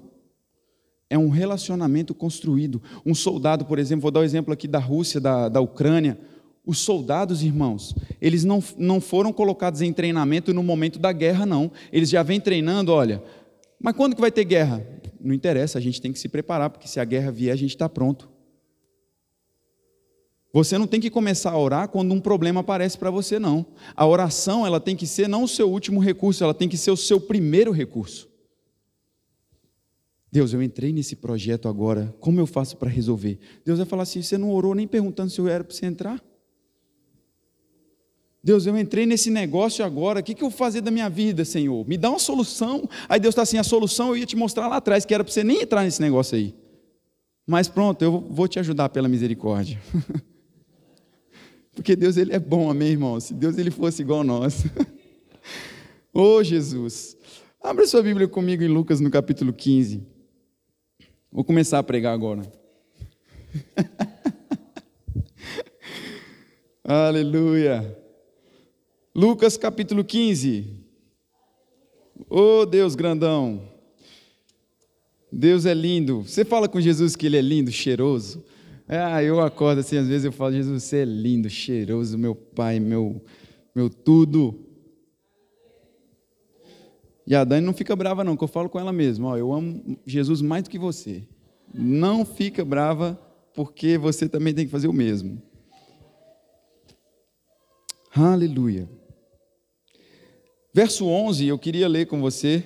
É 1.10 1.18
um 1.18 1.30
relacionamento 1.30 2.14
construído. 2.14 2.82
Um 3.06 3.14
soldado, 3.14 3.66
por 3.66 3.80
exemplo, 3.80 4.04
vou 4.04 4.12
dar 4.12 4.20
o 4.20 4.24
um 4.24 4.26
exemplo 4.26 4.54
aqui 4.54 4.68
da 4.68 4.80
Rússia, 4.80 5.20
da, 5.20 5.50
da 5.50 5.62
Ucrânia. 5.62 6.18
Os 6.66 6.80
soldados, 6.80 7.44
irmãos, 7.44 7.96
eles 8.20 8.44
não, 8.44 8.64
não 8.78 9.00
foram 9.00 9.32
colocados 9.32 9.82
em 9.82 9.94
treinamento 9.94 10.54
no 10.54 10.64
momento 10.64 10.98
da 10.98 11.12
guerra, 11.12 11.46
não. 11.46 11.72
Eles 11.92 12.10
já 12.10 12.24
vêm 12.24 12.40
treinando, 12.40 12.92
olha. 12.92 13.24
Mas 13.80 13.96
quando 13.96 14.16
que 14.16 14.22
vai 14.22 14.32
ter 14.32 14.46
guerra? 14.46 14.86
Não 15.20 15.34
interessa, 15.34 15.78
a 15.78 15.82
gente 15.82 16.02
tem 16.02 16.12
que 16.12 16.20
se 16.20 16.28
preparar, 16.28 16.70
porque 16.70 16.88
se 16.88 17.00
a 17.00 17.06
guerra 17.06 17.32
vier, 17.32 17.54
a 17.54 17.58
gente 17.58 17.72
está 17.72 17.88
pronto. 17.88 18.35
Você 20.56 20.78
não 20.78 20.88
tem 20.88 21.02
que 21.02 21.10
começar 21.10 21.52
a 21.52 21.60
orar 21.60 21.90
quando 21.90 22.14
um 22.14 22.20
problema 22.22 22.62
aparece 22.62 22.98
para 22.98 23.12
você, 23.12 23.38
não. 23.38 23.66
A 23.94 24.08
oração, 24.08 24.66
ela 24.66 24.80
tem 24.80 24.96
que 24.96 25.06
ser 25.06 25.28
não 25.28 25.44
o 25.44 25.50
seu 25.50 25.70
último 25.70 26.00
recurso, 26.00 26.46
ela 26.46 26.54
tem 26.54 26.70
que 26.70 26.78
ser 26.78 26.92
o 26.92 26.96
seu 26.96 27.20
primeiro 27.20 27.74
recurso. 27.74 28.30
Deus, 30.32 30.54
eu 30.54 30.64
entrei 30.64 30.94
nesse 30.94 31.18
projeto 31.18 31.68
agora, 31.68 32.16
como 32.22 32.40
eu 32.40 32.48
faço 32.48 32.78
para 32.78 32.90
resolver? 32.90 33.38
Deus 33.66 33.80
vai 33.80 33.86
falar 33.86 34.04
assim: 34.04 34.22
você 34.22 34.38
não 34.38 34.50
orou 34.50 34.74
nem 34.74 34.88
perguntando 34.88 35.30
se 35.30 35.42
eu 35.42 35.50
era 35.50 35.62
para 35.62 35.76
você 35.76 35.88
entrar? 35.88 36.24
Deus, 38.42 38.66
eu 38.66 38.78
entrei 38.78 39.06
nesse 39.06 39.30
negócio 39.30 39.84
agora, 39.84 40.22
o 40.22 40.24
que, 40.24 40.34
que 40.34 40.42
eu 40.42 40.50
vou 40.50 40.58
fazer 40.58 40.80
da 40.80 40.90
minha 40.90 41.10
vida, 41.10 41.44
Senhor? 41.44 41.86
Me 41.86 41.98
dá 41.98 42.10
uma 42.10 42.20
solução. 42.20 42.88
Aí 43.10 43.20
Deus 43.20 43.34
está 43.34 43.42
assim: 43.42 43.58
a 43.58 43.64
solução 43.64 44.08
eu 44.08 44.18
ia 44.20 44.26
te 44.26 44.38
mostrar 44.38 44.70
lá 44.70 44.78
atrás, 44.78 45.04
que 45.04 45.14
era 45.14 45.22
para 45.22 45.34
você 45.34 45.44
nem 45.44 45.64
entrar 45.64 45.84
nesse 45.84 46.02
negócio 46.02 46.38
aí. 46.38 46.56
Mas 47.46 47.68
pronto, 47.68 48.02
eu 48.02 48.22
vou 48.30 48.48
te 48.48 48.58
ajudar 48.58 48.88
pela 48.88 49.10
misericórdia. 49.10 49.78
Porque 51.76 51.96
Deus 51.96 52.16
ele 52.16 52.34
é 52.34 52.40
bom, 52.40 52.70
amém, 52.70 52.92
irmão? 52.92 53.20
Se 53.20 53.34
Deus 53.34 53.58
ele 53.58 53.70
fosse 53.70 54.02
igual 54.02 54.22
a 54.22 54.24
nós. 54.24 54.64
oh, 56.14 56.42
Jesus. 56.42 57.18
Abra 57.62 57.86
sua 57.86 58.02
Bíblia 58.02 58.28
comigo 58.28 58.64
em 58.64 58.68
Lucas 58.68 59.02
no 59.02 59.12
capítulo 59.12 59.52
15. 59.52 60.02
Vou 61.32 61.44
começar 61.44 61.80
a 61.80 61.84
pregar 61.84 62.14
agora. 62.14 62.50
Aleluia. 66.84 68.00
Lucas 69.14 69.58
capítulo 69.58 70.04
15. 70.04 70.86
Oh, 72.30 72.66
Deus 72.66 72.96
grandão. 72.96 73.70
Deus 75.32 75.66
é 75.66 75.74
lindo. 75.74 76.22
Você 76.22 76.46
fala 76.46 76.70
com 76.70 76.80
Jesus 76.80 77.16
que 77.16 77.26
ele 77.26 77.38
é 77.38 77.42
lindo, 77.42 77.72
cheiroso. 77.72 78.44
Ah, 78.88 79.24
eu 79.24 79.42
acordo 79.42 79.80
assim, 79.80 79.98
às 79.98 80.08
vezes 80.08 80.26
eu 80.26 80.32
falo, 80.32 80.54
Jesus, 80.54 80.84
você 80.84 80.98
é 80.98 81.06
lindo, 81.06 81.50
cheiroso, 81.50 82.18
meu 82.18 82.36
pai, 82.36 82.80
meu, 82.80 83.24
meu 83.74 83.90
tudo. 83.90 84.60
E 87.26 87.34
a 87.34 87.44
Dani 87.44 87.66
não 87.66 87.74
fica 87.74 87.96
brava, 87.96 88.24
não, 88.24 88.38
que 88.38 88.44
eu 88.44 88.48
falo 88.48 88.70
com 88.70 88.80
ela 88.80 88.94
mesmo. 88.94 89.26
Ó, 89.28 89.36
eu 89.36 89.52
amo 89.52 89.98
Jesus 90.06 90.40
mais 90.40 90.64
do 90.64 90.70
que 90.70 90.78
você. 90.78 91.24
Não 91.74 92.24
fica 92.24 92.64
brava, 92.64 93.20
porque 93.56 93.98
você 93.98 94.30
também 94.30 94.54
tem 94.54 94.66
que 94.66 94.72
fazer 94.72 94.88
o 94.88 94.94
mesmo. 94.94 95.42
Aleluia. 98.14 98.88
Verso 100.72 101.08
11, 101.08 101.48
eu 101.48 101.58
queria 101.58 101.88
ler 101.88 102.06
com 102.06 102.22
você. 102.22 102.64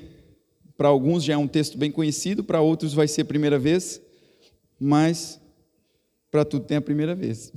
Para 0.76 0.90
alguns 0.90 1.24
já 1.24 1.34
é 1.34 1.38
um 1.38 1.48
texto 1.48 1.78
bem 1.78 1.92
conhecido, 1.92 2.44
para 2.44 2.60
outros 2.60 2.94
vai 2.94 3.08
ser 3.08 3.22
a 3.22 3.26
primeira 3.26 3.58
vez, 3.58 4.02
mas 4.80 5.40
para 6.32 6.46
tudo 6.46 6.66
tem 6.66 6.78
a 6.78 6.82
primeira 6.82 7.16
vez. 7.16 7.52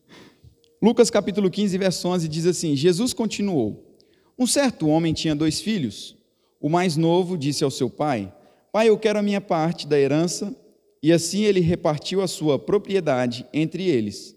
Lucas 0.80 1.10
capítulo 1.10 1.50
15, 1.50 1.78
verso 1.78 2.08
11 2.08 2.28
diz 2.28 2.46
assim: 2.46 2.74
Jesus 2.74 3.12
continuou: 3.12 3.96
Um 4.38 4.46
certo 4.46 4.88
homem 4.88 5.12
tinha 5.12 5.34
dois 5.34 5.60
filhos. 5.60 6.16
O 6.60 6.68
mais 6.68 6.96
novo 6.96 7.36
disse 7.36 7.62
ao 7.62 7.70
seu 7.70 7.90
pai: 7.90 8.32
Pai, 8.72 8.88
eu 8.88 8.98
quero 8.98 9.18
a 9.18 9.22
minha 9.22 9.40
parte 9.40 9.86
da 9.86 9.98
herança. 9.98 10.56
E 11.02 11.12
assim 11.12 11.42
ele 11.42 11.58
repartiu 11.58 12.22
a 12.22 12.28
sua 12.28 12.58
propriedade 12.58 13.44
entre 13.52 13.88
eles. 13.88 14.36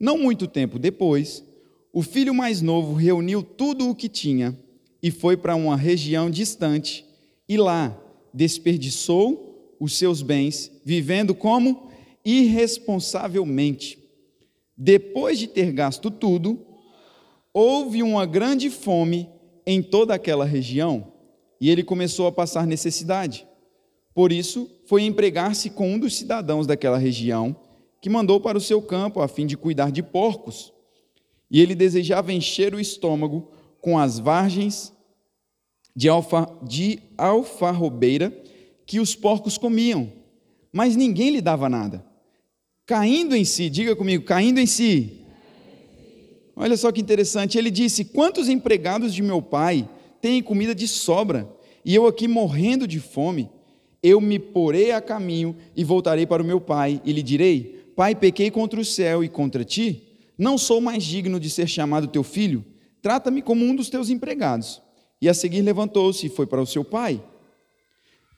Não 0.00 0.16
muito 0.16 0.46
tempo 0.46 0.78
depois, 0.78 1.44
o 1.92 2.00
filho 2.00 2.32
mais 2.32 2.62
novo 2.62 2.94
reuniu 2.94 3.42
tudo 3.42 3.90
o 3.90 3.94
que 3.94 4.08
tinha 4.08 4.58
e 5.02 5.10
foi 5.10 5.36
para 5.36 5.54
uma 5.54 5.76
região 5.76 6.30
distante 6.30 7.04
e 7.48 7.56
lá 7.56 7.98
desperdiçou 8.32 9.76
os 9.78 9.96
seus 9.96 10.22
bens, 10.22 10.70
vivendo 10.84 11.34
como 11.34 11.87
irresponsavelmente. 12.28 13.98
Depois 14.76 15.38
de 15.38 15.46
ter 15.46 15.72
gasto 15.72 16.10
tudo, 16.10 16.62
houve 17.54 18.02
uma 18.02 18.26
grande 18.26 18.68
fome 18.68 19.30
em 19.66 19.82
toda 19.82 20.12
aquela 20.12 20.44
região 20.44 21.10
e 21.58 21.70
ele 21.70 21.82
começou 21.82 22.26
a 22.26 22.32
passar 22.32 22.66
necessidade. 22.66 23.48
Por 24.14 24.30
isso, 24.30 24.70
foi 24.86 25.04
empregar-se 25.04 25.70
com 25.70 25.94
um 25.94 25.98
dos 25.98 26.16
cidadãos 26.18 26.66
daquela 26.66 26.98
região, 26.98 27.56
que 28.02 28.10
mandou 28.10 28.38
para 28.38 28.58
o 28.58 28.60
seu 28.60 28.82
campo 28.82 29.20
a 29.22 29.26
fim 29.26 29.46
de 29.46 29.56
cuidar 29.56 29.90
de 29.90 30.02
porcos. 30.02 30.72
E 31.50 31.62
ele 31.62 31.74
desejava 31.74 32.30
encher 32.30 32.74
o 32.74 32.80
estômago 32.80 33.50
com 33.80 33.98
as 33.98 34.18
vargens 34.18 34.92
de, 35.96 36.10
alfa, 36.10 36.46
de 36.62 37.00
alfarrobeira 37.16 38.30
que 38.84 39.00
os 39.00 39.14
porcos 39.14 39.56
comiam, 39.56 40.12
mas 40.70 40.94
ninguém 40.94 41.30
lhe 41.30 41.40
dava 41.40 41.70
nada. 41.70 42.07
Caindo 42.88 43.36
em 43.36 43.44
si, 43.44 43.68
diga 43.68 43.94
comigo, 43.94 44.24
caindo 44.24 44.58
em 44.58 44.64
si. 44.64 45.20
Olha 46.56 46.74
só 46.74 46.90
que 46.90 47.02
interessante, 47.02 47.58
ele 47.58 47.70
disse: 47.70 48.02
Quantos 48.02 48.48
empregados 48.48 49.12
de 49.12 49.20
meu 49.20 49.42
pai 49.42 49.86
têm 50.22 50.42
comida 50.42 50.74
de 50.74 50.88
sobra, 50.88 51.46
e 51.84 51.94
eu 51.94 52.06
aqui 52.06 52.26
morrendo 52.26 52.88
de 52.88 52.98
fome? 52.98 53.50
Eu 54.02 54.22
me 54.22 54.38
porei 54.38 54.90
a 54.92 55.02
caminho 55.02 55.54
e 55.76 55.84
voltarei 55.84 56.24
para 56.24 56.42
o 56.42 56.46
meu 56.46 56.62
pai, 56.62 56.98
e 57.04 57.12
lhe 57.12 57.22
direi: 57.22 57.92
Pai, 57.94 58.14
pequei 58.14 58.50
contra 58.50 58.80
o 58.80 58.84
céu 58.86 59.22
e 59.22 59.28
contra 59.28 59.66
ti, 59.66 60.04
não 60.38 60.56
sou 60.56 60.80
mais 60.80 61.04
digno 61.04 61.38
de 61.38 61.50
ser 61.50 61.68
chamado 61.68 62.08
teu 62.08 62.22
filho, 62.22 62.64
trata-me 63.02 63.42
como 63.42 63.66
um 63.66 63.76
dos 63.76 63.90
teus 63.90 64.08
empregados. 64.08 64.80
E 65.20 65.28
a 65.28 65.34
seguir 65.34 65.60
levantou-se 65.60 66.24
e 66.24 66.30
foi 66.30 66.46
para 66.46 66.62
o 66.62 66.66
seu 66.66 66.82
pai. 66.82 67.22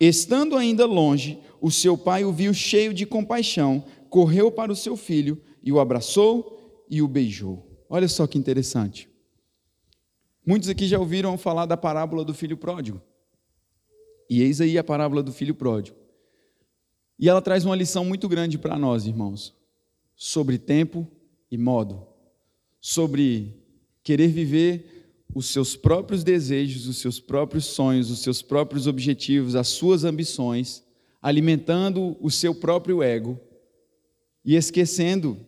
Estando 0.01 0.57
ainda 0.57 0.86
longe, 0.86 1.38
o 1.61 1.70
seu 1.70 1.96
pai 1.96 2.24
o 2.24 2.32
viu 2.32 2.55
cheio 2.55 2.94
de 2.94 3.05
compaixão, 3.05 3.84
correu 4.11 4.50
para 4.50 4.72
o 4.72 4.76
seu 4.76 4.96
filho 4.96 5.40
e 5.62 5.72
o 5.72 5.78
abraçou 5.78 6.84
e 6.90 7.00
o 7.00 7.08
beijou. 7.08 7.66
Olha 7.88 8.08
só 8.08 8.26
que 8.26 8.36
interessante. 8.36 9.08
Muitos 10.44 10.68
aqui 10.68 10.86
já 10.86 10.98
ouviram 10.98 11.38
falar 11.38 11.64
da 11.64 11.76
parábola 11.76 12.24
do 12.24 12.34
filho 12.34 12.56
pródigo. 12.56 13.00
E 14.28 14.42
eis 14.42 14.61
aí 14.61 14.76
a 14.76 14.84
parábola 14.84 15.22
do 15.22 15.32
filho 15.32 15.54
pródigo. 15.54 15.96
E 17.18 17.28
ela 17.28 17.40
traz 17.40 17.64
uma 17.64 17.76
lição 17.76 18.04
muito 18.04 18.28
grande 18.28 18.58
para 18.58 18.78
nós, 18.78 19.06
irmãos, 19.06 19.54
sobre 20.16 20.58
tempo 20.58 21.06
e 21.50 21.58
modo, 21.58 22.06
sobre 22.80 23.62
querer 24.02 24.28
viver 24.28 25.24
os 25.34 25.46
seus 25.46 25.76
próprios 25.76 26.24
desejos, 26.24 26.86
os 26.86 26.98
seus 26.98 27.20
próprios 27.20 27.66
sonhos, 27.66 28.11
os 28.11 28.20
seus 28.20 28.42
próprios 28.42 28.86
objetivos, 28.86 29.54
as 29.54 29.68
suas 29.68 30.02
ambições, 30.02 30.82
alimentando 31.20 32.16
o 32.20 32.30
seu 32.30 32.54
próprio 32.54 33.02
ego 33.02 33.38
e 34.45 34.57
esquecendo 34.57 35.38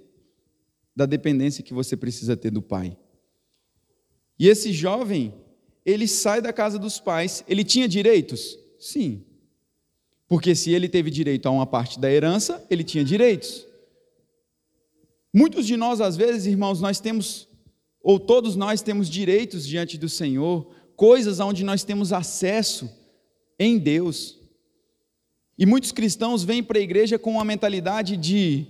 da 0.95 1.07
dependência 1.07 1.64
que 1.64 1.72
você 1.72 1.97
precisa 1.97 2.36
ter 2.36 2.51
do 2.51 2.62
pai. 2.62 2.97
E 4.38 4.49
esse 4.49 4.72
jovem, 4.72 5.34
ele 5.84 6.07
sai 6.07 6.40
da 6.40 6.53
casa 6.53 6.78
dos 6.78 6.99
pais, 7.01 7.45
ele 7.49 7.64
tinha 7.64 7.88
direitos? 7.88 8.59
Sim. 8.78 9.24
Porque 10.28 10.55
se 10.55 10.72
ele 10.72 10.88
teve 10.88 11.11
direito 11.11 11.47
a 11.47 11.51
uma 11.51 11.66
parte 11.66 12.01
da 12.01 12.11
herança, 12.11 12.64
ele 12.70 12.82
tinha 12.82 13.05
direitos. 13.05 13.66
Muitos 15.32 15.66
de 15.66 15.76
nós, 15.76 16.01
às 16.01 16.16
vezes, 16.16 16.47
irmãos, 16.47 16.80
nós 16.80 17.01
temos, 17.01 17.49
ou 18.03 18.18
todos 18.18 18.57
nós 18.57 18.82
temos 18.82 19.09
direitos 19.09 19.66
diante 19.66 19.97
do 19.97 20.09
Senhor, 20.09 20.70
coisas 20.97 21.40
aonde 21.40 21.64
nós 21.64 21.84
temos 21.84 22.12
acesso 22.12 22.90
em 23.59 23.78
Deus. 23.78 24.38
E 25.59 25.64
muitos 25.64 25.93
cristãos 25.93 26.43
vêm 26.43 26.62
para 26.62 26.78
a 26.78 26.82
igreja 26.82 27.18
com 27.18 27.32
uma 27.32 27.45
mentalidade 27.45 28.16
de 28.16 28.66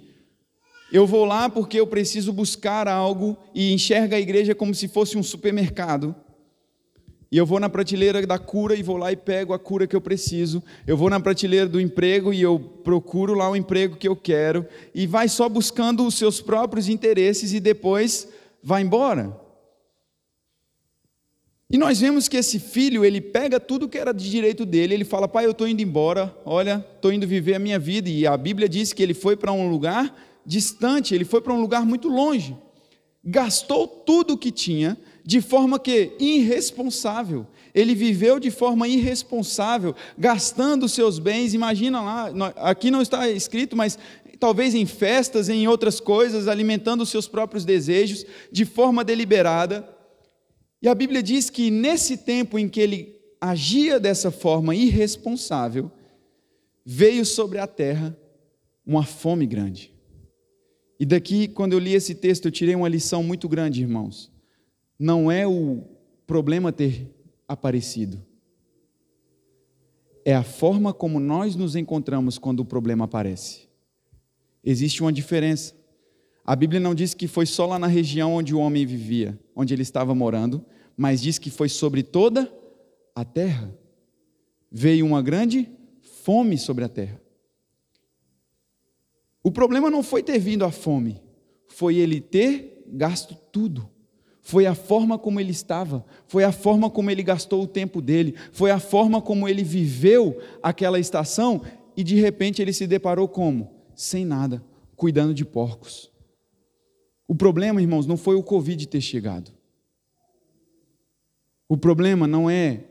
eu 0.92 1.06
vou 1.06 1.24
lá 1.24 1.48
porque 1.48 1.80
eu 1.80 1.86
preciso 1.86 2.34
buscar 2.34 2.86
algo 2.86 3.34
e 3.54 3.72
enxerga 3.72 4.16
a 4.16 4.20
igreja 4.20 4.54
como 4.54 4.74
se 4.74 4.86
fosse 4.86 5.16
um 5.16 5.22
supermercado. 5.22 6.14
E 7.30 7.38
eu 7.38 7.46
vou 7.46 7.58
na 7.58 7.70
prateleira 7.70 8.26
da 8.26 8.38
cura 8.38 8.76
e 8.76 8.82
vou 8.82 8.98
lá 8.98 9.10
e 9.10 9.16
pego 9.16 9.54
a 9.54 9.58
cura 9.58 9.86
que 9.86 9.96
eu 9.96 10.02
preciso. 10.02 10.62
Eu 10.86 10.98
vou 10.98 11.08
na 11.08 11.18
prateleira 11.18 11.66
do 11.66 11.80
emprego 11.80 12.30
e 12.30 12.42
eu 12.42 12.58
procuro 12.84 13.32
lá 13.32 13.50
o 13.50 13.56
emprego 13.56 13.96
que 13.96 14.06
eu 14.06 14.14
quero. 14.14 14.66
E 14.94 15.06
vai 15.06 15.28
só 15.28 15.48
buscando 15.48 16.06
os 16.06 16.14
seus 16.14 16.42
próprios 16.42 16.90
interesses 16.90 17.54
e 17.54 17.58
depois 17.58 18.28
vai 18.62 18.82
embora. 18.82 19.34
E 21.70 21.78
nós 21.78 22.00
vemos 22.00 22.28
que 22.28 22.36
esse 22.36 22.58
filho, 22.58 23.02
ele 23.02 23.18
pega 23.18 23.58
tudo 23.58 23.88
que 23.88 23.96
era 23.96 24.12
de 24.12 24.30
direito 24.30 24.66
dele, 24.66 24.92
ele 24.92 25.04
fala: 25.06 25.26
Pai, 25.26 25.46
eu 25.46 25.52
estou 25.52 25.66
indo 25.66 25.80
embora, 25.80 26.36
olha, 26.44 26.84
estou 26.96 27.10
indo 27.10 27.26
viver 27.26 27.54
a 27.54 27.58
minha 27.58 27.78
vida. 27.78 28.10
E 28.10 28.26
a 28.26 28.36
Bíblia 28.36 28.68
diz 28.68 28.92
que 28.92 29.02
ele 29.02 29.14
foi 29.14 29.38
para 29.38 29.52
um 29.52 29.70
lugar 29.70 30.14
distante, 30.44 31.14
ele 31.14 31.24
foi 31.24 31.40
para 31.40 31.52
um 31.52 31.60
lugar 31.60 31.84
muito 31.84 32.08
longe. 32.08 32.56
Gastou 33.24 33.86
tudo 33.86 34.34
o 34.34 34.38
que 34.38 34.50
tinha 34.50 34.98
de 35.24 35.40
forma 35.40 35.78
que 35.78 36.12
irresponsável. 36.18 37.46
Ele 37.74 37.94
viveu 37.94 38.40
de 38.40 38.50
forma 38.50 38.88
irresponsável, 38.88 39.94
gastando 40.18 40.88
seus 40.88 41.18
bens. 41.18 41.54
Imagina 41.54 42.00
lá, 42.00 42.52
aqui 42.56 42.90
não 42.90 43.00
está 43.00 43.28
escrito, 43.28 43.76
mas 43.76 43.98
talvez 44.38 44.74
em 44.74 44.84
festas, 44.84 45.48
em 45.48 45.68
outras 45.68 46.00
coisas, 46.00 46.48
alimentando 46.48 47.02
os 47.02 47.08
seus 47.08 47.28
próprios 47.28 47.64
desejos 47.64 48.26
de 48.50 48.64
forma 48.64 49.04
deliberada. 49.04 49.88
E 50.82 50.88
a 50.88 50.94
Bíblia 50.94 51.22
diz 51.22 51.48
que 51.48 51.70
nesse 51.70 52.16
tempo 52.16 52.58
em 52.58 52.68
que 52.68 52.80
ele 52.80 53.22
agia 53.40 53.98
dessa 53.98 54.30
forma 54.30 54.74
irresponsável, 54.74 55.90
veio 56.84 57.24
sobre 57.24 57.58
a 57.58 57.66
terra 57.66 58.16
uma 58.84 59.04
fome 59.04 59.46
grande. 59.46 59.92
E 61.02 61.04
daqui, 61.04 61.48
quando 61.48 61.72
eu 61.72 61.78
li 61.78 61.94
esse 61.94 62.14
texto, 62.14 62.46
eu 62.46 62.52
tirei 62.52 62.74
uma 62.76 62.88
lição 62.88 63.22
muito 63.22 63.48
grande, 63.48 63.82
irmãos 63.82 64.32
não 65.02 65.32
é 65.32 65.44
o 65.44 65.82
problema 66.28 66.70
ter 66.70 67.12
aparecido. 67.48 68.24
É 70.24 70.32
a 70.32 70.44
forma 70.44 70.94
como 70.94 71.18
nós 71.18 71.56
nos 71.56 71.74
encontramos 71.74 72.38
quando 72.38 72.60
o 72.60 72.64
problema 72.64 73.06
aparece. 73.06 73.68
Existe 74.62 75.02
uma 75.02 75.12
diferença. 75.12 75.74
A 76.44 76.54
Bíblia 76.54 76.78
não 76.78 76.94
diz 76.94 77.14
que 77.14 77.26
foi 77.26 77.46
só 77.46 77.66
lá 77.66 77.80
na 77.80 77.88
região 77.88 78.34
onde 78.34 78.54
o 78.54 78.60
homem 78.60 78.86
vivia, 78.86 79.36
onde 79.56 79.74
ele 79.74 79.82
estava 79.82 80.14
morando, 80.14 80.64
mas 80.96 81.20
diz 81.20 81.36
que 81.36 81.50
foi 81.50 81.68
sobre 81.68 82.04
toda 82.04 82.48
a 83.12 83.24
terra. 83.24 83.76
Veio 84.70 85.04
uma 85.04 85.20
grande 85.20 85.68
fome 86.22 86.56
sobre 86.56 86.84
a 86.84 86.88
terra. 86.88 87.20
O 89.42 89.50
problema 89.50 89.90
não 89.90 90.02
foi 90.02 90.22
ter 90.22 90.38
vindo 90.38 90.64
a 90.64 90.70
fome, 90.70 91.20
foi 91.66 91.96
ele 91.96 92.20
ter 92.20 92.84
gasto 92.86 93.34
tudo. 93.50 93.88
Foi 94.44 94.66
a 94.66 94.74
forma 94.74 95.16
como 95.18 95.38
ele 95.38 95.52
estava, 95.52 96.04
foi 96.26 96.42
a 96.42 96.50
forma 96.50 96.90
como 96.90 97.10
ele 97.10 97.22
gastou 97.22 97.62
o 97.62 97.66
tempo 97.66 98.02
dele, 98.02 98.34
foi 98.50 98.72
a 98.72 98.80
forma 98.80 99.22
como 99.22 99.48
ele 99.48 99.62
viveu 99.62 100.40
aquela 100.60 100.98
estação 100.98 101.62
e 101.96 102.02
de 102.02 102.16
repente 102.16 102.60
ele 102.60 102.72
se 102.72 102.86
deparou 102.86 103.28
como? 103.28 103.70
Sem 103.94 104.24
nada, 104.24 104.62
cuidando 104.96 105.32
de 105.32 105.44
porcos. 105.44 106.10
O 107.28 107.36
problema, 107.36 107.80
irmãos, 107.80 108.04
não 108.04 108.16
foi 108.16 108.34
o 108.34 108.42
Covid 108.42 108.86
ter 108.88 109.00
chegado. 109.00 109.52
O 111.68 111.76
problema 111.76 112.26
não 112.26 112.50
é 112.50 112.84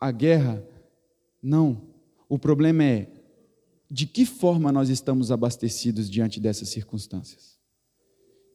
a 0.00 0.10
guerra, 0.12 0.64
não. 1.42 1.82
O 2.28 2.38
problema 2.38 2.84
é 2.84 3.08
de 3.92 4.06
que 4.06 4.24
forma 4.24 4.72
nós 4.72 4.88
estamos 4.88 5.30
abastecidos 5.30 6.08
diante 6.08 6.40
dessas 6.40 6.70
circunstâncias. 6.70 7.58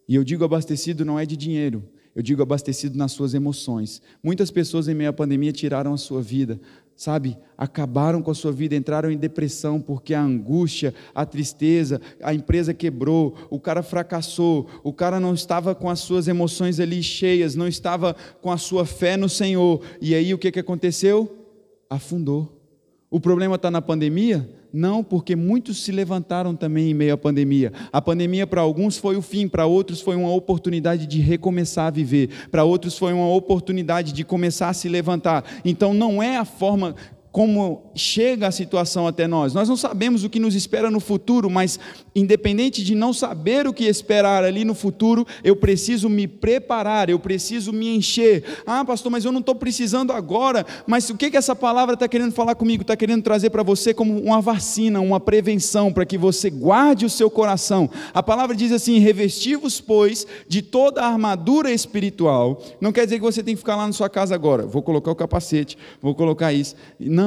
E 0.10 0.16
eu 0.16 0.24
digo 0.24 0.44
abastecido 0.44 1.06
não 1.06 1.20
é 1.20 1.28
de 1.28 1.38
dinheiro, 1.38 1.88
eu 2.16 2.24
digo 2.24 2.42
abastecido 2.42 2.98
nas 2.98 3.12
suas 3.12 3.36
emoções. 3.36 4.02
Muitas 4.24 4.50
pessoas 4.50 4.88
em 4.88 4.96
meio 4.96 5.12
à 5.12 5.14
pandemia 5.14 5.52
tiraram 5.52 5.94
a 5.94 5.98
sua 5.98 6.24
vida, 6.24 6.60
sabe? 6.96 7.38
Acabaram 7.56 8.24
com 8.24 8.32
a 8.32 8.34
sua 8.34 8.52
vida, 8.52 8.76
entraram 8.76 9.12
em 9.12 9.18
depressão 9.18 9.80
porque 9.80 10.16
a 10.16 10.24
angústia, 10.24 10.92
a 11.14 11.24
tristeza, 11.24 12.02
a 12.20 12.34
empresa 12.34 12.74
quebrou, 12.74 13.36
o 13.52 13.60
cara 13.60 13.84
fracassou, 13.84 14.68
o 14.84 14.92
cara 14.92 15.20
não 15.20 15.36
estava 15.36 15.76
com 15.76 15.88
as 15.88 16.00
suas 16.00 16.28
emoções 16.28 16.80
ali 16.80 17.04
cheias, 17.04 17.54
não 17.54 17.68
estava 17.68 18.16
com 18.42 18.52
a 18.52 18.58
sua 18.58 18.88
fé 18.88 19.16
no 19.16 19.30
Senhor. 19.30 19.84
E 20.02 20.16
aí 20.16 20.34
o 20.34 20.40
que, 20.40 20.52
que 20.52 20.60
aconteceu? 20.60 21.46
Afundou. 21.88 22.60
O 23.08 23.20
problema 23.20 23.56
está 23.56 23.70
na 23.70 23.84
pandemia? 23.84 24.57
Não, 24.72 25.03
porque 25.03 25.36
muitos 25.36 25.84
se 25.84 25.91
levantaram 25.91 26.55
também 26.55 26.91
em 26.91 26.93
meio 26.93 27.13
à 27.13 27.18
pandemia. 27.18 27.72
A 27.91 28.01
pandemia 28.01 28.45
para 28.45 28.61
alguns 28.61 28.97
foi 28.97 29.15
o 29.15 29.22
fim, 29.22 29.47
para 29.47 29.65
outros 29.65 30.01
foi 30.01 30.15
uma 30.15 30.32
oportunidade 30.32 31.07
de 31.07 31.20
recomeçar 31.20 31.88
a 31.88 31.91
viver, 31.91 32.30
para 32.51 32.63
outros 32.63 32.97
foi 32.97 33.13
uma 33.13 33.30
oportunidade 33.30 34.11
de 34.11 34.24
começar 34.24 34.70
a 34.70 34.74
se 34.74 34.89
levantar. 34.89 35.43
Então 35.63 35.93
não 35.93 36.22
é 36.22 36.38
a 36.38 36.45
forma 36.45 36.95
como 37.32 37.92
chega 37.94 38.48
a 38.48 38.52
situação 38.52 39.08
até 39.08 39.28
nós. 39.28 39.54
Nós 39.54 39.70
não 39.70 39.78
sabemos 39.78 40.24
o 40.24 40.30
que 40.30 40.40
nos 40.40 40.56
espera 40.56 40.90
no 40.90 41.00
futuro, 41.00 41.50
mas 41.50 41.80
independente 42.16 42.84
de 42.84 42.96
não 42.96 43.14
saber 43.14 43.68
o 43.68 43.74
que 43.74 43.84
esperar 43.84 44.44
ali 44.44 44.66
no 44.66 44.74
futuro, 44.74 45.26
eu 45.44 45.56
preciso 45.56 46.10
me 46.10 46.28
preparar, 46.28 47.10
eu 47.10 47.20
preciso 47.20 47.72
me 47.72 47.96
encher. 47.96 48.44
Ah, 48.66 48.84
pastor, 48.84 49.12
mas 49.12 49.26
eu 49.26 49.32
não 49.32 49.40
estou 49.40 49.56
precisando 49.56 50.12
agora. 50.12 50.66
Mas 50.88 51.10
o 51.10 51.16
que, 51.16 51.30
que 51.30 51.38
essa 51.38 51.56
palavra 51.56 51.94
está 51.94 52.08
querendo 52.08 52.32
falar 52.32 52.56
comigo? 52.56 52.82
Está 52.82 52.96
querendo 52.96 53.22
trazer 53.22 53.50
para 53.50 53.64
você 53.64 53.94
como 53.94 54.20
uma 54.20 54.42
vacina, 54.42 55.00
uma 55.00 55.20
prevenção, 55.20 55.94
para 55.94 56.06
que 56.06 56.18
você 56.18 56.50
guarde 56.50 57.06
o 57.06 57.10
seu 57.10 57.30
coração. 57.30 57.90
A 58.14 58.24
palavra 58.24 58.56
diz 58.56 58.72
assim: 58.72 59.00
revestivos, 59.00 59.80
pois, 59.80 60.26
de 60.48 60.62
toda 60.62 61.02
a 61.02 61.08
armadura 61.08 61.72
espiritual. 61.72 62.62
Não 62.82 62.92
quer 62.92 63.06
dizer 63.06 63.18
que 63.18 63.26
você 63.26 63.44
tem 63.44 63.54
que 63.54 63.60
ficar 63.60 63.76
lá 63.76 63.86
na 63.86 63.94
sua 63.94 64.10
casa 64.10 64.34
agora. 64.34 64.66
Vou 64.66 64.82
colocar 64.82 65.12
o 65.12 65.16
capacete, 65.16 65.78
vou 66.02 66.16
colocar 66.16 66.52
isso. 66.54 66.76
Não 67.00 67.27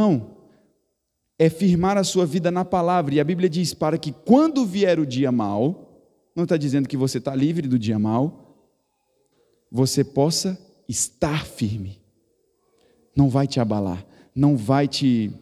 é 1.38 1.48
firmar 1.48 1.96
a 1.96 2.04
sua 2.04 2.26
vida 2.26 2.50
na 2.50 2.64
palavra. 2.64 3.14
E 3.14 3.20
a 3.20 3.24
Bíblia 3.24 3.48
diz: 3.48 3.72
para 3.72 3.96
que 3.96 4.12
quando 4.12 4.66
vier 4.66 5.00
o 5.00 5.06
dia 5.06 5.32
mal, 5.32 6.04
não 6.36 6.44
está 6.44 6.56
dizendo 6.56 6.88
que 6.88 6.96
você 6.96 7.16
está 7.16 7.34
livre 7.34 7.66
do 7.66 7.78
dia 7.78 7.98
mal, 7.98 8.68
você 9.70 10.04
possa 10.04 10.58
estar 10.88 11.46
firme. 11.46 11.98
Não 13.16 13.28
vai 13.28 13.46
te 13.46 13.58
abalar, 13.58 14.04
não 14.34 14.56
vai 14.56 14.86
te, 14.86 15.32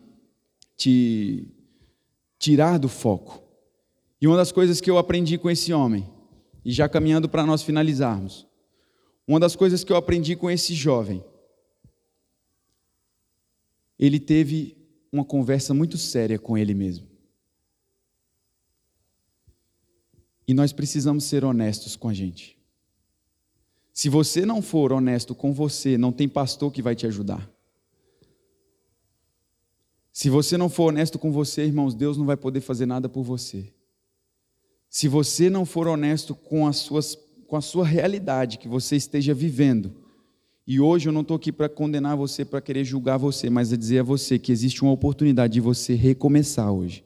te 0.76 1.48
tirar 2.38 2.78
do 2.78 2.88
foco. 2.88 3.42
E 4.20 4.26
uma 4.26 4.36
das 4.36 4.52
coisas 4.52 4.80
que 4.80 4.90
eu 4.90 4.98
aprendi 4.98 5.36
com 5.36 5.50
esse 5.50 5.72
homem, 5.72 6.08
e 6.64 6.70
já 6.70 6.88
caminhando 6.88 7.28
para 7.28 7.44
nós 7.44 7.62
finalizarmos, 7.62 8.46
uma 9.26 9.40
das 9.40 9.54
coisas 9.56 9.84
que 9.84 9.92
eu 9.92 9.96
aprendi 9.96 10.36
com 10.36 10.50
esse 10.50 10.74
jovem, 10.74 11.22
ele 13.98 14.20
teve 14.20 14.76
uma 15.10 15.24
conversa 15.24 15.74
muito 15.74 15.98
séria 15.98 16.38
com 16.38 16.56
ele 16.56 16.74
mesmo. 16.74 17.06
E 20.46 20.54
nós 20.54 20.72
precisamos 20.72 21.24
ser 21.24 21.44
honestos 21.44 21.96
com 21.96 22.08
a 22.08 22.14
gente. 22.14 22.56
Se 23.92 24.08
você 24.08 24.46
não 24.46 24.62
for 24.62 24.92
honesto 24.92 25.34
com 25.34 25.52
você, 25.52 25.98
não 25.98 26.12
tem 26.12 26.28
pastor 26.28 26.72
que 26.72 26.80
vai 26.80 26.94
te 26.94 27.06
ajudar. 27.06 27.50
Se 30.12 30.30
você 30.30 30.56
não 30.56 30.68
for 30.68 30.88
honesto 30.88 31.18
com 31.18 31.30
você, 31.30 31.64
irmãos, 31.64 31.94
Deus 31.94 32.16
não 32.16 32.24
vai 32.24 32.36
poder 32.36 32.60
fazer 32.60 32.86
nada 32.86 33.08
por 33.08 33.22
você. 33.22 33.72
Se 34.88 35.06
você 35.06 35.50
não 35.50 35.66
for 35.66 35.86
honesto 35.86 36.34
com, 36.34 36.66
as 36.66 36.76
suas, 36.78 37.16
com 37.46 37.56
a 37.56 37.60
sua 37.60 37.84
realidade 37.84 38.58
que 38.58 38.68
você 38.68 38.96
esteja 38.96 39.34
vivendo, 39.34 39.94
e 40.70 40.78
hoje 40.78 41.08
eu 41.08 41.12
não 41.14 41.22
estou 41.22 41.34
aqui 41.34 41.50
para 41.50 41.66
condenar 41.66 42.14
você, 42.14 42.44
para 42.44 42.60
querer 42.60 42.84
julgar 42.84 43.16
você, 43.16 43.48
mas 43.48 43.72
a 43.72 43.76
dizer 43.76 44.00
a 44.00 44.02
você 44.02 44.38
que 44.38 44.52
existe 44.52 44.82
uma 44.82 44.92
oportunidade 44.92 45.54
de 45.54 45.62
você 45.62 45.94
recomeçar 45.94 46.70
hoje. 46.70 47.02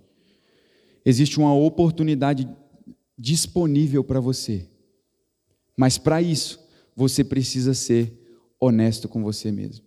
Existe 1.06 1.38
uma 1.38 1.54
oportunidade 1.54 2.48
disponível 3.16 4.02
para 4.02 4.18
você. 4.18 4.66
Mas 5.76 5.96
para 5.96 6.20
isso, 6.20 6.58
você 6.96 7.22
precisa 7.22 7.72
ser 7.72 8.12
honesto 8.58 9.08
com 9.08 9.22
você 9.22 9.52
mesmo. 9.52 9.84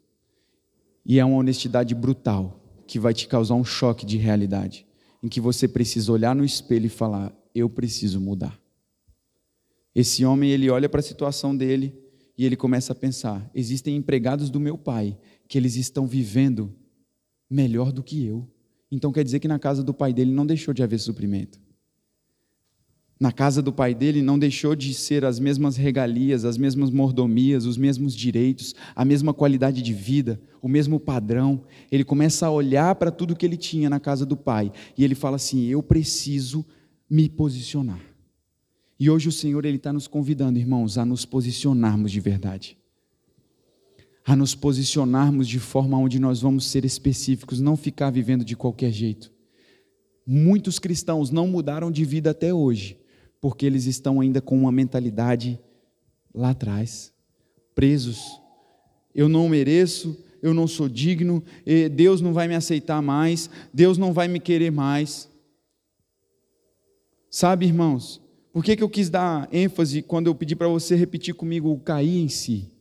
E 1.06 1.20
é 1.20 1.26
uma 1.26 1.36
honestidade 1.36 1.94
brutal 1.94 2.58
que 2.88 2.98
vai 2.98 3.14
te 3.14 3.28
causar 3.28 3.56
um 3.56 3.66
choque 3.66 4.06
de 4.06 4.16
realidade, 4.16 4.88
em 5.22 5.28
que 5.28 5.42
você 5.42 5.68
precisa 5.68 6.14
olhar 6.14 6.34
no 6.34 6.46
espelho 6.46 6.86
e 6.86 6.90
falar: 6.90 7.36
eu 7.54 7.70
preciso 7.70 8.22
mudar. 8.22 8.58
Esse 9.94 10.24
homem, 10.24 10.50
ele 10.50 10.70
olha 10.70 10.88
para 10.88 11.02
a 11.02 11.04
situação 11.04 11.54
dele 11.54 12.05
e 12.38 12.46
ele 12.46 12.56
começa 12.56 12.94
a 12.94 12.96
pensar: 12.96 13.50
existem 13.54 13.96
empregados 13.96 14.50
do 14.50 14.60
meu 14.60 14.78
pai 14.78 15.18
que 15.48 15.58
eles 15.58 15.76
estão 15.76 16.08
vivendo 16.08 16.74
melhor 17.50 17.92
do 17.92 18.04
que 18.04 18.26
eu. 18.26 18.48
Então 18.92 19.12
quer 19.12 19.24
dizer 19.24 19.40
que 19.40 19.48
na 19.48 19.60
casa 19.60 19.84
do 19.84 19.94
pai 19.94 20.14
dele 20.14 20.32
não 20.32 20.46
deixou 20.46 20.74
de 20.74 20.84
haver 20.84 21.00
suprimento. 21.00 21.60
Na 23.18 23.32
casa 23.32 23.62
do 23.62 23.72
pai 23.72 23.96
dele 23.96 24.22
não 24.22 24.38
deixou 24.38 24.76
de 24.76 24.94
ser 24.94 25.24
as 25.24 25.40
mesmas 25.40 25.78
regalias, 25.78 26.44
as 26.44 26.58
mesmas 26.58 26.90
mordomias, 26.90 27.66
os 27.66 27.78
mesmos 27.78 28.14
direitos, 28.14 28.76
a 28.94 29.06
mesma 29.06 29.34
qualidade 29.34 29.82
de 29.82 29.94
vida, 29.94 30.40
o 30.62 30.68
mesmo 30.68 31.00
padrão. 31.00 31.64
Ele 31.90 32.04
começa 32.04 32.46
a 32.46 32.52
olhar 32.52 32.94
para 32.96 33.12
tudo 33.12 33.36
que 33.36 33.46
ele 33.46 33.56
tinha 33.56 33.90
na 33.90 34.02
casa 34.02 34.26
do 34.26 34.36
pai 34.36 34.72
e 34.98 35.04
ele 35.04 35.16
fala 35.16 35.38
assim: 35.38 35.64
Eu 35.64 35.82
preciso 35.82 36.66
me 37.10 37.30
posicionar. 37.30 38.15
E 39.00 39.10
hoje 39.10 39.28
o 39.28 39.32
Senhor 39.32 39.66
ele 39.66 39.78
está 39.78 39.92
nos 39.92 40.08
convidando, 40.08 40.58
irmãos, 40.58 40.98
a 40.98 41.06
nos 41.06 41.26
posicionarmos 41.26 42.12
de 42.12 42.20
verdade, 42.20 42.78
a 44.26 44.36
nos 44.36 44.56
posicionarmos 44.56 45.48
de 45.48 45.60
forma 45.60 45.98
onde 45.98 46.18
nós 46.20 46.42
vamos 46.42 46.66
ser 46.66 46.86
específicos, 46.86 47.60
não 47.60 47.76
ficar 47.76 48.10
vivendo 48.10 48.46
de 48.46 48.56
qualquer 48.56 48.92
jeito. 48.92 49.32
Muitos 50.26 50.80
cristãos 50.80 51.30
não 51.30 51.48
mudaram 51.48 51.92
de 51.92 52.04
vida 52.06 52.32
até 52.32 52.54
hoje, 52.54 52.98
porque 53.40 53.66
eles 53.66 53.86
estão 53.86 54.22
ainda 54.22 54.42
com 54.42 54.58
uma 54.58 54.72
mentalidade 54.72 55.60
lá 56.34 56.52
atrás, 56.52 57.14
presos. 57.76 58.42
Eu 59.14 59.30
não 59.30 59.48
mereço, 59.48 60.18
eu 60.42 60.54
não 60.54 60.68
sou 60.68 60.90
digno, 60.90 61.44
Deus 61.94 62.22
não 62.22 62.34
vai 62.34 62.48
me 62.48 62.56
aceitar 62.56 63.02
mais, 63.02 63.50
Deus 63.74 63.98
não 63.98 64.14
vai 64.14 64.28
me 64.28 64.40
querer 64.40 64.72
mais. 64.72 65.30
Sabe, 67.30 67.66
irmãos, 67.66 68.22
por 68.56 68.64
que, 68.64 68.78
que 68.78 68.84
eu 68.84 68.88
quis 68.88 69.10
dar 69.10 69.50
ênfase 69.52 70.02
quando 70.02 70.28
eu 70.28 70.34
pedi 70.34 70.56
para 70.56 70.70
você 70.70 70.96
repetir 70.96 71.34
comigo 71.34 71.70
o 71.70 71.78
cair 71.78 72.22
em 72.22 72.30
si? 72.30 72.72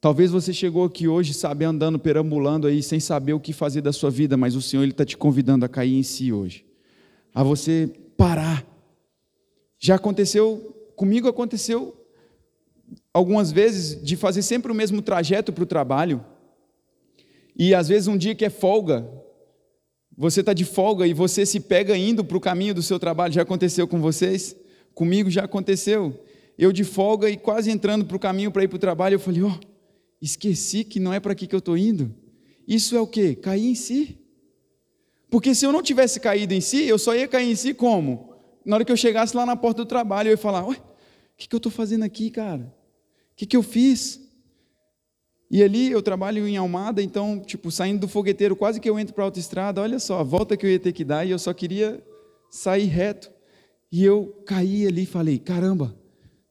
Talvez 0.00 0.32
você 0.32 0.52
chegou 0.52 0.84
aqui 0.84 1.06
hoje, 1.06 1.32
sabe, 1.32 1.64
andando, 1.64 2.00
perambulando 2.00 2.66
aí, 2.66 2.82
sem 2.82 2.98
saber 2.98 3.32
o 3.32 3.38
que 3.38 3.52
fazer 3.52 3.80
da 3.80 3.92
sua 3.92 4.10
vida, 4.10 4.36
mas 4.36 4.56
o 4.56 4.60
Senhor 4.60 4.84
está 4.88 5.04
te 5.04 5.16
convidando 5.16 5.64
a 5.64 5.68
cair 5.68 5.94
em 5.94 6.02
si 6.02 6.32
hoje. 6.32 6.66
A 7.32 7.44
você 7.44 7.92
parar. 8.16 8.66
Já 9.78 9.94
aconteceu, 9.94 10.74
comigo 10.96 11.28
aconteceu 11.28 11.96
algumas 13.14 13.52
vezes, 13.52 14.02
de 14.02 14.16
fazer 14.16 14.42
sempre 14.42 14.72
o 14.72 14.74
mesmo 14.74 15.00
trajeto 15.00 15.52
para 15.52 15.62
o 15.62 15.66
trabalho. 15.66 16.24
E 17.56 17.72
às 17.72 17.86
vezes 17.86 18.08
um 18.08 18.16
dia 18.16 18.34
que 18.34 18.44
é 18.44 18.50
folga, 18.50 19.08
você 20.18 20.40
está 20.40 20.52
de 20.52 20.64
folga 20.64 21.06
e 21.06 21.14
você 21.14 21.46
se 21.46 21.60
pega 21.60 21.96
indo 21.96 22.24
para 22.24 22.36
o 22.36 22.40
caminho 22.40 22.74
do 22.74 22.82
seu 22.82 22.98
trabalho. 22.98 23.32
Já 23.32 23.42
aconteceu 23.42 23.86
com 23.86 24.00
vocês? 24.00 24.60
Comigo 24.94 25.30
já 25.30 25.44
aconteceu. 25.44 26.24
Eu 26.58 26.72
de 26.72 26.84
folga 26.84 27.30
e 27.30 27.36
quase 27.36 27.70
entrando 27.70 28.04
para 28.04 28.16
o 28.16 28.20
caminho 28.20 28.50
para 28.50 28.64
ir 28.64 28.68
para 28.68 28.76
o 28.76 28.80
trabalho, 28.80 29.14
eu 29.14 29.20
falei, 29.20 29.42
ó, 29.42 29.48
oh, 29.48 29.60
esqueci 30.20 30.84
que 30.84 31.00
não 31.00 31.12
é 31.12 31.18
para 31.18 31.32
aqui 31.32 31.46
que 31.46 31.54
eu 31.54 31.58
estou 31.58 31.76
indo. 31.76 32.14
Isso 32.66 32.96
é 32.96 33.00
o 33.00 33.06
quê? 33.06 33.34
Cair 33.34 33.66
em 33.66 33.74
si. 33.74 34.18
Porque 35.30 35.54
se 35.54 35.64
eu 35.64 35.72
não 35.72 35.82
tivesse 35.82 36.20
caído 36.20 36.52
em 36.52 36.60
si, 36.60 36.84
eu 36.84 36.98
só 36.98 37.14
ia 37.14 37.26
cair 37.26 37.50
em 37.50 37.54
si 37.54 37.72
como? 37.72 38.34
Na 38.64 38.76
hora 38.76 38.84
que 38.84 38.92
eu 38.92 38.96
chegasse 38.96 39.36
lá 39.36 39.46
na 39.46 39.56
porta 39.56 39.82
do 39.82 39.88
trabalho, 39.88 40.28
eu 40.28 40.32
ia 40.32 40.38
falar, 40.38 40.64
ué, 40.66 40.76
o 40.76 41.36
que, 41.36 41.48
que 41.48 41.54
eu 41.54 41.58
estou 41.58 41.72
fazendo 41.72 42.04
aqui, 42.04 42.30
cara? 42.30 42.72
O 43.32 43.36
que, 43.36 43.46
que 43.46 43.56
eu 43.56 43.62
fiz? 43.62 44.20
E 45.50 45.62
ali 45.62 45.90
eu 45.90 46.02
trabalho 46.02 46.46
em 46.46 46.56
Almada, 46.56 47.02
então, 47.02 47.40
tipo, 47.40 47.70
saindo 47.70 48.00
do 48.00 48.08
fogueteiro, 48.08 48.54
quase 48.54 48.80
que 48.80 48.88
eu 48.88 48.98
entro 48.98 49.14
para 49.14 49.24
a 49.24 49.26
autoestrada, 49.26 49.80
olha 49.82 49.98
só, 49.98 50.20
a 50.20 50.22
volta 50.22 50.56
que 50.56 50.64
eu 50.64 50.70
ia 50.70 50.78
ter 50.78 50.92
que 50.92 51.04
dar, 51.04 51.26
e 51.26 51.30
eu 51.30 51.38
só 51.38 51.52
queria 51.52 52.02
sair 52.50 52.86
reto. 52.86 53.30
E 53.92 54.02
eu 54.02 54.42
caí 54.46 54.86
ali 54.86 55.02
e 55.02 55.06
falei: 55.06 55.38
caramba, 55.38 55.94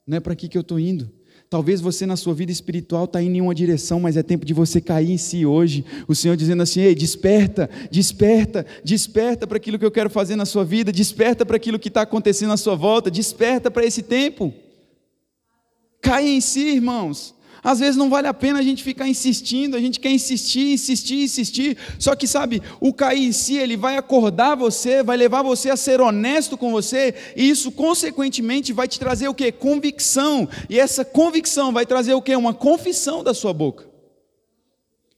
não 0.06 0.18
é 0.18 0.20
para 0.20 0.34
aqui 0.34 0.48
que 0.48 0.58
eu 0.58 0.62
estou 0.62 0.80
indo. 0.80 1.12
Talvez 1.50 1.82
você 1.82 2.06
na 2.06 2.16
sua 2.16 2.34
vida 2.34 2.50
espiritual 2.50 3.04
está 3.04 3.22
indo 3.22 3.36
em 3.36 3.42
uma 3.42 3.54
direção, 3.54 4.00
mas 4.00 4.16
é 4.16 4.24
tempo 4.24 4.46
de 4.46 4.54
você 4.54 4.80
cair 4.80 5.12
em 5.12 5.18
si 5.18 5.46
hoje. 5.46 5.84
O 6.08 6.16
Senhor 6.16 6.38
dizendo 6.38 6.62
assim: 6.62 6.82
ei, 6.82 6.94
desperta, 6.94 7.70
desperta, 7.90 8.66
desperta 8.86 9.48
para 9.48 9.58
aquilo 9.58 9.80
que 9.80 9.86
eu 9.86 9.92
quero 9.92 10.10
fazer 10.10 10.36
na 10.36 10.46
sua 10.46 10.64
vida, 10.64 10.92
desperta 10.92 11.46
para 11.46 11.58
aquilo 11.58 11.80
que 11.80 11.88
está 11.88 12.04
acontecendo 12.04 12.54
à 12.54 12.58
sua 12.58 12.76
volta, 12.76 13.10
desperta 13.10 13.72
para 13.72 13.86
esse 13.86 14.04
tempo. 14.04 14.54
Caia 16.00 16.30
em 16.30 16.40
si, 16.40 16.76
irmãos. 16.76 17.36
Às 17.64 17.80
vezes 17.80 17.96
não 17.96 18.10
vale 18.10 18.28
a 18.28 18.34
pena 18.34 18.60
a 18.60 18.64
gente 18.64 18.84
ficar 18.84 19.08
insistindo, 19.08 19.78
a 19.78 19.80
gente 19.80 20.00
quer 20.00 20.10
insistir, 20.10 20.74
insistir, 20.74 21.24
insistir. 21.24 21.78
Só 22.00 22.16
que 22.16 22.26
sabe, 22.28 22.62
o 22.80 22.92
cair 22.92 23.28
em 23.28 23.32
si, 23.32 23.56
ele 23.56 23.78
vai 23.78 23.98
acordar 23.98 24.56
você, 24.56 25.04
vai 25.04 25.16
levar 25.16 25.44
você 25.44 25.70
a 25.70 25.78
ser 25.78 26.02
honesto 26.02 26.58
com 26.58 26.72
você, 26.72 27.14
e 27.36 27.48
isso 27.48 27.72
consequentemente 27.72 28.74
vai 28.74 28.88
te 28.88 29.00
trazer 29.00 29.28
o 29.28 29.34
que? 29.34 29.52
Convicção. 29.52 30.50
E 30.70 30.80
essa 30.80 31.06
convicção 31.06 31.72
vai 31.72 31.86
trazer 31.86 32.16
o 32.16 32.22
que? 32.22 32.36
Uma 32.36 32.54
confissão 32.54 33.24
da 33.24 33.34
sua 33.34 33.54
boca. 33.54 33.88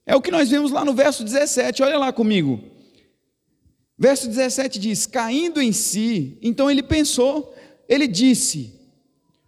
É 0.05 0.13
o 0.13 0.21
que 0.21 0.31
nós 0.31 0.49
vemos 0.49 0.69
lá 0.69 0.83
no 0.83 0.93
verso 0.93 1.23
17, 1.23 1.81
olha 1.81 1.97
lá 1.97 2.11
comigo. 2.11 2.61
Verso 3.97 4.27
17 4.27 4.79
diz: 4.79 5.05
caindo 5.05 5.61
em 5.61 5.71
si, 5.71 6.37
então 6.41 6.69
ele 6.69 6.83
pensou, 6.83 7.55
ele 7.87 8.05
disse, 8.05 8.73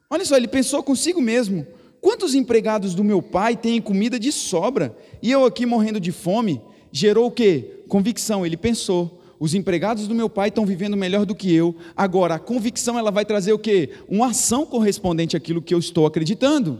olha 0.09 0.23
só, 0.23 0.37
ele 0.37 0.47
pensou 0.47 0.81
consigo 0.81 1.21
mesmo 1.21 1.67
Quantos 2.05 2.35
empregados 2.35 2.93
do 2.93 3.03
meu 3.03 3.19
pai 3.19 3.57
têm 3.57 3.81
comida 3.81 4.19
de 4.19 4.31
sobra 4.31 4.95
e 5.23 5.31
eu 5.31 5.43
aqui 5.43 5.65
morrendo 5.65 5.99
de 5.99 6.11
fome? 6.11 6.61
Gerou 6.91 7.25
o 7.25 7.31
quê? 7.31 7.81
Convicção. 7.87 8.45
Ele 8.45 8.55
pensou: 8.55 9.23
os 9.39 9.55
empregados 9.55 10.07
do 10.07 10.13
meu 10.13 10.29
pai 10.29 10.49
estão 10.49 10.67
vivendo 10.67 10.95
melhor 10.95 11.25
do 11.25 11.33
que 11.33 11.51
eu. 11.51 11.75
Agora, 11.97 12.35
a 12.35 12.39
convicção 12.39 12.99
ela 12.99 13.09
vai 13.09 13.25
trazer 13.25 13.53
o 13.53 13.57
quê? 13.57 13.89
Uma 14.07 14.27
ação 14.27 14.67
correspondente 14.67 15.35
àquilo 15.35 15.63
que 15.63 15.73
eu 15.73 15.79
estou 15.79 16.05
acreditando. 16.05 16.79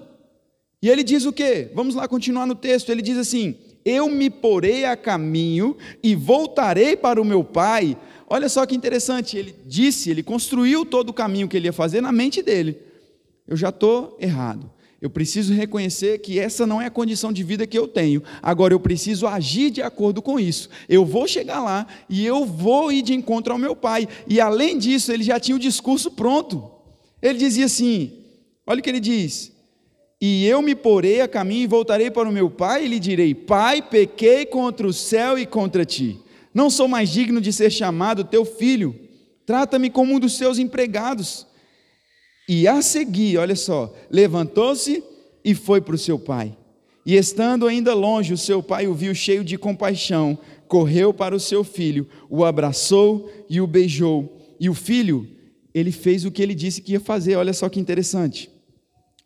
E 0.80 0.88
ele 0.88 1.04
diz 1.04 1.26
o 1.26 1.34
quê? 1.34 1.72
Vamos 1.74 1.96
lá 1.96 2.08
continuar 2.08 2.46
no 2.46 2.54
texto. 2.54 2.92
Ele 2.92 3.02
diz 3.02 3.18
assim: 3.18 3.56
Eu 3.84 4.08
me 4.08 4.30
porei 4.30 4.86
a 4.86 4.96
caminho 4.96 5.76
e 6.04 6.14
voltarei 6.14 6.96
para 6.96 7.20
o 7.20 7.26
meu 7.26 7.44
pai. 7.44 7.98
Olha 8.30 8.48
só 8.48 8.64
que 8.64 8.76
interessante. 8.76 9.36
Ele 9.36 9.56
disse, 9.66 10.12
ele 10.12 10.22
construiu 10.22 10.86
todo 10.86 11.10
o 11.10 11.14
caminho 11.14 11.48
que 11.48 11.58
ele 11.58 11.68
ia 11.68 11.74
fazer 11.74 12.00
na 12.00 12.12
mente 12.12 12.44
dele. 12.44 12.78
Eu 13.48 13.58
já 13.58 13.70
estou 13.70 14.16
errado. 14.22 14.75
Eu 15.02 15.10
preciso 15.10 15.54
reconhecer 15.54 16.20
que 16.20 16.40
essa 16.40 16.66
não 16.66 16.82
é 16.82 16.86
a 16.86 16.92
condição 16.92 17.32
de 17.32 17.44
vida 17.44 17.68
que 17.68 17.78
eu 17.78 17.88
tenho. 17.88 18.24
Agora 18.42 18.74
eu 18.74 18.80
preciso 18.80 19.28
agir 19.28 19.70
de 19.70 19.82
acordo 19.82 20.22
com 20.22 20.40
isso. 20.40 20.70
Eu 20.88 21.06
vou 21.06 21.28
chegar 21.28 21.62
lá 21.62 21.86
e 22.10 22.26
eu 22.26 22.46
vou 22.46 22.92
ir 22.92 23.02
de 23.02 23.14
encontro 23.14 23.54
ao 23.54 23.60
meu 23.60 23.76
pai. 23.76 24.08
E 24.28 24.40
além 24.40 24.78
disso, 24.78 25.12
ele 25.12 25.24
já 25.24 25.40
tinha 25.40 25.56
o 25.56 25.60
discurso 25.60 26.12
pronto. 26.12 26.72
Ele 27.22 27.38
dizia 27.38 27.66
assim: 27.66 28.14
olha 28.66 28.80
o 28.80 28.84
que 28.84 28.90
ele 28.90 29.00
diz. 29.00 29.52
E 30.20 30.46
eu 30.48 30.62
me 30.62 30.74
porei 30.74 31.22
a 31.22 31.28
caminho 31.28 31.64
e 31.64 31.68
voltarei 31.68 32.10
para 32.10 32.30
o 32.30 32.32
meu 32.32 32.50
pai 32.50 32.86
e 32.86 32.88
lhe 32.88 33.00
direi: 33.00 33.36
Pai, 33.36 33.82
pequei 33.82 34.46
contra 34.46 34.88
o 34.88 34.94
céu 34.94 35.38
e 35.38 35.46
contra 35.46 35.86
ti. 35.86 36.20
Não 36.54 36.70
sou 36.70 36.88
mais 36.88 37.10
digno 37.10 37.42
de 37.42 37.52
ser 37.52 37.70
chamado 37.70 38.24
teu 38.24 38.46
filho. 38.46 38.96
Trata-me 39.46 39.90
como 39.90 40.16
um 40.16 40.20
dos 40.20 40.38
seus 40.38 40.58
empregados. 40.58 41.46
E 42.48 42.68
a 42.68 42.82
seguir, 42.82 43.38
olha 43.38 43.56
só, 43.56 43.94
levantou-se 44.10 45.04
e 45.44 45.56
foi 45.56 45.82
para 45.82 45.96
o 45.96 45.98
seu 45.98 46.20
pai. 46.20 46.56
E 47.06 47.16
estando 47.16 47.68
ainda 47.68 47.94
longe, 47.94 48.34
o 48.34 48.38
seu 48.38 48.64
pai 48.64 48.88
o 48.88 48.94
viu 48.94 49.14
cheio 49.14 49.44
de 49.44 49.58
compaixão, 49.58 50.38
correu 50.68 51.14
para 51.14 51.36
o 51.36 51.40
seu 51.40 51.64
filho, 51.64 52.08
o 52.30 52.44
abraçou 52.44 53.32
e 53.50 53.62
o 53.62 53.68
beijou. 53.68 54.42
E 54.60 54.70
o 54.70 54.74
filho, 54.74 55.28
ele 55.74 55.92
fez 55.92 56.26
o 56.26 56.32
que 56.32 56.42
ele 56.42 56.56
disse 56.56 56.82
que 56.82 56.94
ia 56.94 57.00
fazer. 57.00 57.36
Olha 57.36 57.54
só 57.54 57.70
que 57.70 57.80
interessante. 57.80 58.50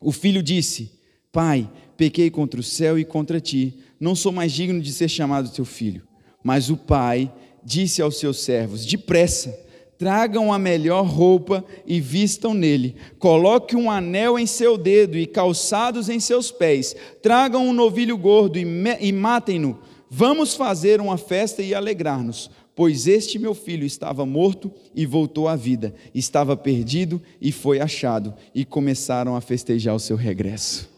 O 0.02 0.12
filho 0.12 0.44
disse: 0.44 0.92
Pai, 1.32 1.70
pequei 1.96 2.30
contra 2.30 2.60
o 2.60 2.64
céu 2.64 2.98
e 2.98 3.06
contra 3.06 3.40
ti, 3.40 3.80
não 4.00 4.16
sou 4.16 4.32
mais 4.32 4.52
digno 4.52 4.82
de 4.82 4.92
ser 4.92 5.08
chamado 5.08 5.52
teu 5.52 5.66
filho. 5.66 6.04
Mas 6.44 6.70
o 6.70 6.78
pai 6.78 7.32
disse 7.64 8.02
aos 8.02 8.18
seus 8.18 8.40
servos: 8.40 8.86
Depressa, 8.86 9.58
tragam 10.00 10.54
a 10.54 10.58
melhor 10.58 11.06
roupa 11.06 11.64
e 11.86 12.00
vistam 12.00 12.54
nele. 12.54 12.96
Coloque 13.20 13.76
um 13.76 13.92
anel 13.92 14.40
em 14.40 14.46
seu 14.48 14.78
dedo 14.78 15.18
e 15.18 15.28
calçados 15.28 16.08
em 16.08 16.22
seus 16.22 16.50
pés. 16.50 16.96
Tragam 17.22 17.68
um 17.68 17.74
novilho 17.74 18.18
gordo 18.18 18.58
e, 18.58 18.66
e 19.02 19.12
matem-no. 19.12 19.78
Vamos 20.10 20.56
fazer 20.56 21.02
uma 21.02 21.18
festa 21.18 21.62
e 21.62 21.76
alegrar-nos, 21.76 22.50
pois 22.74 23.08
este 23.08 23.38
meu 23.38 23.54
filho 23.54 23.86
estava 23.86 24.26
morto 24.26 24.72
e 24.96 25.06
voltou 25.06 25.50
à 25.50 25.56
vida, 25.58 25.94
estava 26.16 26.56
perdido 26.56 27.22
e 27.42 27.52
foi 27.52 27.82
achado. 27.82 28.34
E 28.56 28.64
começaram 28.64 29.36
a 29.36 29.42
festejar 29.42 29.94
o 29.94 30.00
seu 30.00 30.16
regresso. 30.16 30.90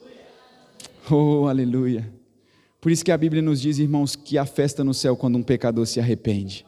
Oh, 1.10 1.48
aleluia! 1.48 2.08
Por 2.80 2.92
isso 2.92 3.04
que 3.04 3.12
a 3.12 3.18
Bíblia 3.18 3.42
nos 3.42 3.60
diz, 3.60 3.80
irmãos, 3.80 4.16
que 4.16 4.38
a 4.38 4.46
festa 4.46 4.84
no 4.84 4.94
céu 4.94 5.18
quando 5.18 5.38
um 5.38 5.44
pecador 5.44 5.88
se 5.88 6.00
arrepende 6.00 6.66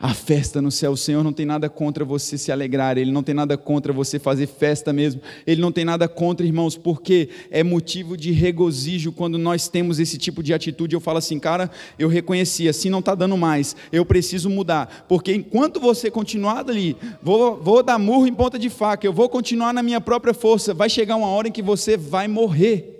a 0.00 0.14
festa 0.14 0.62
no 0.62 0.70
céu. 0.70 0.92
O 0.92 0.96
Senhor 0.96 1.22
não 1.22 1.32
tem 1.32 1.44
nada 1.44 1.68
contra 1.68 2.04
você 2.04 2.38
se 2.38 2.50
alegrar, 2.50 2.96
Ele 2.96 3.12
não 3.12 3.22
tem 3.22 3.34
nada 3.34 3.58
contra 3.58 3.92
você 3.92 4.18
fazer 4.18 4.46
festa 4.46 4.92
mesmo, 4.92 5.20
Ele 5.46 5.60
não 5.60 5.70
tem 5.70 5.84
nada 5.84 6.08
contra, 6.08 6.46
irmãos, 6.46 6.76
porque 6.76 7.28
é 7.50 7.62
motivo 7.62 8.16
de 8.16 8.32
regozijo 8.32 9.12
quando 9.12 9.36
nós 9.36 9.68
temos 9.68 10.00
esse 10.00 10.16
tipo 10.16 10.42
de 10.42 10.54
atitude. 10.54 10.94
Eu 10.94 11.00
falo 11.00 11.18
assim, 11.18 11.38
cara, 11.38 11.70
eu 11.98 12.08
reconheci, 12.08 12.66
assim 12.66 12.88
não 12.88 13.00
está 13.00 13.14
dando 13.14 13.36
mais, 13.36 13.76
eu 13.92 14.06
preciso 14.06 14.48
mudar, 14.48 15.04
porque 15.06 15.34
enquanto 15.34 15.78
você 15.78 16.10
continuar 16.10 16.68
ali, 16.68 16.96
vou, 17.22 17.56
vou 17.56 17.82
dar 17.82 17.98
murro 17.98 18.26
em 18.26 18.32
ponta 18.32 18.58
de 18.58 18.70
faca, 18.70 19.06
eu 19.06 19.12
vou 19.12 19.28
continuar 19.28 19.74
na 19.74 19.82
minha 19.82 20.00
própria 20.00 20.32
força, 20.32 20.72
vai 20.72 20.88
chegar 20.88 21.16
uma 21.16 21.28
hora 21.28 21.48
em 21.48 21.52
que 21.52 21.62
você 21.62 21.96
vai 21.96 22.26
morrer. 22.26 22.99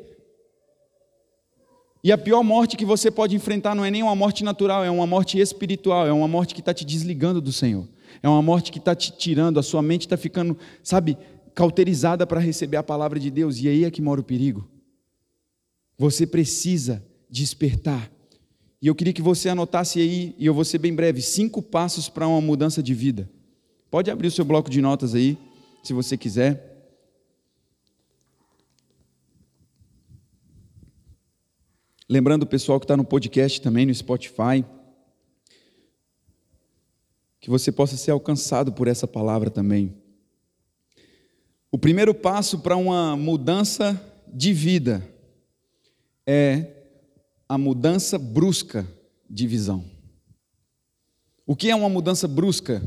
E 2.03 2.11
a 2.11 2.19
pior 2.19 2.43
morte 2.43 2.77
que 2.77 2.85
você 2.85 3.11
pode 3.11 3.37
enfrentar 3.37 3.75
não 3.75 3.85
é 3.85 3.91
nem 3.91 4.03
uma 4.03 4.17
morte 4.17 4.43
natural, 4.43 4.83
é 4.85 4.91
uma 4.91 5.07
morte 5.07 5.39
espiritual, 5.39 6.07
é 6.07 6.13
uma 6.13 6.27
morte 6.27 6.55
que 6.55 6.61
está 6.61 6.73
te 6.73 6.85
desligando 6.85 7.41
do 7.41 7.53
Senhor, 7.53 7.87
é 8.23 8.29
uma 8.29 8.41
morte 8.41 8.73
que 8.73 8.79
está 8.79 8.95
te 8.95 9.13
tirando, 9.13 9.59
a 9.59 9.63
sua 9.63 9.83
mente 9.83 10.03
está 10.03 10.17
ficando, 10.17 10.57
sabe, 10.83 11.19
cauterizada 11.55 12.27
para 12.27 12.41
receber 12.41 12.79
a 12.79 12.83
palavra 12.83 13.21
de 13.21 13.31
Deus, 13.31 13.59
e 13.61 13.69
aí 13.69 13.85
é 13.85 13.91
que 13.91 14.01
mora 14.01 14.21
o 14.21 14.25
perigo. 14.25 14.67
Você 15.99 16.27
precisa 16.27 17.05
despertar. 17.29 18.11
E 18.81 18.87
eu 18.87 18.95
queria 18.95 19.13
que 19.13 19.21
você 19.21 19.51
anotasse 19.51 20.01
aí, 20.01 20.35
e 20.39 20.47
eu 20.47 20.55
vou 20.55 20.65
ser 20.65 20.79
bem 20.79 20.95
breve, 20.95 21.21
cinco 21.21 21.61
passos 21.61 22.09
para 22.09 22.27
uma 22.27 22.41
mudança 22.41 22.83
de 22.83 22.95
vida. 22.95 23.29
Pode 23.91 24.11
abrir 24.11 24.29
o 24.29 24.31
seu 24.31 24.45
bloco 24.45 24.71
de 24.71 24.81
notas 24.81 25.15
aí, 25.15 25.37
se 25.83 25.93
você 25.93 26.17
quiser. 26.17 26.70
Lembrando 32.13 32.43
o 32.43 32.47
pessoal 32.47 32.81
que 32.81 32.85
está 32.85 32.97
no 32.97 33.05
podcast 33.05 33.61
também, 33.63 33.87
no 33.87 33.95
Spotify, 33.95 34.65
que 37.39 37.49
você 37.49 37.71
possa 37.71 37.97
ser 37.97 38.11
alcançado 38.11 38.73
por 38.73 38.89
essa 38.89 39.07
palavra 39.07 39.49
também. 39.49 39.95
O 41.71 41.79
primeiro 41.79 42.13
passo 42.13 42.59
para 42.59 42.75
uma 42.77 43.17
mudança 43.17 43.97
de 44.27 44.53
vida 44.53 45.09
é 46.27 46.67
a 47.49 47.57
mudança 47.57 48.19
brusca 48.19 48.85
de 49.31 49.47
visão. 49.47 49.85
O 51.47 51.55
que 51.55 51.71
é 51.71 51.77
uma 51.77 51.89
mudança 51.89 52.27
brusca? 52.27 52.83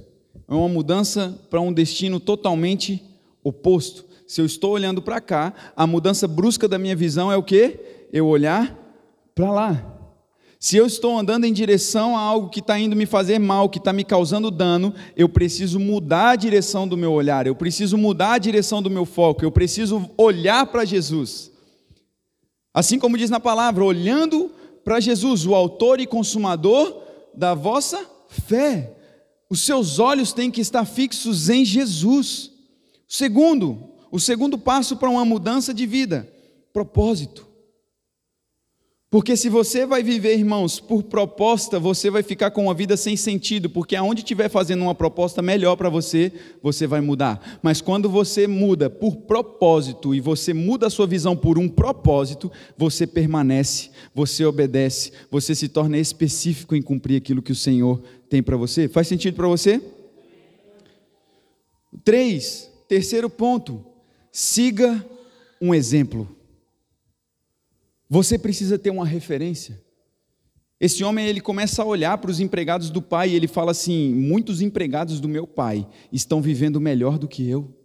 É 0.49 0.53
uma 0.53 0.67
mudança 0.67 1.31
para 1.49 1.61
um 1.61 1.71
destino 1.71 2.19
totalmente 2.19 3.01
oposto. 3.41 4.03
Se 4.27 4.41
eu 4.41 4.45
estou 4.45 4.71
olhando 4.71 5.01
para 5.01 5.21
cá, 5.21 5.53
a 5.77 5.87
mudança 5.87 6.27
brusca 6.27 6.67
da 6.67 6.77
minha 6.77 6.93
visão 6.95 7.31
é 7.31 7.37
o 7.37 7.43
que? 7.43 7.79
Eu 8.11 8.27
olhar 8.27 8.82
para 9.35 9.51
lá. 9.51 9.93
Se 10.63 10.77
eu 10.77 10.85
estou 10.85 11.19
andando 11.19 11.43
em 11.43 11.51
direção 11.51 12.15
a 12.15 12.21
algo 12.21 12.49
que 12.49 12.61
está 12.61 12.79
indo 12.79 12.95
me 12.95 13.05
fazer 13.05 13.37
mal, 13.37 13.67
que 13.67 13.79
está 13.79 13.91
me 13.91 14.05
causando 14.05 14.49
dano, 14.49 14.93
eu 15.13 15.27
preciso 15.27 15.77
mudar 15.77 16.29
a 16.29 16.35
direção 16.37 16.87
do 16.87 16.95
meu 16.95 17.11
olhar, 17.11 17.45
eu 17.45 17.53
preciso 17.53 17.97
mudar 17.97 18.35
a 18.35 18.37
direção 18.37 18.81
do 18.81 18.89
meu 18.89 19.05
foco, 19.05 19.43
eu 19.43 19.51
preciso 19.51 20.09
olhar 20.17 20.65
para 20.67 20.85
Jesus. 20.85 21.51
Assim 22.73 22.97
como 22.97 23.17
diz 23.17 23.29
na 23.29 23.41
palavra, 23.41 23.83
olhando 23.83 24.51
para 24.85 25.01
Jesus, 25.01 25.45
o 25.45 25.53
autor 25.53 25.99
e 25.99 26.07
consumador 26.07 26.97
da 27.33 27.53
vossa 27.53 27.99
fé. 28.29 28.95
Os 29.49 29.61
seus 29.61 29.99
olhos 29.99 30.31
têm 30.31 30.49
que 30.49 30.61
estar 30.61 30.85
fixos 30.85 31.49
em 31.49 31.65
Jesus. 31.65 32.51
Segundo, 33.07 33.89
o 34.09 34.19
segundo 34.19 34.57
passo 34.57 34.95
para 34.95 35.09
uma 35.09 35.25
mudança 35.25 35.73
de 35.73 35.85
vida, 35.85 36.25
propósito. 36.71 37.52
Porque 39.13 39.37
se 39.37 39.47
você 39.47 39.85
vai 39.85 40.01
viver, 40.01 40.35
irmãos, 40.39 40.79
por 40.79 41.03
proposta, 41.03 41.79
você 41.79 42.09
vai 42.09 42.23
ficar 42.23 42.49
com 42.49 42.63
uma 42.63 42.73
vida 42.73 42.97
sem 42.97 43.15
sentido, 43.15 43.69
porque 43.69 43.95
aonde 43.95 44.21
estiver 44.21 44.49
fazendo 44.49 44.81
uma 44.81 44.95
proposta 44.95 45.39
melhor 45.39 45.75
para 45.75 45.87
você, 45.87 46.31
você 46.63 46.87
vai 46.87 46.99
mudar. 46.99 47.59
Mas 47.61 47.79
quando 47.79 48.09
você 48.09 48.47
muda 48.47 48.89
por 48.89 49.17
propósito 49.17 50.15
e 50.15 50.19
você 50.19 50.51
muda 50.51 50.87
a 50.87 50.89
sua 50.89 51.05
visão 51.05 51.37
por 51.37 51.59
um 51.59 51.69
propósito, 51.69 52.51
você 52.75 53.05
permanece, 53.05 53.91
você 54.15 54.43
obedece, 54.45 55.11
você 55.29 55.53
se 55.53 55.69
torna 55.69 55.99
específico 55.99 56.75
em 56.75 56.81
cumprir 56.81 57.17
aquilo 57.17 57.43
que 57.43 57.51
o 57.51 57.55
Senhor 57.55 58.01
tem 58.27 58.41
para 58.41 58.57
você. 58.57 58.87
Faz 58.87 59.07
sentido 59.07 59.35
para 59.35 59.47
você? 59.47 59.79
Três, 62.03 62.67
terceiro 62.87 63.29
ponto, 63.29 63.85
siga 64.31 65.05
um 65.61 65.71
exemplo. 65.71 66.27
Você 68.13 68.37
precisa 68.37 68.77
ter 68.77 68.91
uma 68.91 69.07
referência. 69.07 69.81
Esse 70.79 71.03
homem 71.03 71.25
ele 71.25 71.41
começa 71.41 71.81
a 71.81 71.85
olhar 71.85 72.15
para 72.19 72.29
os 72.29 72.39
empregados 72.39 72.91
do 72.91 73.01
pai 73.01 73.31
e 73.31 73.35
ele 73.35 73.47
fala 73.47 73.71
assim: 73.71 74.13
muitos 74.13 74.61
empregados 74.61 75.19
do 75.19 75.27
meu 75.27 75.47
pai 75.47 75.87
estão 76.11 76.39
vivendo 76.39 76.79
melhor 76.79 77.17
do 77.17 77.27
que 77.27 77.49
eu. 77.49 77.75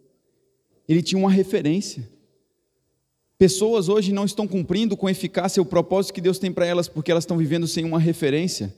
Ele 0.86 1.00
tinha 1.00 1.18
uma 1.18 1.30
referência. 1.30 2.06
Pessoas 3.38 3.88
hoje 3.88 4.12
não 4.12 4.26
estão 4.26 4.46
cumprindo 4.46 4.98
com 4.98 5.08
eficácia 5.08 5.62
o 5.62 5.64
propósito 5.64 6.12
que 6.12 6.20
Deus 6.20 6.38
tem 6.38 6.52
para 6.52 6.66
elas 6.66 6.88
porque 6.88 7.10
elas 7.10 7.24
estão 7.24 7.38
vivendo 7.38 7.66
sem 7.66 7.86
uma 7.86 7.98
referência. 7.98 8.76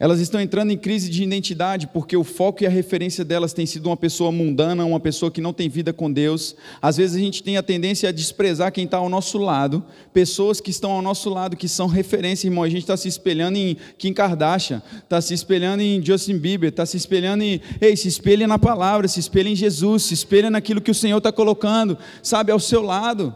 Elas 0.00 0.18
estão 0.18 0.40
entrando 0.40 0.70
em 0.70 0.78
crise 0.78 1.10
de 1.10 1.22
identidade 1.22 1.86
porque 1.86 2.16
o 2.16 2.24
foco 2.24 2.62
e 2.62 2.66
a 2.66 2.70
referência 2.70 3.22
delas 3.22 3.52
tem 3.52 3.66
sido 3.66 3.84
uma 3.84 3.98
pessoa 3.98 4.32
mundana, 4.32 4.82
uma 4.82 4.98
pessoa 4.98 5.30
que 5.30 5.42
não 5.42 5.52
tem 5.52 5.68
vida 5.68 5.92
com 5.92 6.10
Deus. 6.10 6.56
Às 6.80 6.96
vezes 6.96 7.16
a 7.16 7.20
gente 7.20 7.42
tem 7.42 7.58
a 7.58 7.62
tendência 7.62 8.08
a 8.08 8.12
desprezar 8.12 8.72
quem 8.72 8.86
está 8.86 8.96
ao 8.96 9.10
nosso 9.10 9.36
lado, 9.36 9.84
pessoas 10.10 10.58
que 10.58 10.70
estão 10.70 10.92
ao 10.92 11.02
nosso 11.02 11.28
lado, 11.28 11.54
que 11.54 11.68
são 11.68 11.86
referência, 11.86 12.46
irmão. 12.46 12.64
A 12.64 12.68
gente 12.70 12.80
está 12.80 12.96
se 12.96 13.08
espelhando 13.08 13.58
em 13.58 13.76
Kim 13.98 14.14
Kardashian, 14.14 14.82
está 15.02 15.20
se 15.20 15.34
espelhando 15.34 15.82
em 15.82 16.02
Justin 16.02 16.38
Bieber, 16.38 16.70
está 16.70 16.86
se 16.86 16.96
espelhando 16.96 17.44
em. 17.44 17.60
Ei, 17.78 17.94
se 17.94 18.08
espelhe 18.08 18.46
na 18.46 18.58
palavra, 18.58 19.06
se 19.06 19.20
espelhe 19.20 19.50
em 19.50 19.56
Jesus, 19.56 20.04
se 20.04 20.14
espelhe 20.14 20.48
naquilo 20.48 20.80
que 20.80 20.90
o 20.90 20.94
Senhor 20.94 21.18
está 21.18 21.30
colocando, 21.30 21.98
sabe, 22.22 22.50
ao 22.50 22.58
seu 22.58 22.80
lado. 22.80 23.34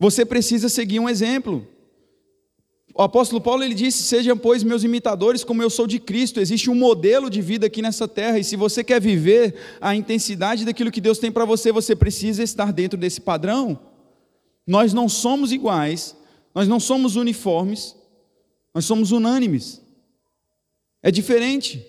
Você 0.00 0.26
precisa 0.26 0.68
seguir 0.68 0.98
um 0.98 1.08
exemplo. 1.08 1.75
O 2.98 3.02
apóstolo 3.02 3.42
Paulo 3.42 3.62
ele 3.62 3.74
disse: 3.74 4.04
Sejam, 4.04 4.38
pois, 4.38 4.62
meus 4.62 4.82
imitadores, 4.82 5.44
como 5.44 5.62
eu 5.62 5.68
sou 5.68 5.86
de 5.86 5.98
Cristo. 5.98 6.40
Existe 6.40 6.70
um 6.70 6.74
modelo 6.74 7.28
de 7.28 7.42
vida 7.42 7.66
aqui 7.66 7.82
nessa 7.82 8.08
terra, 8.08 8.38
e 8.38 8.44
se 8.44 8.56
você 8.56 8.82
quer 8.82 8.98
viver 8.98 9.54
a 9.82 9.94
intensidade 9.94 10.64
daquilo 10.64 10.90
que 10.90 11.00
Deus 11.00 11.18
tem 11.18 11.30
para 11.30 11.44
você, 11.44 11.70
você 11.70 11.94
precisa 11.94 12.42
estar 12.42 12.72
dentro 12.72 12.98
desse 12.98 13.20
padrão. 13.20 13.78
Nós 14.66 14.94
não 14.94 15.10
somos 15.10 15.52
iguais, 15.52 16.16
nós 16.54 16.66
não 16.66 16.80
somos 16.80 17.16
uniformes, 17.16 17.94
nós 18.74 18.86
somos 18.86 19.12
unânimes. 19.12 19.82
É 21.02 21.10
diferente. 21.10 21.86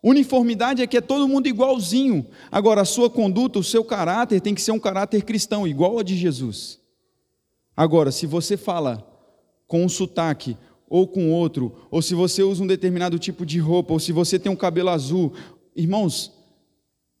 Uniformidade 0.00 0.80
é 0.80 0.86
que 0.86 0.96
é 0.96 1.00
todo 1.00 1.26
mundo 1.26 1.48
igualzinho. 1.48 2.24
Agora, 2.52 2.82
a 2.82 2.84
sua 2.84 3.10
conduta, 3.10 3.58
o 3.58 3.64
seu 3.64 3.82
caráter 3.82 4.40
tem 4.40 4.54
que 4.54 4.62
ser 4.62 4.70
um 4.70 4.78
caráter 4.78 5.24
cristão, 5.24 5.66
igual 5.66 5.98
ao 5.98 6.04
de 6.04 6.16
Jesus. 6.16 6.78
Agora, 7.76 8.12
se 8.12 8.26
você 8.26 8.56
fala 8.56 9.17
com 9.68 9.84
um 9.84 9.88
sotaque 9.88 10.56
ou 10.88 11.06
com 11.06 11.30
outro, 11.30 11.86
ou 11.90 12.00
se 12.00 12.14
você 12.14 12.42
usa 12.42 12.64
um 12.64 12.66
determinado 12.66 13.18
tipo 13.18 13.44
de 13.44 13.58
roupa, 13.58 13.92
ou 13.92 14.00
se 14.00 14.10
você 14.10 14.38
tem 14.38 14.50
um 14.50 14.56
cabelo 14.56 14.88
azul, 14.88 15.34
irmãos, 15.76 16.32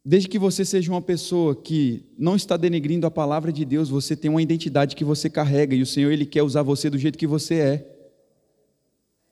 desde 0.02 0.26
que 0.26 0.38
você 0.38 0.64
seja 0.64 0.90
uma 0.90 1.02
pessoa 1.02 1.54
que 1.54 2.06
não 2.18 2.34
está 2.34 2.56
denegrindo 2.56 3.06
a 3.06 3.10
palavra 3.10 3.52
de 3.52 3.64
Deus, 3.66 3.90
você 3.90 4.16
tem 4.16 4.30
uma 4.30 4.40
identidade 4.40 4.96
que 4.96 5.04
você 5.04 5.28
carrega 5.28 5.76
e 5.76 5.82
o 5.82 5.86
Senhor 5.86 6.10
ele 6.10 6.24
quer 6.24 6.42
usar 6.42 6.62
você 6.62 6.88
do 6.88 6.98
jeito 6.98 7.18
que 7.18 7.26
você 7.26 7.54
é. 7.56 7.94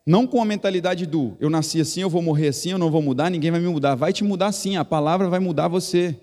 Não 0.06 0.26
com 0.26 0.40
a 0.40 0.44
mentalidade 0.44 1.06
do 1.06 1.34
eu 1.40 1.48
nasci 1.48 1.80
assim, 1.80 2.02
eu 2.02 2.10
vou 2.10 2.20
morrer 2.20 2.48
assim, 2.48 2.70
eu 2.70 2.78
não 2.78 2.90
vou 2.90 3.00
mudar, 3.00 3.30
ninguém 3.30 3.50
vai 3.50 3.58
me 3.58 3.68
mudar. 3.68 3.94
Vai 3.94 4.12
te 4.12 4.22
mudar 4.22 4.52
sim, 4.52 4.76
a 4.76 4.84
palavra 4.84 5.28
vai 5.28 5.40
mudar 5.40 5.66
você. 5.66 6.14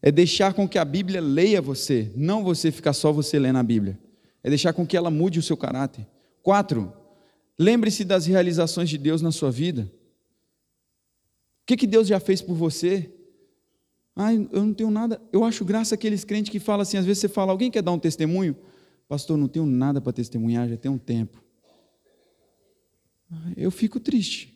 É 0.00 0.12
deixar 0.12 0.54
com 0.54 0.68
que 0.68 0.78
a 0.78 0.84
Bíblia 0.84 1.20
leia 1.20 1.60
você, 1.60 2.12
não 2.14 2.44
você 2.44 2.70
ficar 2.70 2.92
só 2.92 3.10
você 3.10 3.38
lendo 3.38 3.58
a 3.58 3.62
Bíblia. 3.62 3.98
É 4.44 4.48
deixar 4.48 4.72
com 4.72 4.86
que 4.86 4.96
ela 4.96 5.10
mude 5.10 5.40
o 5.40 5.42
seu 5.42 5.56
caráter. 5.56 6.06
Quatro, 6.42 6.92
lembre-se 7.58 8.04
das 8.04 8.26
realizações 8.26 8.88
de 8.88 8.98
Deus 8.98 9.20
na 9.20 9.32
sua 9.32 9.50
vida. 9.50 9.90
O 11.62 11.66
que, 11.66 11.76
que 11.78 11.86
Deus 11.86 12.06
já 12.06 12.20
fez 12.20 12.42
por 12.42 12.54
você? 12.54 13.10
Ah, 14.14 14.32
eu 14.32 14.64
não 14.64 14.74
tenho 14.74 14.90
nada. 14.90 15.20
Eu 15.32 15.42
acho 15.42 15.64
graça 15.64 15.94
aqueles 15.94 16.22
crentes 16.22 16.52
que 16.52 16.60
falam 16.60 16.82
assim, 16.82 16.98
às 16.98 17.06
vezes 17.06 17.20
você 17.20 17.28
fala, 17.28 17.50
alguém 17.50 17.70
quer 17.70 17.82
dar 17.82 17.92
um 17.92 17.98
testemunho? 17.98 18.54
Pastor, 19.08 19.36
não 19.36 19.48
tenho 19.48 19.66
nada 19.66 20.00
para 20.00 20.12
testemunhar, 20.12 20.68
já 20.68 20.76
tem 20.76 20.90
um 20.90 20.98
tempo. 20.98 21.42
Eu 23.56 23.70
fico 23.70 23.98
triste. 23.98 24.54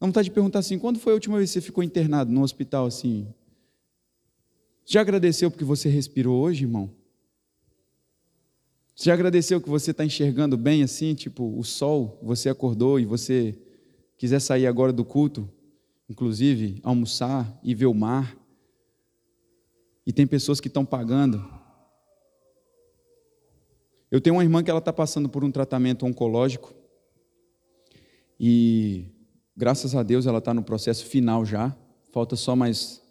Dá 0.00 0.06
vontade 0.06 0.28
de 0.28 0.34
perguntar 0.34 0.58
assim: 0.60 0.78
quando 0.78 0.98
foi 0.98 1.12
a 1.12 1.14
última 1.14 1.36
vez 1.36 1.50
que 1.50 1.54
você 1.54 1.60
ficou 1.60 1.84
internado 1.84 2.30
no 2.32 2.42
hospital 2.42 2.86
assim? 2.86 3.26
Já 4.84 5.00
agradeceu 5.00 5.50
porque 5.50 5.64
você 5.64 5.88
respirou 5.88 6.40
hoje, 6.40 6.64
irmão? 6.64 6.90
Você 8.96 9.10
já 9.10 9.12
agradeceu 9.12 9.60
que 9.60 9.68
você 9.68 9.90
está 9.90 10.06
enxergando 10.06 10.56
bem 10.56 10.82
assim, 10.82 11.14
tipo 11.14 11.54
o 11.58 11.62
sol, 11.62 12.18
você 12.22 12.48
acordou 12.48 12.98
e 12.98 13.04
você 13.04 13.54
quiser 14.16 14.40
sair 14.40 14.66
agora 14.66 14.90
do 14.90 15.04
culto, 15.04 15.46
inclusive 16.08 16.80
almoçar 16.82 17.60
e 17.62 17.74
ver 17.74 17.84
o 17.84 17.92
mar? 17.92 18.34
E 20.06 20.14
tem 20.14 20.26
pessoas 20.26 20.60
que 20.60 20.68
estão 20.68 20.82
pagando. 20.82 21.46
Eu 24.10 24.18
tenho 24.18 24.36
uma 24.36 24.42
irmã 24.42 24.64
que 24.64 24.70
ela 24.70 24.78
está 24.78 24.94
passando 24.94 25.28
por 25.28 25.44
um 25.44 25.50
tratamento 25.50 26.06
oncológico 26.06 26.72
e 28.40 29.04
graças 29.54 29.94
a 29.94 30.02
Deus 30.02 30.24
ela 30.24 30.38
está 30.38 30.54
no 30.54 30.62
processo 30.62 31.04
final 31.04 31.44
já. 31.44 31.76
Falta 32.12 32.34
só 32.34 32.56
mais 32.56 33.02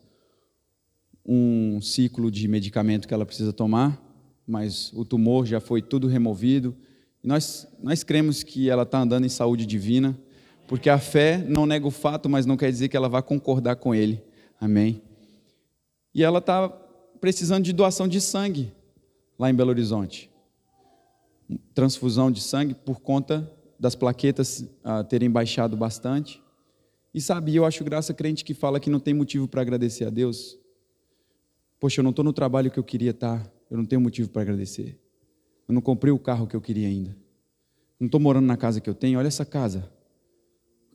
um 1.23 1.79
ciclo 1.79 2.31
de 2.31 2.47
medicamento 2.47 3.07
que 3.07 3.13
ela 3.13 3.25
precisa 3.25 3.53
tomar, 3.53 4.01
mas 4.47 4.91
o 4.93 5.03
tumor 5.03 5.45
já 5.45 5.59
foi 5.59 5.81
tudo 5.81 6.07
removido. 6.07 6.75
E 7.23 7.27
nós, 7.27 7.67
nós 7.81 8.03
cremos 8.03 8.43
que 8.43 8.69
ela 8.69 8.83
está 8.83 8.99
andando 8.99 9.25
em 9.25 9.29
saúde 9.29 9.65
divina, 9.65 10.17
porque 10.67 10.89
a 10.89 10.99
fé 10.99 11.37
não 11.37 11.65
nega 11.65 11.87
o 11.87 11.91
fato, 11.91 12.29
mas 12.29 12.45
não 12.45 12.57
quer 12.57 12.71
dizer 12.71 12.87
que 12.87 12.97
ela 12.97 13.09
vá 13.09 13.21
concordar 13.21 13.75
com 13.75 13.93
ele. 13.93 14.23
Amém? 14.59 15.01
E 16.13 16.23
ela 16.23 16.39
está 16.39 16.69
precisando 17.19 17.63
de 17.63 17.73
doação 17.73 18.07
de 18.07 18.21
sangue 18.21 18.71
lá 19.37 19.49
em 19.49 19.53
Belo 19.53 19.69
Horizonte. 19.69 20.29
Transfusão 21.73 22.31
de 22.31 22.41
sangue 22.41 22.73
por 22.73 23.01
conta 23.01 23.51
das 23.79 23.95
plaquetas 23.95 24.61
uh, 24.83 25.03
terem 25.03 25.29
baixado 25.29 25.75
bastante. 25.75 26.41
E 27.13 27.21
sabe, 27.21 27.55
eu 27.55 27.65
acho 27.65 27.83
graça 27.83 28.13
crente 28.13 28.43
que 28.43 28.53
fala 28.53 28.79
que 28.79 28.89
não 28.89 28.99
tem 28.99 29.13
motivo 29.13 29.47
para 29.47 29.61
agradecer 29.61 30.05
a 30.05 30.09
Deus. 30.09 30.57
Poxa, 31.79 31.99
eu 31.99 32.03
não 32.03 32.09
estou 32.09 32.25
no 32.25 32.33
trabalho 32.33 32.71
que 32.71 32.79
eu 32.79 32.83
queria 32.83 33.11
estar, 33.11 33.43
tá, 33.43 33.51
eu 33.69 33.77
não 33.77 33.85
tenho 33.85 34.01
motivo 34.01 34.29
para 34.29 34.41
agradecer. 34.41 34.99
Eu 35.67 35.73
não 35.73 35.81
comprei 35.81 36.11
o 36.11 36.19
carro 36.19 36.47
que 36.47 36.55
eu 36.55 36.61
queria 36.61 36.87
ainda. 36.87 37.15
Não 37.99 38.05
estou 38.05 38.19
morando 38.19 38.45
na 38.45 38.57
casa 38.57 38.79
que 38.79 38.89
eu 38.89 38.93
tenho, 38.93 39.17
olha 39.17 39.27
essa 39.27 39.45
casa. 39.45 39.91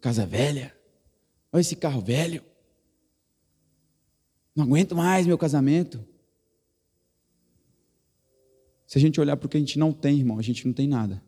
Casa 0.00 0.24
velha. 0.24 0.74
Olha 1.52 1.60
esse 1.60 1.76
carro 1.76 2.00
velho. 2.00 2.42
Não 4.54 4.64
aguento 4.64 4.94
mais 4.94 5.26
meu 5.26 5.38
casamento. 5.38 6.04
Se 8.86 8.98
a 8.98 9.00
gente 9.00 9.20
olhar 9.20 9.36
para 9.36 9.46
o 9.46 9.48
que 9.48 9.56
a 9.56 9.60
gente 9.60 9.78
não 9.78 9.92
tem, 9.92 10.18
irmão, 10.18 10.38
a 10.38 10.42
gente 10.42 10.66
não 10.66 10.72
tem 10.72 10.88
nada. 10.88 11.22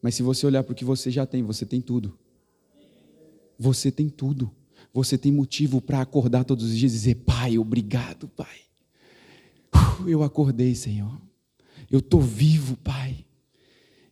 Mas 0.00 0.14
se 0.14 0.22
você 0.22 0.46
olhar 0.46 0.64
para 0.64 0.72
o 0.72 0.74
que 0.74 0.84
você 0.84 1.10
já 1.10 1.24
tem, 1.24 1.42
você 1.42 1.64
tem 1.64 1.80
tudo. 1.80 2.18
Você 3.58 3.92
tem 3.92 4.08
tudo. 4.08 4.50
Você 4.92 5.16
tem 5.16 5.30
motivo 5.30 5.80
para 5.80 6.00
acordar 6.00 6.44
todos 6.44 6.64
os 6.64 6.76
dias 6.76 6.92
e 6.92 6.96
dizer: 6.96 7.14
Pai, 7.16 7.58
obrigado, 7.58 8.28
Pai. 8.28 8.60
Eu 10.08 10.22
acordei, 10.22 10.74
Senhor. 10.74 11.20
Eu 11.90 11.98
estou 11.98 12.20
vivo, 12.20 12.76
Pai. 12.76 13.24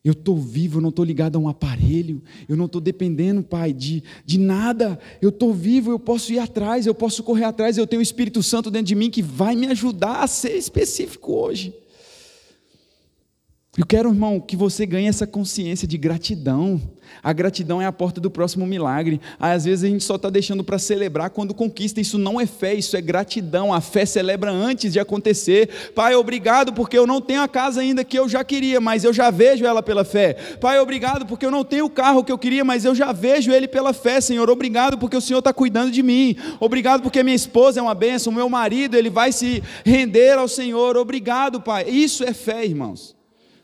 Eu 0.02 0.12
estou 0.12 0.36
vivo, 0.38 0.78
eu 0.78 0.82
não 0.82 0.88
estou 0.88 1.04
ligado 1.04 1.36
a 1.36 1.38
um 1.38 1.46
aparelho, 1.46 2.22
eu 2.48 2.56
não 2.56 2.64
estou 2.64 2.80
dependendo, 2.80 3.42
Pai, 3.42 3.70
de, 3.72 4.02
de 4.24 4.38
nada. 4.38 4.98
Eu 5.20 5.28
estou 5.28 5.52
vivo, 5.52 5.90
eu 5.90 5.98
posso 5.98 6.32
ir 6.32 6.38
atrás, 6.38 6.86
eu 6.86 6.94
posso 6.94 7.22
correr 7.22 7.44
atrás, 7.44 7.76
eu 7.76 7.86
tenho 7.86 8.00
o 8.00 8.02
Espírito 8.02 8.42
Santo 8.42 8.70
dentro 8.70 8.86
de 8.86 8.94
mim 8.94 9.10
que 9.10 9.20
vai 9.20 9.54
me 9.54 9.66
ajudar 9.66 10.22
a 10.22 10.26
ser 10.26 10.56
específico 10.56 11.34
hoje. 11.34 11.74
Eu 13.78 13.86
quero, 13.86 14.08
irmão, 14.08 14.40
que 14.40 14.56
você 14.56 14.84
ganhe 14.84 15.06
essa 15.06 15.28
consciência 15.28 15.86
de 15.86 15.96
gratidão. 15.96 16.80
A 17.22 17.32
gratidão 17.32 17.80
é 17.80 17.86
a 17.86 17.92
porta 17.92 18.20
do 18.20 18.28
próximo 18.28 18.66
milagre. 18.66 19.20
Às 19.38 19.64
vezes 19.64 19.84
a 19.84 19.88
gente 19.88 20.02
só 20.02 20.16
está 20.16 20.28
deixando 20.28 20.64
para 20.64 20.76
celebrar 20.76 21.30
quando 21.30 21.54
conquista. 21.54 22.00
Isso 22.00 22.18
não 22.18 22.40
é 22.40 22.46
fé, 22.46 22.74
isso 22.74 22.96
é 22.96 23.00
gratidão. 23.00 23.72
A 23.72 23.80
fé 23.80 24.04
celebra 24.04 24.50
antes 24.50 24.92
de 24.92 24.98
acontecer. 24.98 25.92
Pai, 25.94 26.16
obrigado 26.16 26.72
porque 26.72 26.98
eu 26.98 27.06
não 27.06 27.20
tenho 27.20 27.42
a 27.42 27.48
casa 27.48 27.80
ainda 27.80 28.02
que 28.02 28.18
eu 28.18 28.28
já 28.28 28.42
queria, 28.42 28.80
mas 28.80 29.04
eu 29.04 29.12
já 29.12 29.30
vejo 29.30 29.64
ela 29.64 29.84
pela 29.84 30.04
fé. 30.04 30.34
Pai, 30.60 30.80
obrigado 30.80 31.24
porque 31.24 31.46
eu 31.46 31.50
não 31.52 31.62
tenho 31.62 31.84
o 31.84 31.90
carro 31.90 32.24
que 32.24 32.32
eu 32.32 32.38
queria, 32.38 32.64
mas 32.64 32.84
eu 32.84 32.94
já 32.94 33.12
vejo 33.12 33.52
ele 33.52 33.68
pela 33.68 33.92
fé, 33.92 34.20
Senhor. 34.20 34.50
Obrigado 34.50 34.98
porque 34.98 35.16
o 35.16 35.20
Senhor 35.20 35.38
está 35.38 35.52
cuidando 35.52 35.92
de 35.92 36.02
mim. 36.02 36.34
Obrigado 36.58 37.02
porque 37.02 37.22
minha 37.22 37.36
esposa 37.36 37.78
é 37.78 37.82
uma 37.82 37.94
bênção, 37.94 38.32
meu 38.32 38.48
marido 38.48 38.96
ele 38.96 39.10
vai 39.10 39.30
se 39.30 39.62
render 39.84 40.32
ao 40.32 40.48
Senhor. 40.48 40.96
Obrigado, 40.96 41.60
Pai. 41.60 41.88
Isso 41.88 42.24
é 42.24 42.34
fé, 42.34 42.64
irmãos. 42.64 43.19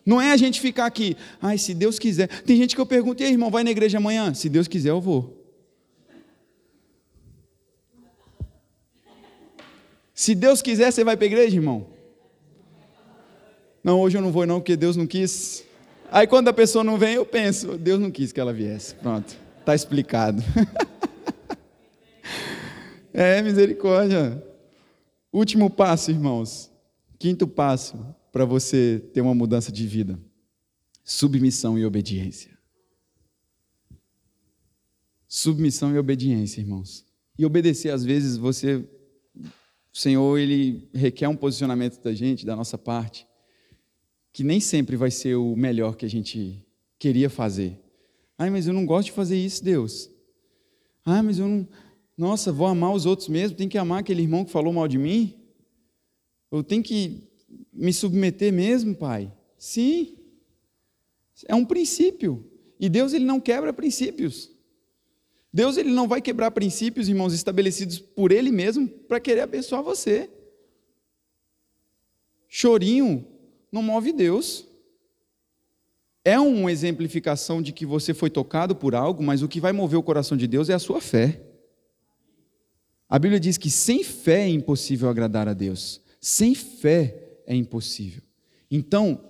Não 0.06 0.20
é 0.20 0.30
a 0.30 0.36
gente 0.36 0.60
ficar 0.60 0.86
aqui, 0.86 1.16
ai, 1.42 1.58
se 1.58 1.74
Deus 1.74 1.98
quiser. 1.98 2.28
Tem 2.42 2.56
gente 2.56 2.76
que 2.76 2.80
eu 2.80 2.86
pergunto, 2.86 3.20
e 3.20 3.26
aí, 3.26 3.32
irmão, 3.32 3.50
vai 3.50 3.64
na 3.64 3.72
igreja 3.72 3.98
amanhã? 3.98 4.32
Se 4.32 4.48
Deus 4.48 4.68
quiser, 4.68 4.90
eu 4.90 5.00
vou. 5.00 5.44
Se 10.14 10.32
Deus 10.32 10.62
quiser, 10.62 10.92
você 10.92 11.02
vai 11.02 11.16
para 11.16 11.24
a 11.24 11.26
igreja, 11.26 11.56
irmão? 11.56 11.88
Não, 13.82 14.00
hoje 14.00 14.16
eu 14.16 14.22
não 14.22 14.30
vou, 14.30 14.46
não, 14.46 14.60
porque 14.60 14.76
Deus 14.76 14.96
não 14.96 15.08
quis. 15.08 15.64
Aí 16.10 16.26
quando 16.28 16.46
a 16.46 16.52
pessoa 16.52 16.84
não 16.84 16.96
vem, 16.96 17.14
eu 17.14 17.26
penso, 17.26 17.76
Deus 17.76 17.98
não 17.98 18.10
quis 18.10 18.30
que 18.30 18.38
ela 18.38 18.52
viesse. 18.52 18.94
Pronto, 18.94 19.36
está 19.58 19.74
explicado. 19.74 20.40
é, 23.12 23.42
misericórdia. 23.42 24.40
Último 25.32 25.68
passo, 25.68 26.12
irmãos. 26.12 26.70
Quinto 27.18 27.48
passo 27.48 28.15
para 28.36 28.44
você 28.44 29.02
ter 29.14 29.22
uma 29.22 29.34
mudança 29.34 29.72
de 29.72 29.86
vida? 29.86 30.20
Submissão 31.02 31.78
e 31.78 31.86
obediência. 31.86 32.50
Submissão 35.26 35.94
e 35.94 35.98
obediência, 35.98 36.60
irmãos. 36.60 37.02
E 37.38 37.46
obedecer, 37.46 37.88
às 37.88 38.04
vezes, 38.04 38.36
você, 38.36 38.86
o 39.34 39.96
Senhor, 39.96 40.38
ele 40.38 40.86
requer 40.92 41.28
um 41.28 41.34
posicionamento 41.34 41.98
da 42.02 42.12
gente, 42.12 42.44
da 42.44 42.54
nossa 42.54 42.76
parte, 42.76 43.26
que 44.34 44.44
nem 44.44 44.60
sempre 44.60 44.96
vai 44.96 45.10
ser 45.10 45.36
o 45.36 45.56
melhor 45.56 45.96
que 45.96 46.04
a 46.04 46.10
gente 46.10 46.62
queria 46.98 47.30
fazer. 47.30 47.80
Ai, 48.36 48.50
mas 48.50 48.66
eu 48.66 48.74
não 48.74 48.84
gosto 48.84 49.06
de 49.06 49.12
fazer 49.12 49.42
isso, 49.42 49.64
Deus. 49.64 50.10
Ah, 51.06 51.22
mas 51.22 51.38
eu 51.38 51.48
não. 51.48 51.66
Nossa, 52.18 52.52
vou 52.52 52.66
amar 52.66 52.92
os 52.92 53.06
outros 53.06 53.30
mesmo, 53.30 53.56
tem 53.56 53.66
que 53.66 53.78
amar 53.78 54.00
aquele 54.00 54.20
irmão 54.20 54.44
que 54.44 54.50
falou 54.50 54.74
mal 54.74 54.86
de 54.86 54.98
mim. 54.98 55.34
Eu 56.52 56.62
tenho 56.62 56.82
que 56.82 57.25
me 57.76 57.92
submeter 57.92 58.52
mesmo, 58.52 58.94
pai? 58.94 59.32
Sim. 59.58 60.16
É 61.46 61.54
um 61.54 61.64
princípio. 61.64 62.44
E 62.78 62.88
Deus 62.88 63.12
ele 63.12 63.24
não 63.24 63.40
quebra 63.40 63.72
princípios. 63.72 64.50
Deus 65.52 65.76
ele 65.76 65.90
não 65.90 66.06
vai 66.06 66.20
quebrar 66.20 66.50
princípios, 66.50 67.08
irmãos, 67.08 67.32
estabelecidos 67.32 67.98
por 67.98 68.32
ele 68.32 68.50
mesmo 68.50 68.88
para 68.88 69.20
querer 69.20 69.40
abençoar 69.40 69.82
você. 69.82 70.28
Chorinho 72.48 73.26
não 73.70 73.82
move 73.82 74.12
Deus. 74.12 74.66
É 76.24 76.38
uma 76.38 76.72
exemplificação 76.72 77.62
de 77.62 77.72
que 77.72 77.86
você 77.86 78.12
foi 78.12 78.28
tocado 78.28 78.74
por 78.74 78.94
algo, 78.94 79.22
mas 79.22 79.42
o 79.42 79.48
que 79.48 79.60
vai 79.60 79.72
mover 79.72 79.98
o 79.98 80.02
coração 80.02 80.36
de 80.36 80.46
Deus 80.46 80.68
é 80.68 80.74
a 80.74 80.78
sua 80.78 81.00
fé. 81.00 81.40
A 83.08 83.18
Bíblia 83.18 83.38
diz 83.38 83.56
que 83.56 83.70
sem 83.70 84.02
fé 84.02 84.42
é 84.42 84.48
impossível 84.48 85.08
agradar 85.08 85.48
a 85.48 85.52
Deus. 85.52 86.00
Sem 86.20 86.54
fé 86.54 87.25
é 87.46 87.54
impossível. 87.54 88.22
Então, 88.70 89.20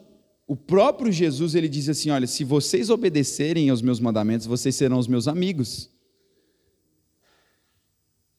o 0.46 0.56
próprio 0.56 1.12
Jesus 1.12 1.54
ele 1.54 1.68
diz 1.68 1.88
assim: 1.88 2.10
olha, 2.10 2.26
se 2.26 2.44
vocês 2.44 2.90
obedecerem 2.90 3.68
aos 3.68 3.82
meus 3.82 4.00
mandamentos, 4.00 4.46
vocês 4.46 4.74
serão 4.74 4.98
os 4.98 5.08
meus 5.08 5.28
amigos. 5.28 5.90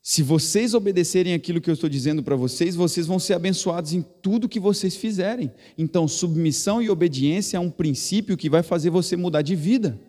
Se 0.02 0.24
vocês 0.24 0.74
obedecerem 0.74 1.34
aquilo 1.34 1.60
que 1.60 1.70
eu 1.70 1.74
estou 1.74 1.90
dizendo 1.90 2.24
para 2.24 2.38
vocês, 2.38 2.76
vocês 2.76 3.06
vão 3.06 3.20
ser 3.20 3.34
abençoados 3.34 3.92
em 3.92 4.02
tudo 4.02 4.48
que 4.48 4.58
vocês 4.58 4.96
fizerem. 4.96 5.52
Então, 5.78 6.08
submissão 6.08 6.82
e 6.82 6.90
obediência 6.90 7.58
é 7.58 7.60
um 7.60 7.70
princípio 7.70 8.38
que 8.38 8.50
vai 8.50 8.64
fazer 8.64 8.90
você 8.90 9.18
mudar 9.18 9.42
de 9.42 9.54
vida. 9.54 10.00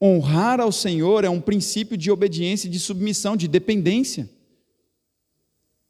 Honrar 0.00 0.60
ao 0.60 0.70
Senhor 0.70 1.24
é 1.24 1.30
um 1.30 1.40
princípio 1.40 1.96
de 1.96 2.10
obediência, 2.10 2.68
de 2.68 2.78
submissão, 2.78 3.34
de 3.34 3.48
dependência. 3.48 4.28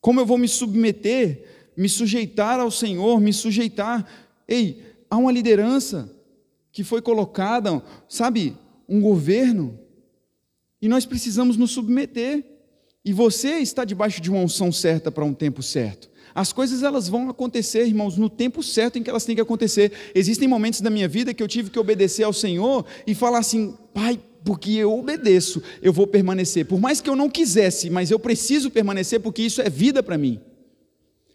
Como 0.00 0.20
eu 0.20 0.26
vou 0.26 0.38
me 0.38 0.46
submeter 0.46 1.51
me 1.76 1.88
sujeitar 1.88 2.60
ao 2.60 2.70
Senhor, 2.70 3.20
me 3.20 3.32
sujeitar. 3.32 4.06
Ei, 4.46 4.82
há 5.10 5.16
uma 5.16 5.32
liderança 5.32 6.10
que 6.70 6.82
foi 6.82 7.02
colocada, 7.02 7.82
sabe, 8.08 8.56
um 8.88 9.00
governo, 9.00 9.78
e 10.80 10.88
nós 10.88 11.06
precisamos 11.06 11.56
nos 11.56 11.70
submeter. 11.70 12.44
E 13.04 13.12
você 13.12 13.58
está 13.58 13.84
debaixo 13.84 14.20
de 14.20 14.30
uma 14.30 14.40
unção 14.40 14.70
certa 14.70 15.10
para 15.10 15.24
um 15.24 15.34
tempo 15.34 15.62
certo. 15.62 16.10
As 16.34 16.52
coisas 16.52 16.82
elas 16.82 17.08
vão 17.08 17.28
acontecer, 17.28 17.84
irmãos, 17.84 18.16
no 18.16 18.30
tempo 18.30 18.62
certo 18.62 18.98
em 18.98 19.02
que 19.02 19.10
elas 19.10 19.24
têm 19.24 19.34
que 19.34 19.40
acontecer. 19.40 19.92
Existem 20.14 20.48
momentos 20.48 20.80
da 20.80 20.88
minha 20.88 21.08
vida 21.08 21.34
que 21.34 21.42
eu 21.42 21.48
tive 21.48 21.68
que 21.68 21.78
obedecer 21.78 22.22
ao 22.22 22.32
Senhor 22.32 22.86
e 23.06 23.14
falar 23.14 23.38
assim: 23.38 23.76
Pai, 23.92 24.20
porque 24.44 24.72
eu 24.72 24.98
obedeço, 24.98 25.62
eu 25.82 25.92
vou 25.92 26.06
permanecer. 26.06 26.64
Por 26.64 26.80
mais 26.80 27.00
que 27.00 27.10
eu 27.10 27.16
não 27.16 27.28
quisesse, 27.28 27.90
mas 27.90 28.10
eu 28.10 28.18
preciso 28.18 28.70
permanecer 28.70 29.20
porque 29.20 29.42
isso 29.42 29.60
é 29.60 29.68
vida 29.68 30.02
para 30.02 30.16
mim. 30.16 30.40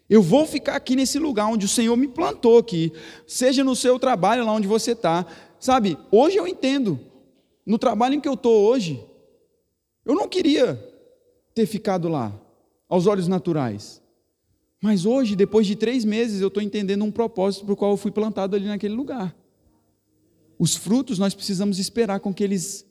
Eu 0.08 0.22
vou 0.22 0.46
ficar 0.46 0.76
aqui 0.76 0.96
nesse 0.96 1.18
lugar 1.18 1.46
onde 1.46 1.66
o 1.66 1.68
Senhor 1.68 1.96
me 1.96 2.08
plantou 2.08 2.58
aqui, 2.58 2.92
seja 3.26 3.62
no 3.62 3.76
seu 3.76 3.98
trabalho, 3.98 4.44
lá 4.44 4.52
onde 4.52 4.66
você 4.66 4.92
está. 4.92 5.26
Sabe, 5.60 5.98
hoje 6.10 6.36
eu 6.36 6.46
entendo, 6.46 6.98
no 7.66 7.78
trabalho 7.78 8.14
em 8.14 8.20
que 8.20 8.28
eu 8.28 8.34
estou 8.34 8.68
hoje, 8.68 9.04
eu 10.06 10.14
não 10.14 10.26
queria 10.26 10.82
ter 11.54 11.66
ficado 11.66 12.08
lá, 12.08 12.32
aos 12.88 13.06
olhos 13.06 13.28
naturais. 13.28 14.00
Mas 14.80 15.04
hoje, 15.04 15.36
depois 15.36 15.66
de 15.66 15.76
três 15.76 16.04
meses, 16.04 16.40
eu 16.40 16.48
estou 16.48 16.62
entendendo 16.62 17.04
um 17.04 17.10
propósito 17.10 17.64
para 17.64 17.74
o 17.74 17.76
qual 17.76 17.90
eu 17.90 17.96
fui 17.96 18.10
plantado 18.10 18.56
ali 18.56 18.66
naquele 18.66 18.94
lugar. 18.94 19.36
Os 20.58 20.74
frutos 20.74 21.18
nós 21.18 21.34
precisamos 21.34 21.78
esperar 21.78 22.20
com 22.20 22.32
que 22.32 22.42
eles 22.42 22.86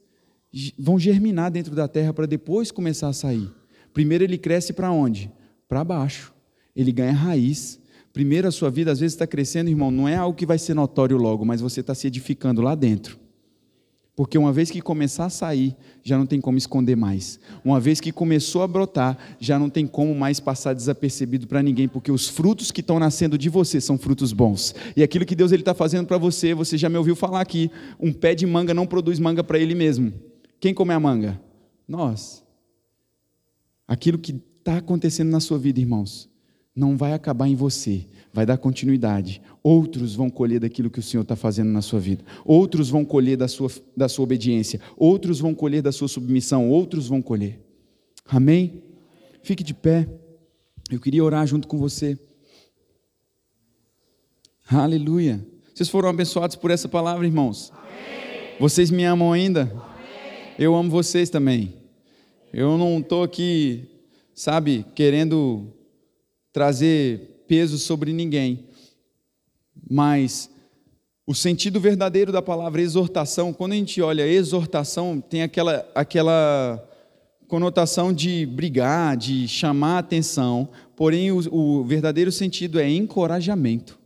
vão 0.78 1.00
germinar 1.00 1.50
dentro 1.50 1.74
da 1.74 1.88
terra 1.88 2.14
para 2.14 2.26
depois 2.26 2.72
começar 2.72 3.08
a 3.08 3.14
sair. 3.14 3.50
Primeiro 3.94 4.24
ele 4.24 4.38
cresce 4.38 4.74
para 4.74 4.92
onde? 4.92 5.32
Para 5.68 5.84
baixo. 5.84 6.37
Ele 6.78 6.92
ganha 6.92 7.12
raiz. 7.12 7.80
Primeiro 8.14 8.48
a 8.48 8.52
sua 8.52 8.70
vida 8.70 8.92
às 8.92 9.00
vezes 9.00 9.16
está 9.16 9.26
crescendo, 9.26 9.70
irmão, 9.70 9.92
não 9.92 10.08
é 10.08 10.16
algo 10.16 10.38
que 10.38 10.46
vai 10.46 10.60
ser 10.60 10.76
notório 10.76 11.18
logo, 11.18 11.44
mas 11.44 11.60
você 11.60 11.82
está 11.82 11.96
se 11.96 12.06
edificando 12.06 12.62
lá 12.62 12.76
dentro. 12.76 13.20
Porque 14.16 14.36
uma 14.36 14.52
vez 14.52 14.72
que 14.72 14.82
começar 14.82 15.26
a 15.26 15.30
sair, 15.30 15.76
já 16.02 16.18
não 16.18 16.26
tem 16.26 16.42
como 16.42 16.58
esconder 16.58 16.96
mais. 16.96 17.40
Uma 17.64 17.80
vez 17.80 18.00
que 18.00 18.12
começou 18.12 18.64
a 18.64 18.68
brotar, 18.68 19.16
já 19.40 19.60
não 19.60 19.70
tem 19.70 19.86
como 19.86 20.16
mais 20.16 20.40
passar 20.40 20.74
desapercebido 20.74 21.46
para 21.46 21.62
ninguém, 21.62 21.88
porque 21.88 22.12
os 22.12 22.28
frutos 22.28 22.72
que 22.72 22.82
estão 22.82 22.98
nascendo 22.98 23.38
de 23.38 23.48
você 23.48 23.80
são 23.80 23.96
frutos 23.96 24.34
bons. 24.34 24.74
E 24.96 25.04
aquilo 25.04 25.24
que 25.24 25.36
Deus 25.36 25.52
está 25.52 25.76
fazendo 25.76 26.08
para 26.08 26.18
você, 26.18 26.56
você 26.56 26.80
já 26.80 26.90
me 26.90 26.98
ouviu 26.98 27.16
falar 27.16 27.42
aqui: 27.42 27.70
um 28.00 28.12
pé 28.12 28.34
de 28.34 28.48
manga 28.48 28.74
não 28.74 28.88
produz 28.88 29.20
manga 29.20 29.44
para 29.44 29.60
ele 29.60 29.76
mesmo. 29.76 30.12
Quem 30.60 30.74
come 30.74 30.94
a 30.94 31.00
manga? 31.00 31.40
Nós. 31.88 32.44
Aquilo 33.88 34.18
que 34.18 34.42
está 34.58 34.78
acontecendo 34.78 35.30
na 35.30 35.40
sua 35.40 35.60
vida, 35.60 35.80
irmãos, 35.80 36.28
não 36.78 36.96
vai 36.96 37.14
acabar 37.14 37.48
em 37.48 37.56
você, 37.56 38.06
vai 38.32 38.46
dar 38.46 38.56
continuidade. 38.60 39.42
Outros 39.64 40.14
vão 40.14 40.30
colher 40.30 40.60
daquilo 40.60 40.92
que 40.92 41.00
o 41.00 41.04
Senhor 41.04 41.24
está 41.24 41.36
fazendo 41.36 41.72
na 41.72 41.82
sua 41.82 42.00
vida. 42.00 42.24
Outros 42.46 42.88
vão 42.88 43.04
colher 43.04 43.36
da 43.36 43.48
sua, 43.48 43.68
da 43.96 44.08
sua 44.08 44.24
obediência. 44.24 44.80
Outros 44.96 45.40
vão 45.40 45.56
colher 45.56 45.82
da 45.82 45.92
sua 45.92 46.08
submissão. 46.08 46.70
Outros 46.70 47.08
vão 47.08 47.20
colher. 47.20 47.60
Amém? 48.28 48.84
Fique 49.42 49.64
de 49.64 49.74
pé. 49.74 50.08
Eu 50.92 51.00
queria 51.00 51.24
orar 51.24 51.48
junto 51.48 51.68
com 51.68 51.80
você. 51.80 52.16
Aleluia. 54.70 55.44
Vocês 55.74 55.90
foram 55.90 56.10
abençoados 56.10 56.56
por 56.56 56.70
essa 56.70 56.88
palavra, 56.88 57.26
irmãos? 57.26 57.74
Amém. 57.74 58.52
Vocês 58.60 58.92
me 58.92 59.04
amam 59.04 59.34
ainda? 59.34 59.64
Amém. 59.64 60.54
Eu 60.60 60.76
amo 60.76 60.92
vocês 60.92 61.32
também. 61.32 61.74
Eu 62.54 62.78
não 62.78 63.00
estou 63.00 63.24
aqui, 63.24 63.90
sabe, 64.36 64.86
querendo 64.94 65.74
trazer 66.52 67.44
peso 67.48 67.78
sobre 67.78 68.14
ninguém. 68.14 68.66
Mas 69.90 70.50
o 71.26 71.36
sentido 71.36 71.80
verdadeiro 71.80 72.32
da 72.32 72.42
palavra 72.42 72.82
exortação, 72.82 73.52
quando 73.52 73.74
a 73.74 73.76
gente 73.76 74.02
olha 74.02 74.26
exortação, 74.26 75.20
tem 75.20 75.44
aquela, 75.44 75.86
aquela 75.94 76.84
conotação 77.48 78.14
de 78.14 78.46
brigar, 78.46 79.18
de 79.18 79.48
chamar 79.48 80.00
atenção, 80.00 80.70
porém 80.96 81.32
o, 81.32 81.40
o 81.54 81.84
verdadeiro 81.84 82.32
sentido 82.32 82.80
é 82.80 82.90
encorajamento. 82.90 84.00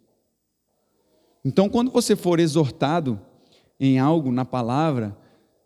Então, 1.43 1.67
quando 1.69 1.91
você 1.91 2.15
for 2.15 2.39
exortado 2.39 3.19
em 3.79 3.97
algo 3.97 4.31
na 4.31 4.45
palavra, 4.45 5.17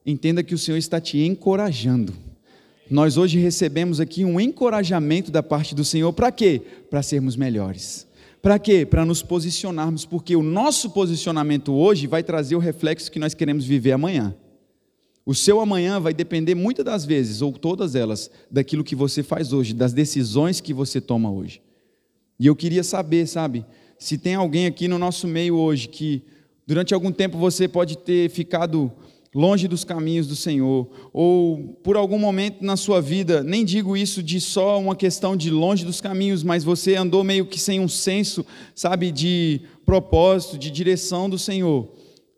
entenda 0.06 0.44
que 0.44 0.56
o 0.56 0.58
Senhor 0.58 0.78
está 0.78 1.02
te 1.02 1.20
encorajando. 1.20 2.14
Nós 2.90 3.18
hoje 3.18 3.40
recebemos 3.40 4.00
aqui 4.00 4.24
um 4.24 4.40
encorajamento 4.40 5.32
da 5.32 5.42
parte 5.42 5.74
do 5.74 5.84
Senhor 5.84 6.14
para 6.14 6.32
quê? 6.32 6.62
Para 6.90 7.02
sermos 7.02 7.36
melhores. 7.36 8.08
Para 8.44 8.60
quê? 8.60 8.86
Para 8.86 9.04
nos 9.04 9.24
posicionarmos, 9.24 10.06
porque 10.06 10.36
o 10.36 10.44
nosso 10.44 10.92
posicionamento 10.92 11.74
hoje 11.74 12.06
vai 12.06 12.22
trazer 12.22 12.56
o 12.56 12.60
reflexo 12.60 13.12
que 13.12 13.18
nós 13.18 13.34
queremos 13.34 13.66
viver 13.66 13.94
amanhã. 13.94 14.36
O 15.26 15.34
seu 15.34 15.60
amanhã 15.60 16.00
vai 16.00 16.14
depender 16.14 16.54
muitas 16.54 16.86
das 16.86 17.04
vezes, 17.04 17.42
ou 17.42 17.52
todas 17.54 17.96
elas, 17.96 18.30
daquilo 18.52 18.84
que 18.84 18.96
você 18.96 19.24
faz 19.24 19.52
hoje, 19.52 19.74
das 19.74 19.92
decisões 19.92 20.62
que 20.62 20.72
você 20.72 21.02
toma 21.02 21.32
hoje. 21.32 21.60
E 22.40 22.46
eu 22.46 22.56
queria 22.56 22.84
saber, 22.84 23.26
sabe, 23.26 23.66
se 23.98 24.16
tem 24.16 24.36
alguém 24.36 24.68
aqui 24.68 24.88
no 24.88 25.00
nosso 25.00 25.28
meio 25.28 25.56
hoje 25.56 25.88
que 25.88 26.22
durante 26.68 26.94
algum 26.94 27.12
tempo 27.12 27.40
você 27.40 27.68
pode 27.68 27.98
ter 27.98 28.30
ficado 28.30 28.92
longe 29.36 29.68
dos 29.68 29.84
caminhos 29.84 30.28
do 30.28 30.36
Senhor, 30.36 30.90
ou 31.12 31.78
por 31.84 31.98
algum 31.98 32.18
momento 32.18 32.64
na 32.64 32.78
sua 32.78 33.02
vida, 33.02 33.44
nem 33.44 33.66
digo 33.66 33.98
isso 33.98 34.24
de 34.24 34.40
só 34.40 34.80
uma 34.80 34.96
questão 34.96 35.36
de 35.36 35.52
longe 35.52 35.84
dos 35.84 36.00
caminhos, 36.00 36.42
mas 36.42 36.64
você 36.64 36.96
andou 36.96 37.22
meio 37.22 37.46
que 37.46 37.60
sem 37.60 37.82
um 37.82 37.88
senso, 37.90 38.46
sabe, 38.74 39.12
de 39.12 39.60
propósito, 39.86 40.58
de 40.58 40.72
direção 40.72 41.30
do 41.30 41.38
Senhor. 41.38 41.86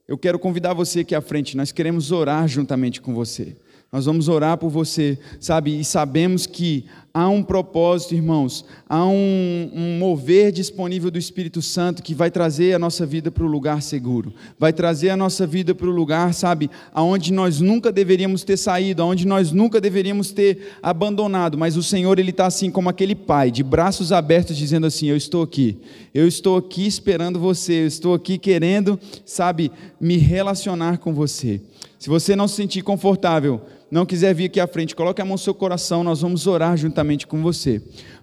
Eu 0.08 0.18
quero 0.18 0.40
convidar 0.40 0.74
você 0.74 1.02
aqui 1.02 1.14
à 1.14 1.22
frente, 1.22 1.56
nós 1.56 1.72
queremos 1.72 2.12
orar 2.12 2.48
juntamente 2.48 3.00
com 3.00 3.14
você. 3.14 3.56
Nós 3.92 4.06
vamos 4.06 4.28
orar 4.28 4.58
por 4.58 4.70
você, 4.70 5.18
sabe? 5.40 5.80
E 5.80 5.86
sabemos 5.86 6.46
que 6.46 6.86
há 7.18 7.28
um 7.30 7.42
propósito, 7.42 8.14
irmãos, 8.14 8.64
há 8.88 9.04
um, 9.04 9.72
um, 9.74 9.98
mover 9.98 10.52
disponível 10.52 11.10
do 11.10 11.18
Espírito 11.18 11.64
Santo 11.64 12.04
que 12.04 12.14
vai 12.14 12.30
trazer 12.30 12.76
a 12.76 12.80
nossa 12.80 13.08
vida 13.08 13.32
para 13.32 13.44
o 13.44 13.48
lugar 13.48 13.82
seguro, 13.82 14.32
vai 14.60 14.72
trazer 14.72 15.10
a 15.10 15.18
nossa 15.18 15.48
vida 15.48 15.74
para 15.74 15.88
o 15.88 15.92
lugar, 15.92 16.32
sabe, 16.36 16.70
aonde 16.94 17.34
nós 17.34 17.60
nunca 17.60 17.92
deveríamos 17.92 18.44
ter 18.44 18.56
saído, 18.56 19.02
aonde 19.02 19.26
nós 19.26 19.52
nunca 19.52 19.82
deveríamos 19.82 20.32
ter 20.32 20.78
abandonado, 20.80 21.58
mas 21.58 21.76
o 21.76 21.82
Senhor, 21.82 22.20
Ele 22.20 22.30
está 22.30 22.46
assim 22.46 22.70
como 22.70 22.88
aquele 22.88 23.16
pai, 23.16 23.50
de 23.50 23.64
braços 23.64 24.12
abertos, 24.12 24.56
dizendo 24.56 24.86
assim: 24.86 25.08
Eu 25.08 25.18
estou 25.18 25.42
aqui, 25.42 25.76
eu 26.14 26.28
estou 26.28 26.56
aqui 26.56 26.86
esperando 26.86 27.40
você, 27.40 27.82
eu 27.82 27.88
estou 27.88 28.14
aqui 28.14 28.38
querendo, 28.38 29.00
sabe, 29.26 29.72
me 30.00 30.18
relacionar 30.18 31.00
com 31.00 31.16
você. 31.16 31.60
Se 31.98 32.10
você 32.10 32.36
não 32.36 32.48
se 32.48 32.58
sentir 32.58 32.84
confortável, 32.84 33.60
não 33.90 34.06
quiser 34.06 34.34
vir 34.34 34.46
aqui 34.46 34.60
à 34.60 34.68
frente, 34.68 34.96
coloque 34.96 35.22
a 35.22 35.26
mão 35.26 35.34
no 35.34 35.38
seu 35.38 35.54
coração, 35.54 36.04
nós 36.04 36.22
vamos 36.22 36.48
orar 36.48 36.76
juntamente 36.76 37.26
com 37.26 37.42
você. 37.42 37.82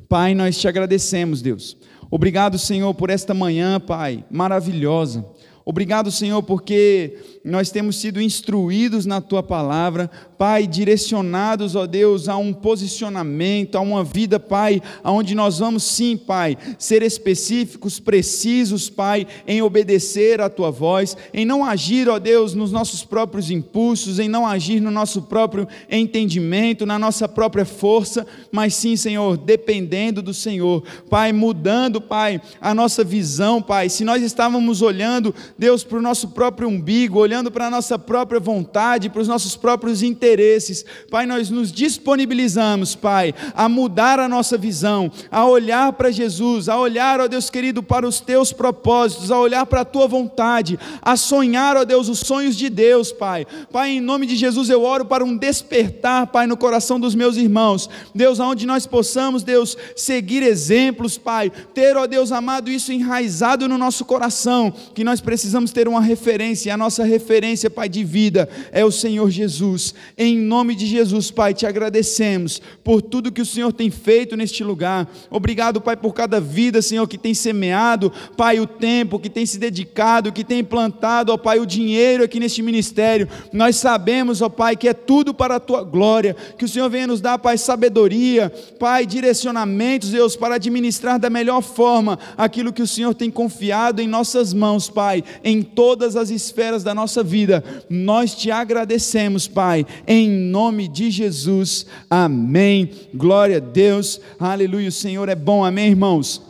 Pai, 0.09 0.35
nós 0.35 0.59
te 0.59 0.69
agradecemos, 0.69 1.41
Deus. 1.41 1.77
Obrigado, 2.11 2.59
Senhor, 2.59 2.93
por 2.95 3.11
esta 3.11 3.33
manhã, 3.35 3.81
Pai, 3.81 4.25
maravilhosa. 4.31 5.25
Obrigado, 5.67 6.11
Senhor, 6.11 6.43
porque 6.43 7.17
nós 7.43 7.71
temos 7.71 7.97
sido 7.97 8.21
instruídos 8.21 9.07
na 9.07 9.23
tua 9.23 9.43
palavra, 9.43 10.11
Pai, 10.37 10.67
direcionados, 10.67 11.75
ó 11.75 11.87
Deus, 11.87 12.29
a 12.29 12.37
um 12.37 12.53
posicionamento, 12.53 13.77
a 13.77 13.81
uma 13.81 14.05
vida, 14.05 14.39
Pai, 14.39 14.83
aonde 15.03 15.35
nós 15.35 15.61
vamos 15.61 15.85
sim, 15.85 16.19
Pai, 16.19 16.59
ser 16.79 17.03
específicos, 17.03 17.99
precisos, 17.99 18.91
Pai, 18.91 19.27
em 19.47 19.63
obedecer 19.63 20.39
a 20.41 20.51
tua 20.51 20.71
voz, 20.71 21.17
em 21.33 21.47
não 21.47 21.65
agir, 21.65 22.11
ó 22.11 22.19
Deus, 22.19 22.53
nos 22.53 22.71
nossos 22.71 23.03
próprios 23.03 23.51
impulsos, 23.51 24.19
em 24.19 24.29
não 24.29 24.47
agir 24.47 24.81
no 24.81 24.91
nosso 24.91 25.23
próprio 25.23 25.67
entendimento, 25.91 26.85
na 26.85 26.99
nossa 26.99 27.27
própria 27.27 27.65
força, 27.65 28.27
mas 28.53 28.75
sim, 28.75 28.97
Senhor, 28.97 29.39
dependendo 29.39 30.21
do 30.21 30.35
Senhor, 30.35 30.83
Pai, 31.09 31.33
mudando, 31.33 32.03
Pai, 32.03 32.39
a 32.61 32.75
nossa 32.75 33.03
visão, 33.03 33.63
Pai. 33.63 33.89
Se 33.89 34.05
nós 34.05 34.23
estávamos 34.23 34.83
olhando, 34.83 35.35
Deus, 35.57 35.85
para 35.85 35.99
o 35.99 36.03
nosso 36.03 36.29
próprio 36.29 36.69
umbigo, 36.69 37.19
olhando 37.19 37.51
para 37.51 37.69
a 37.69 37.71
nossa 37.71 37.97
própria 37.97 38.41
vontade, 38.41 39.09
para 39.09 39.23
os 39.23 39.29
nossos 39.29 39.55
próprios 39.57 40.03
interesses. 40.03 40.85
Pai, 41.11 41.27
nós 41.27 41.49
nos 41.49 41.71
disponibilizamos, 41.71 42.97
Pai, 42.97 43.33
a 43.55 43.69
mudar 43.69 44.19
a 44.19 44.29
nossa 44.29 44.59
visão, 44.59 45.11
a 45.31 45.47
olhar 45.47 45.93
para 45.93 46.11
Jesus, 46.11 46.69
a 46.69 46.77
olhar, 46.77 47.21
ó 47.21 47.29
Deus 47.29 47.51
querido, 47.51 47.83
para 47.83 48.07
os 48.07 48.19
teus 48.21 48.53
propósitos, 48.53 49.31
a 49.31 49.39
olhar 49.39 49.65
para 49.67 49.83
a 49.83 49.85
tua 49.85 50.09
vontade, 50.09 50.79
a 51.01 51.17
sonhar, 51.17 51.77
ó 51.77 51.85
Deus, 51.85 52.09
os 52.09 52.19
sonhos 52.19 52.57
de 52.57 52.69
Deus, 52.69 53.13
Pai. 53.13 53.47
Pai, 53.71 53.91
em 53.91 54.01
nome 54.01 54.27
de 54.27 54.35
Jesus 54.35 54.69
eu 54.69 54.83
oro 54.83 55.05
para 55.05 55.25
um 55.25 55.37
despertar, 55.37 56.27
Pai, 56.27 56.49
no 56.49 56.57
coração 56.57 56.99
dos 56.99 57.15
meus 57.15 57.37
irmãos. 57.37 57.89
Deus, 58.13 58.41
aonde 58.41 58.67
nós 58.67 58.87
possamos, 58.87 59.45
Deus, 59.45 59.77
seguir 59.95 60.43
exemplos, 60.43 61.17
Pai, 61.17 61.51
ter, 61.73 61.97
ó 61.97 62.09
Deus 62.09 62.33
amado, 62.33 62.71
isso 62.71 62.93
enraizado 62.93 63.69
no 63.69 63.79
nosso 63.79 64.05
coração, 64.05 64.73
que 64.95 65.05
nós 65.05 65.21
precisamos 65.21 65.44
precisamos 65.45 65.73
ter 65.73 65.87
uma 65.87 66.01
referência, 66.01 66.71
e 66.71 66.73
a 66.73 66.77
nossa 66.77 67.05
referência, 67.05 67.69
Pai, 67.69 67.87
de 67.87 68.03
vida 68.03 68.49
é 68.73 68.83
o 68.83 68.91
Senhor 68.91 69.31
Jesus. 69.31 69.95
Em 70.17 70.39
nome 70.39 70.75
de 70.75 70.87
Jesus, 70.87 71.31
Pai, 71.31 71.53
te 71.53 71.67
agradecemos 71.67 72.63
por 72.83 73.03
tudo 73.03 73.31
que 73.31 73.43
o 73.43 73.47
Senhor 73.47 73.71
tem 73.71 73.91
feito 73.91 74.39
neste 74.39 74.65
lugar. 74.65 75.07
Obrigado, 75.29 75.83
Pai, 75.83 75.99
por 75.99 76.15
cada 76.15 76.41
vida, 76.41 76.81
Senhor, 76.81 77.07
que 77.07 77.19
tem 77.19 77.35
semeado, 77.35 78.11
Pai, 78.39 78.59
o 78.59 78.67
tempo, 78.67 79.19
que 79.19 79.29
tem 79.29 79.45
se 79.45 79.59
dedicado, 79.59 80.33
que 80.33 80.45
tem 80.45 80.65
plantado, 80.65 81.31
ó 81.31 81.37
Pai, 81.37 81.61
o 81.61 81.67
dinheiro 81.67 82.25
aqui 82.25 82.41
neste 82.41 82.63
ministério. 82.63 83.29
Nós 83.53 83.77
sabemos, 83.77 84.41
ó 84.41 84.49
Pai, 84.49 84.77
que 84.77 84.89
é 84.89 84.95
tudo 84.95 85.35
para 85.35 85.57
a 85.57 85.61
tua 85.61 85.85
glória. 85.85 86.35
Que 86.57 86.65
o 86.65 86.69
Senhor 86.69 86.89
venha 86.89 87.07
nos 87.07 87.21
dar, 87.21 87.39
Pai, 87.39 87.59
sabedoria, 87.59 88.51
Pai, 88.79 89.05
direcionamentos, 89.05 90.09
Deus, 90.09 90.37
para 90.37 90.55
administrar 90.55 91.19
da 91.19 91.29
melhor 91.29 91.61
forma 91.61 92.19
aquilo 92.35 92.73
que 92.73 92.81
o 92.81 92.87
Senhor 92.87 93.13
tem 93.13 93.31
confiado 93.31 94.01
em 94.01 94.09
nossas 94.09 94.55
mãos, 94.55 94.89
Pai, 94.89 95.23
em 95.43 95.63
todas 95.63 96.17
as 96.17 96.31
esferas 96.31 96.85
da 96.85 96.95
nossa 96.95 97.23
vida. 97.23 97.65
Nós 97.89 98.35
te 98.35 98.51
agradecemos, 98.51 99.49
Pai, 99.49 99.87
em 100.07 100.29
nome 100.29 100.87
de 100.87 101.11
Jesus. 101.11 101.87
Amém. 102.09 102.91
Glória 103.15 103.57
a 103.57 103.61
Deus. 103.61 104.21
Aleluia. 104.39 104.89
O 104.89 104.93
Senhor 104.93 105.29
é 105.29 105.35
bom. 105.35 105.65
Amém, 105.65 105.89
irmãos. 105.89 106.43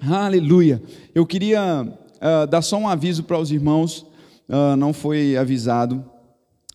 Aleluia. 0.00 0.82
Eu 1.14 1.24
queria 1.24 1.82
uh, 1.82 2.46
dar 2.46 2.62
só 2.62 2.76
um 2.76 2.88
aviso 2.88 3.24
para 3.24 3.38
os 3.38 3.50
irmãos, 3.50 4.06
uh, 4.48 4.76
não 4.76 4.92
foi 4.92 5.36
avisado. 5.36 6.04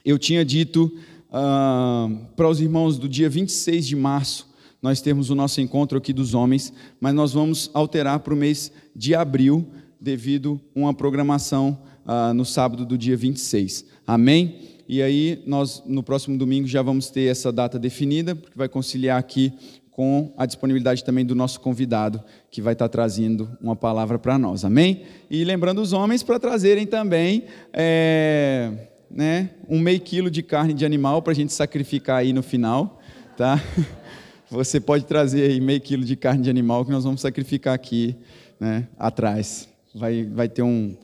Eu 0.05 0.17
tinha 0.17 0.45
dito 0.45 0.91
uh, 1.29 2.25
para 2.35 2.47
os 2.47 2.61
irmãos 2.61 2.97
do 2.97 3.09
dia 3.09 3.29
26 3.29 3.87
de 3.87 3.95
março, 3.95 4.47
nós 4.81 5.01
temos 5.01 5.29
o 5.29 5.35
nosso 5.35 5.59
encontro 5.59 5.97
aqui 5.97 6.13
dos 6.13 6.33
homens, 6.33 6.71
mas 6.99 7.13
nós 7.13 7.33
vamos 7.33 7.69
alterar 7.73 8.19
para 8.19 8.33
o 8.33 8.37
mês 8.37 8.71
de 8.95 9.15
abril, 9.15 9.67
devido 9.99 10.59
a 10.75 10.79
uma 10.79 10.93
programação 10.93 11.81
uh, 12.05 12.33
no 12.33 12.45
sábado 12.45 12.85
do 12.85 12.97
dia 12.97 13.17
26. 13.17 13.85
Amém? 14.05 14.59
E 14.87 15.01
aí, 15.01 15.43
nós 15.45 15.83
no 15.85 16.01
próximo 16.01 16.37
domingo 16.37 16.67
já 16.67 16.81
vamos 16.81 17.09
ter 17.09 17.29
essa 17.29 17.51
data 17.51 17.77
definida, 17.77 18.35
porque 18.35 18.57
vai 18.57 18.69
conciliar 18.69 19.19
aqui 19.19 19.51
com 19.91 20.31
a 20.37 20.45
disponibilidade 20.45 21.03
também 21.03 21.25
do 21.25 21.33
nosso 21.33 21.59
convidado, 21.59 22.23
que 22.51 22.61
vai 22.61 22.73
estar 22.73 22.87
trazendo 22.87 23.49
uma 23.59 23.75
palavra 23.75 24.19
para 24.19 24.37
nós. 24.37 24.63
Amém? 24.63 25.01
E 25.29 25.43
lembrando 25.43 25.81
os 25.81 25.91
homens 25.91 26.21
para 26.21 26.39
trazerem 26.39 26.85
também. 26.85 27.45
É, 27.73 28.71
né, 29.09 29.51
um 29.67 29.79
meio 29.79 29.99
quilo 29.99 30.29
de 30.29 30.43
carne 30.43 30.73
de 30.73 30.85
animal 30.85 31.21
para 31.21 31.31
a 31.31 31.35
gente 31.35 31.53
sacrificar 31.53 32.17
aí 32.17 32.33
no 32.33 32.43
final, 32.43 32.99
tá? 33.35 33.61
Você 34.49 34.79
pode 34.79 35.05
trazer 35.05 35.49
aí 35.49 35.59
meio 35.59 35.81
quilo 35.81 36.05
de 36.05 36.15
carne 36.15 36.43
de 36.43 36.49
animal 36.49 36.85
que 36.85 36.91
nós 36.91 37.03
vamos 37.03 37.19
sacrificar 37.19 37.73
aqui, 37.73 38.15
né, 38.59 38.87
atrás. 38.97 39.67
Vai, 39.93 40.23
vai 40.23 40.49
ter 40.49 40.61
um, 40.61 40.95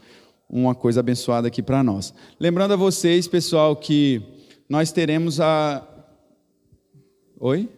uma 0.49 0.75
coisa 0.75 0.99
abençoada 0.99 1.47
aqui 1.47 1.61
para 1.61 1.83
nós. 1.83 2.13
Lembrando 2.39 2.73
a 2.73 2.75
vocês, 2.75 3.27
pessoal, 3.27 3.75
que 3.75 4.21
nós 4.69 4.91
teremos 4.91 5.39
a. 5.39 5.87
Oi? 7.39 7.69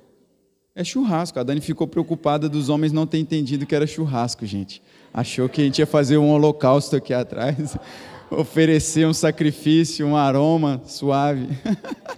É 0.76 0.84
churrasco. 0.84 1.39
A 1.39 1.43
Dani 1.43 1.62
ficou 1.62 1.88
preocupada 1.88 2.49
dos 2.49 2.70
homens 2.70 2.91
não 2.91 3.08
ter 3.08 3.20
entendido 3.20 3.66
que 3.66 3.76
era 3.76 3.88
churrasco, 3.88 4.45
gente. 4.45 4.82
Achou 5.14 5.47
que 5.47 5.62
a 5.62 5.64
gente 5.64 5.80
ia 5.80 5.88
fazer 5.88 6.18
um 6.18 6.32
holocausto 6.32 6.95
aqui 6.95 7.14
atrás, 7.14 7.78
oferecer 8.30 9.08
um 9.08 9.14
sacrifício, 9.14 10.06
um 10.06 10.18
aroma 10.18 10.82
suave. 10.86 11.47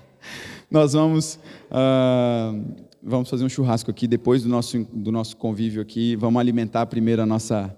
nós 0.72 0.94
vamos. 0.94 1.40
Uh 1.72 2.88
vamos 3.08 3.30
fazer 3.30 3.46
um 3.46 3.50
churrasco 3.50 3.90
aqui 3.90 4.06
depois 4.06 4.44
do 4.44 4.50
nosso, 4.50 4.86
do 4.92 5.12
nosso 5.14 5.38
convívio 5.38 5.82
aqui. 5.82 6.18
Vamos 6.18 6.40
alimentar 6.40 6.86
primeiro 6.88 7.22
a 7.22 7.26
nossa, 7.26 7.76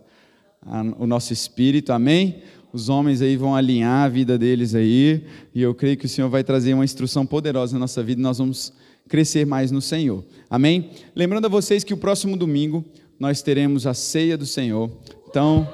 a, 0.69 0.81
o 0.99 1.07
nosso 1.07 1.33
espírito, 1.33 1.91
amém? 1.91 2.41
Os 2.71 2.87
homens 2.87 3.21
aí 3.21 3.35
vão 3.35 3.55
alinhar 3.55 4.05
a 4.05 4.07
vida 4.07 4.37
deles 4.37 4.75
aí, 4.75 5.23
e 5.53 5.61
eu 5.61 5.73
creio 5.73 5.97
que 5.97 6.05
o 6.05 6.09
Senhor 6.09 6.29
vai 6.29 6.43
trazer 6.43 6.73
uma 6.73 6.85
instrução 6.85 7.25
poderosa 7.25 7.73
na 7.73 7.79
nossa 7.79 8.03
vida 8.03 8.21
e 8.21 8.23
nós 8.23 8.37
vamos 8.37 8.71
crescer 9.07 9.45
mais 9.45 9.71
no 9.71 9.81
Senhor, 9.81 10.23
amém? 10.47 10.91
Lembrando 11.15 11.45
a 11.45 11.49
vocês 11.49 11.83
que 11.83 11.93
o 11.93 11.97
próximo 11.97 12.37
domingo 12.37 12.85
nós 13.19 13.41
teremos 13.41 13.87
a 13.87 13.93
ceia 13.95 14.37
do 14.37 14.45
Senhor, 14.45 14.91
então 15.27 15.67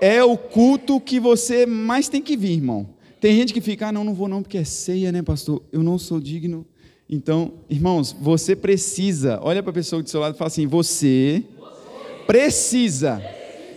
é 0.00 0.22
o 0.24 0.36
culto 0.36 1.00
que 1.00 1.20
você 1.20 1.64
mais 1.64 2.08
tem 2.08 2.20
que 2.20 2.36
vir, 2.36 2.52
irmão. 2.52 2.88
Tem 3.20 3.34
gente 3.36 3.52
que 3.52 3.60
fica, 3.60 3.88
ah, 3.88 3.92
não, 3.92 4.04
não 4.04 4.14
vou 4.14 4.28
não, 4.28 4.42
porque 4.42 4.58
é 4.58 4.64
ceia, 4.64 5.10
né, 5.10 5.22
pastor? 5.22 5.62
Eu 5.72 5.82
não 5.82 5.98
sou 5.98 6.20
digno. 6.20 6.66
Então, 7.10 7.54
irmãos, 7.70 8.14
você 8.20 8.54
precisa, 8.54 9.40
olha 9.42 9.62
para 9.62 9.70
a 9.70 9.74
pessoa 9.74 10.02
do 10.02 10.10
seu 10.10 10.20
lado 10.20 10.34
e 10.34 10.38
fala 10.38 10.48
assim: 10.48 10.66
você 10.66 11.42
precisa 12.26 13.20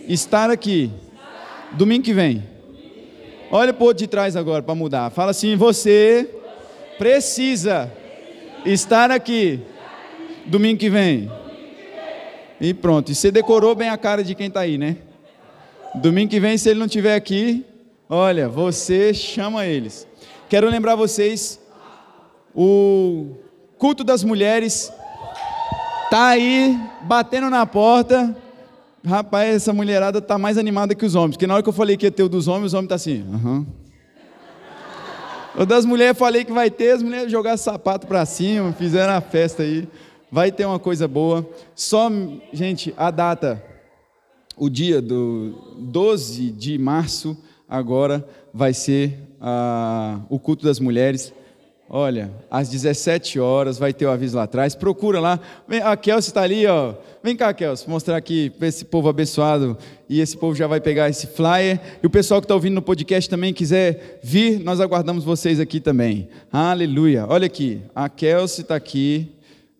estar 0.08 0.50
aqui 0.50 0.90
domingo 1.72 2.04
que 2.04 2.12
vem. 2.12 2.42
Olha 3.50 3.72
para 3.72 3.84
o 3.84 3.92
de 3.92 4.06
trás 4.06 4.36
agora 4.36 4.62
para 4.62 4.74
mudar. 4.74 5.10
Fala 5.10 5.30
assim: 5.30 5.56
você 5.56 6.28
precisa 6.98 7.92
estar 8.64 9.10
aqui 9.10 9.60
domingo 10.46 10.78
que 10.78 10.88
vem. 10.90 11.30
E 12.60 12.72
pronto. 12.72 13.10
E 13.10 13.14
você 13.14 13.30
decorou 13.30 13.74
bem 13.74 13.88
a 13.88 13.96
cara 13.96 14.22
de 14.22 14.34
quem 14.34 14.46
está 14.46 14.60
aí, 14.60 14.78
né? 14.78 14.96
Domingo 15.94 16.30
que 16.30 16.40
vem, 16.40 16.56
se 16.56 16.70
ele 16.70 16.78
não 16.78 16.86
estiver 16.86 17.14
aqui, 17.14 17.66
olha, 18.08 18.48
você 18.48 19.12
chama 19.12 19.66
eles. 19.66 20.06
Quero 20.48 20.68
lembrar 20.68 20.94
vocês 20.94 21.60
o 22.54 23.36
culto 23.78 24.04
das 24.04 24.22
mulheres 24.22 24.92
tá 26.10 26.28
aí 26.28 26.78
batendo 27.02 27.50
na 27.50 27.66
porta. 27.66 28.36
Rapaz, 29.04 29.56
essa 29.56 29.72
mulherada 29.72 30.20
tá 30.20 30.38
mais 30.38 30.56
animada 30.56 30.94
que 30.94 31.04
os 31.04 31.14
homens, 31.14 31.32
porque 31.36 31.46
na 31.46 31.54
hora 31.54 31.62
que 31.62 31.68
eu 31.68 31.72
falei 31.72 31.96
que 31.96 32.06
ia 32.06 32.10
ter 32.10 32.22
o 32.22 32.28
dos 32.28 32.46
homens, 32.46 32.66
os 32.66 32.74
homens 32.74 32.88
tá 32.88 32.94
assim, 32.94 33.24
aham. 33.34 33.66
O 35.54 35.66
das 35.66 35.84
mulheres 35.84 36.16
falei 36.16 36.44
que 36.44 36.52
vai 36.52 36.70
ter, 36.70 36.92
as 36.92 37.02
mulheres 37.02 37.30
jogaram 37.30 37.58
sapato 37.58 38.06
para 38.06 38.24
cima, 38.24 38.72
fizeram 38.72 39.12
a 39.12 39.20
festa 39.20 39.62
aí. 39.62 39.86
Vai 40.30 40.50
ter 40.50 40.64
uma 40.64 40.78
coisa 40.78 41.06
boa. 41.06 41.46
Só, 41.74 42.10
gente, 42.54 42.94
a 42.96 43.10
data, 43.10 43.62
o 44.56 44.70
dia 44.70 45.02
do 45.02 45.76
12 45.78 46.50
de 46.52 46.78
março, 46.78 47.36
agora 47.68 48.26
vai 48.54 48.72
ser 48.72 49.18
ah, 49.38 50.20
o 50.30 50.38
culto 50.38 50.64
das 50.64 50.80
mulheres. 50.80 51.34
Olha, 51.94 52.32
às 52.50 52.70
17 52.70 53.38
horas 53.38 53.76
vai 53.76 53.92
ter 53.92 54.06
o 54.06 54.10
aviso 54.10 54.38
lá 54.38 54.44
atrás. 54.44 54.74
Procura 54.74 55.20
lá. 55.20 55.38
A 55.84 55.94
Kelsey 55.94 56.30
está 56.30 56.40
ali, 56.40 56.66
ó. 56.66 56.94
Vem 57.22 57.36
cá, 57.36 57.52
Kelsey, 57.52 57.86
mostrar 57.86 58.16
aqui 58.16 58.48
para 58.48 58.66
esse 58.66 58.82
povo 58.82 59.10
abençoado. 59.10 59.76
E 60.08 60.18
esse 60.18 60.34
povo 60.34 60.54
já 60.54 60.66
vai 60.66 60.80
pegar 60.80 61.10
esse 61.10 61.26
flyer. 61.26 61.78
E 62.02 62.06
o 62.06 62.08
pessoal 62.08 62.40
que 62.40 62.46
está 62.46 62.54
ouvindo 62.54 62.72
no 62.72 62.80
podcast 62.80 63.28
também 63.28 63.52
quiser 63.52 64.20
vir, 64.22 64.58
nós 64.60 64.80
aguardamos 64.80 65.22
vocês 65.22 65.60
aqui 65.60 65.80
também. 65.80 66.30
Aleluia. 66.50 67.26
Olha 67.28 67.44
aqui, 67.44 67.82
a 67.94 68.08
Kelsey 68.08 68.62
está 68.62 68.74
aqui. 68.74 69.30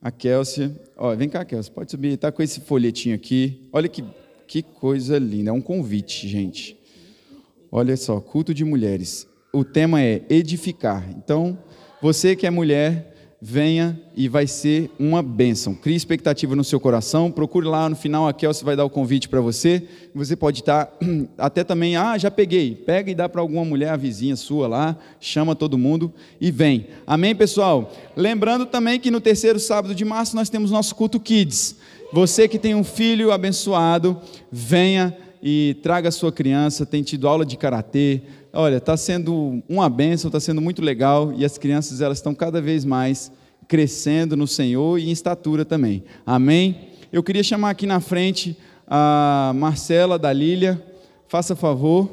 A 0.03 0.11
Kelsey. 0.11 0.71
Ó, 0.99 1.17
vem 1.17 1.31
cá, 1.31 1.47
Kelsey, 1.47 1.73
pode 1.73 1.91
subir. 1.91 2.13
Está 2.13 2.31
com 2.31 2.43
esse 2.43 2.61
folhetinho 2.61 3.15
aqui. 3.15 3.71
Olha 3.73 3.89
que, 3.89 4.05
que 4.47 4.61
coisa 4.63 5.19
linda. 5.19 5.49
É 5.49 5.53
um 5.55 5.63
convite, 5.63 6.29
gente. 6.29 6.77
Olha 7.71 7.97
só, 7.97 8.21
culto 8.21 8.53
de 8.53 8.67
mulheres. 8.67 9.27
O 9.51 9.65
tema 9.65 10.03
é 10.03 10.21
edificar. 10.29 11.09
Então. 11.17 11.57
Você 12.03 12.35
que 12.35 12.49
é 12.49 12.51
mulher, 12.51 13.15
venha 13.41 13.97
e 14.17 14.29
vai 14.29 14.45
ser 14.45 14.91
uma 14.99 15.23
bênção. 15.23 15.73
Crie 15.73 15.95
expectativa 15.95 16.57
no 16.57 16.65
seu 16.65 16.81
coração, 16.81 17.31
procure 17.31 17.65
lá 17.65 17.89
no 17.89 17.95
final, 17.95 18.27
a 18.27 18.33
Kelsey 18.33 18.65
vai 18.65 18.75
dar 18.75 18.85
o 18.85 18.91
convite 18.91 19.29
para 19.29 19.41
você. 19.41 19.87
Você 20.13 20.35
pode 20.35 20.63
estar 20.63 20.93
até 21.39 21.63
também, 21.63 21.95
ah, 21.95 22.19
já 22.19 22.29
peguei. 22.29 22.75
Pega 22.75 23.09
e 23.09 23.15
dá 23.15 23.29
para 23.29 23.41
alguma 23.41 23.65
mulher, 23.65 23.91
a 23.91 23.97
vizinha 23.97 24.35
sua 24.35 24.67
lá, 24.67 24.97
chama 25.21 25.55
todo 25.55 25.79
mundo 25.79 26.13
e 26.41 26.51
vem. 26.51 26.89
Amém, 27.07 27.37
pessoal? 27.37 27.93
Lembrando 28.17 28.67
também 28.67 28.99
que 28.99 29.09
no 29.09 29.21
terceiro 29.21 29.61
sábado 29.61 29.95
de 29.95 30.05
março 30.05 30.35
nós 30.35 30.51
temos 30.51 30.73
nosso 30.73 30.97
culto 30.97 31.21
Kids. 31.21 31.77
Você 32.13 32.49
que 32.49 32.59
tem 32.59 32.75
um 32.75 32.83
filho 32.83 33.31
abençoado, 33.31 34.21
venha 34.51 35.17
e 35.41 35.77
traga 35.85 36.09
a 36.09 36.13
sua 36.13 36.33
criança, 36.33 36.85
tem 36.85 37.05
tido 37.05 37.29
aula 37.29 37.47
de 37.47 37.57
karatê, 37.57 38.23
olha, 38.53 38.77
está 38.77 38.97
sendo 38.97 39.63
uma 39.69 39.89
bênção, 39.89 40.29
está 40.29 40.39
sendo 40.39 40.61
muito 40.61 40.83
legal 40.83 41.33
e 41.37 41.45
as 41.45 41.57
crianças 41.57 42.01
elas 42.01 42.19
estão 42.19 42.35
cada 42.35 42.61
vez 42.61 42.85
mais 42.85 43.33
crescendo 43.67 44.37
no 44.37 44.47
Senhor 44.47 44.99
e 44.99 45.09
em 45.09 45.13
estatura 45.13 45.65
também. 45.65 46.05
Amém? 46.27 46.89
Eu 47.13 47.23
queria 47.23 47.43
chamar 47.43 47.71
aqui 47.71 47.87
na 47.87 48.01
frente 48.01 48.57
a 48.87 49.53
Marcela 49.55 50.19
da 50.19 50.33
Lília. 50.33 50.83
Faça 51.29 51.57
favor, 51.57 52.09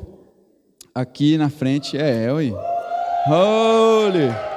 aqui 0.96 1.38
na 1.38 1.50
frente. 1.50 1.98
É, 1.98 2.32
oi. 2.32 2.54
Holy. 3.28 4.49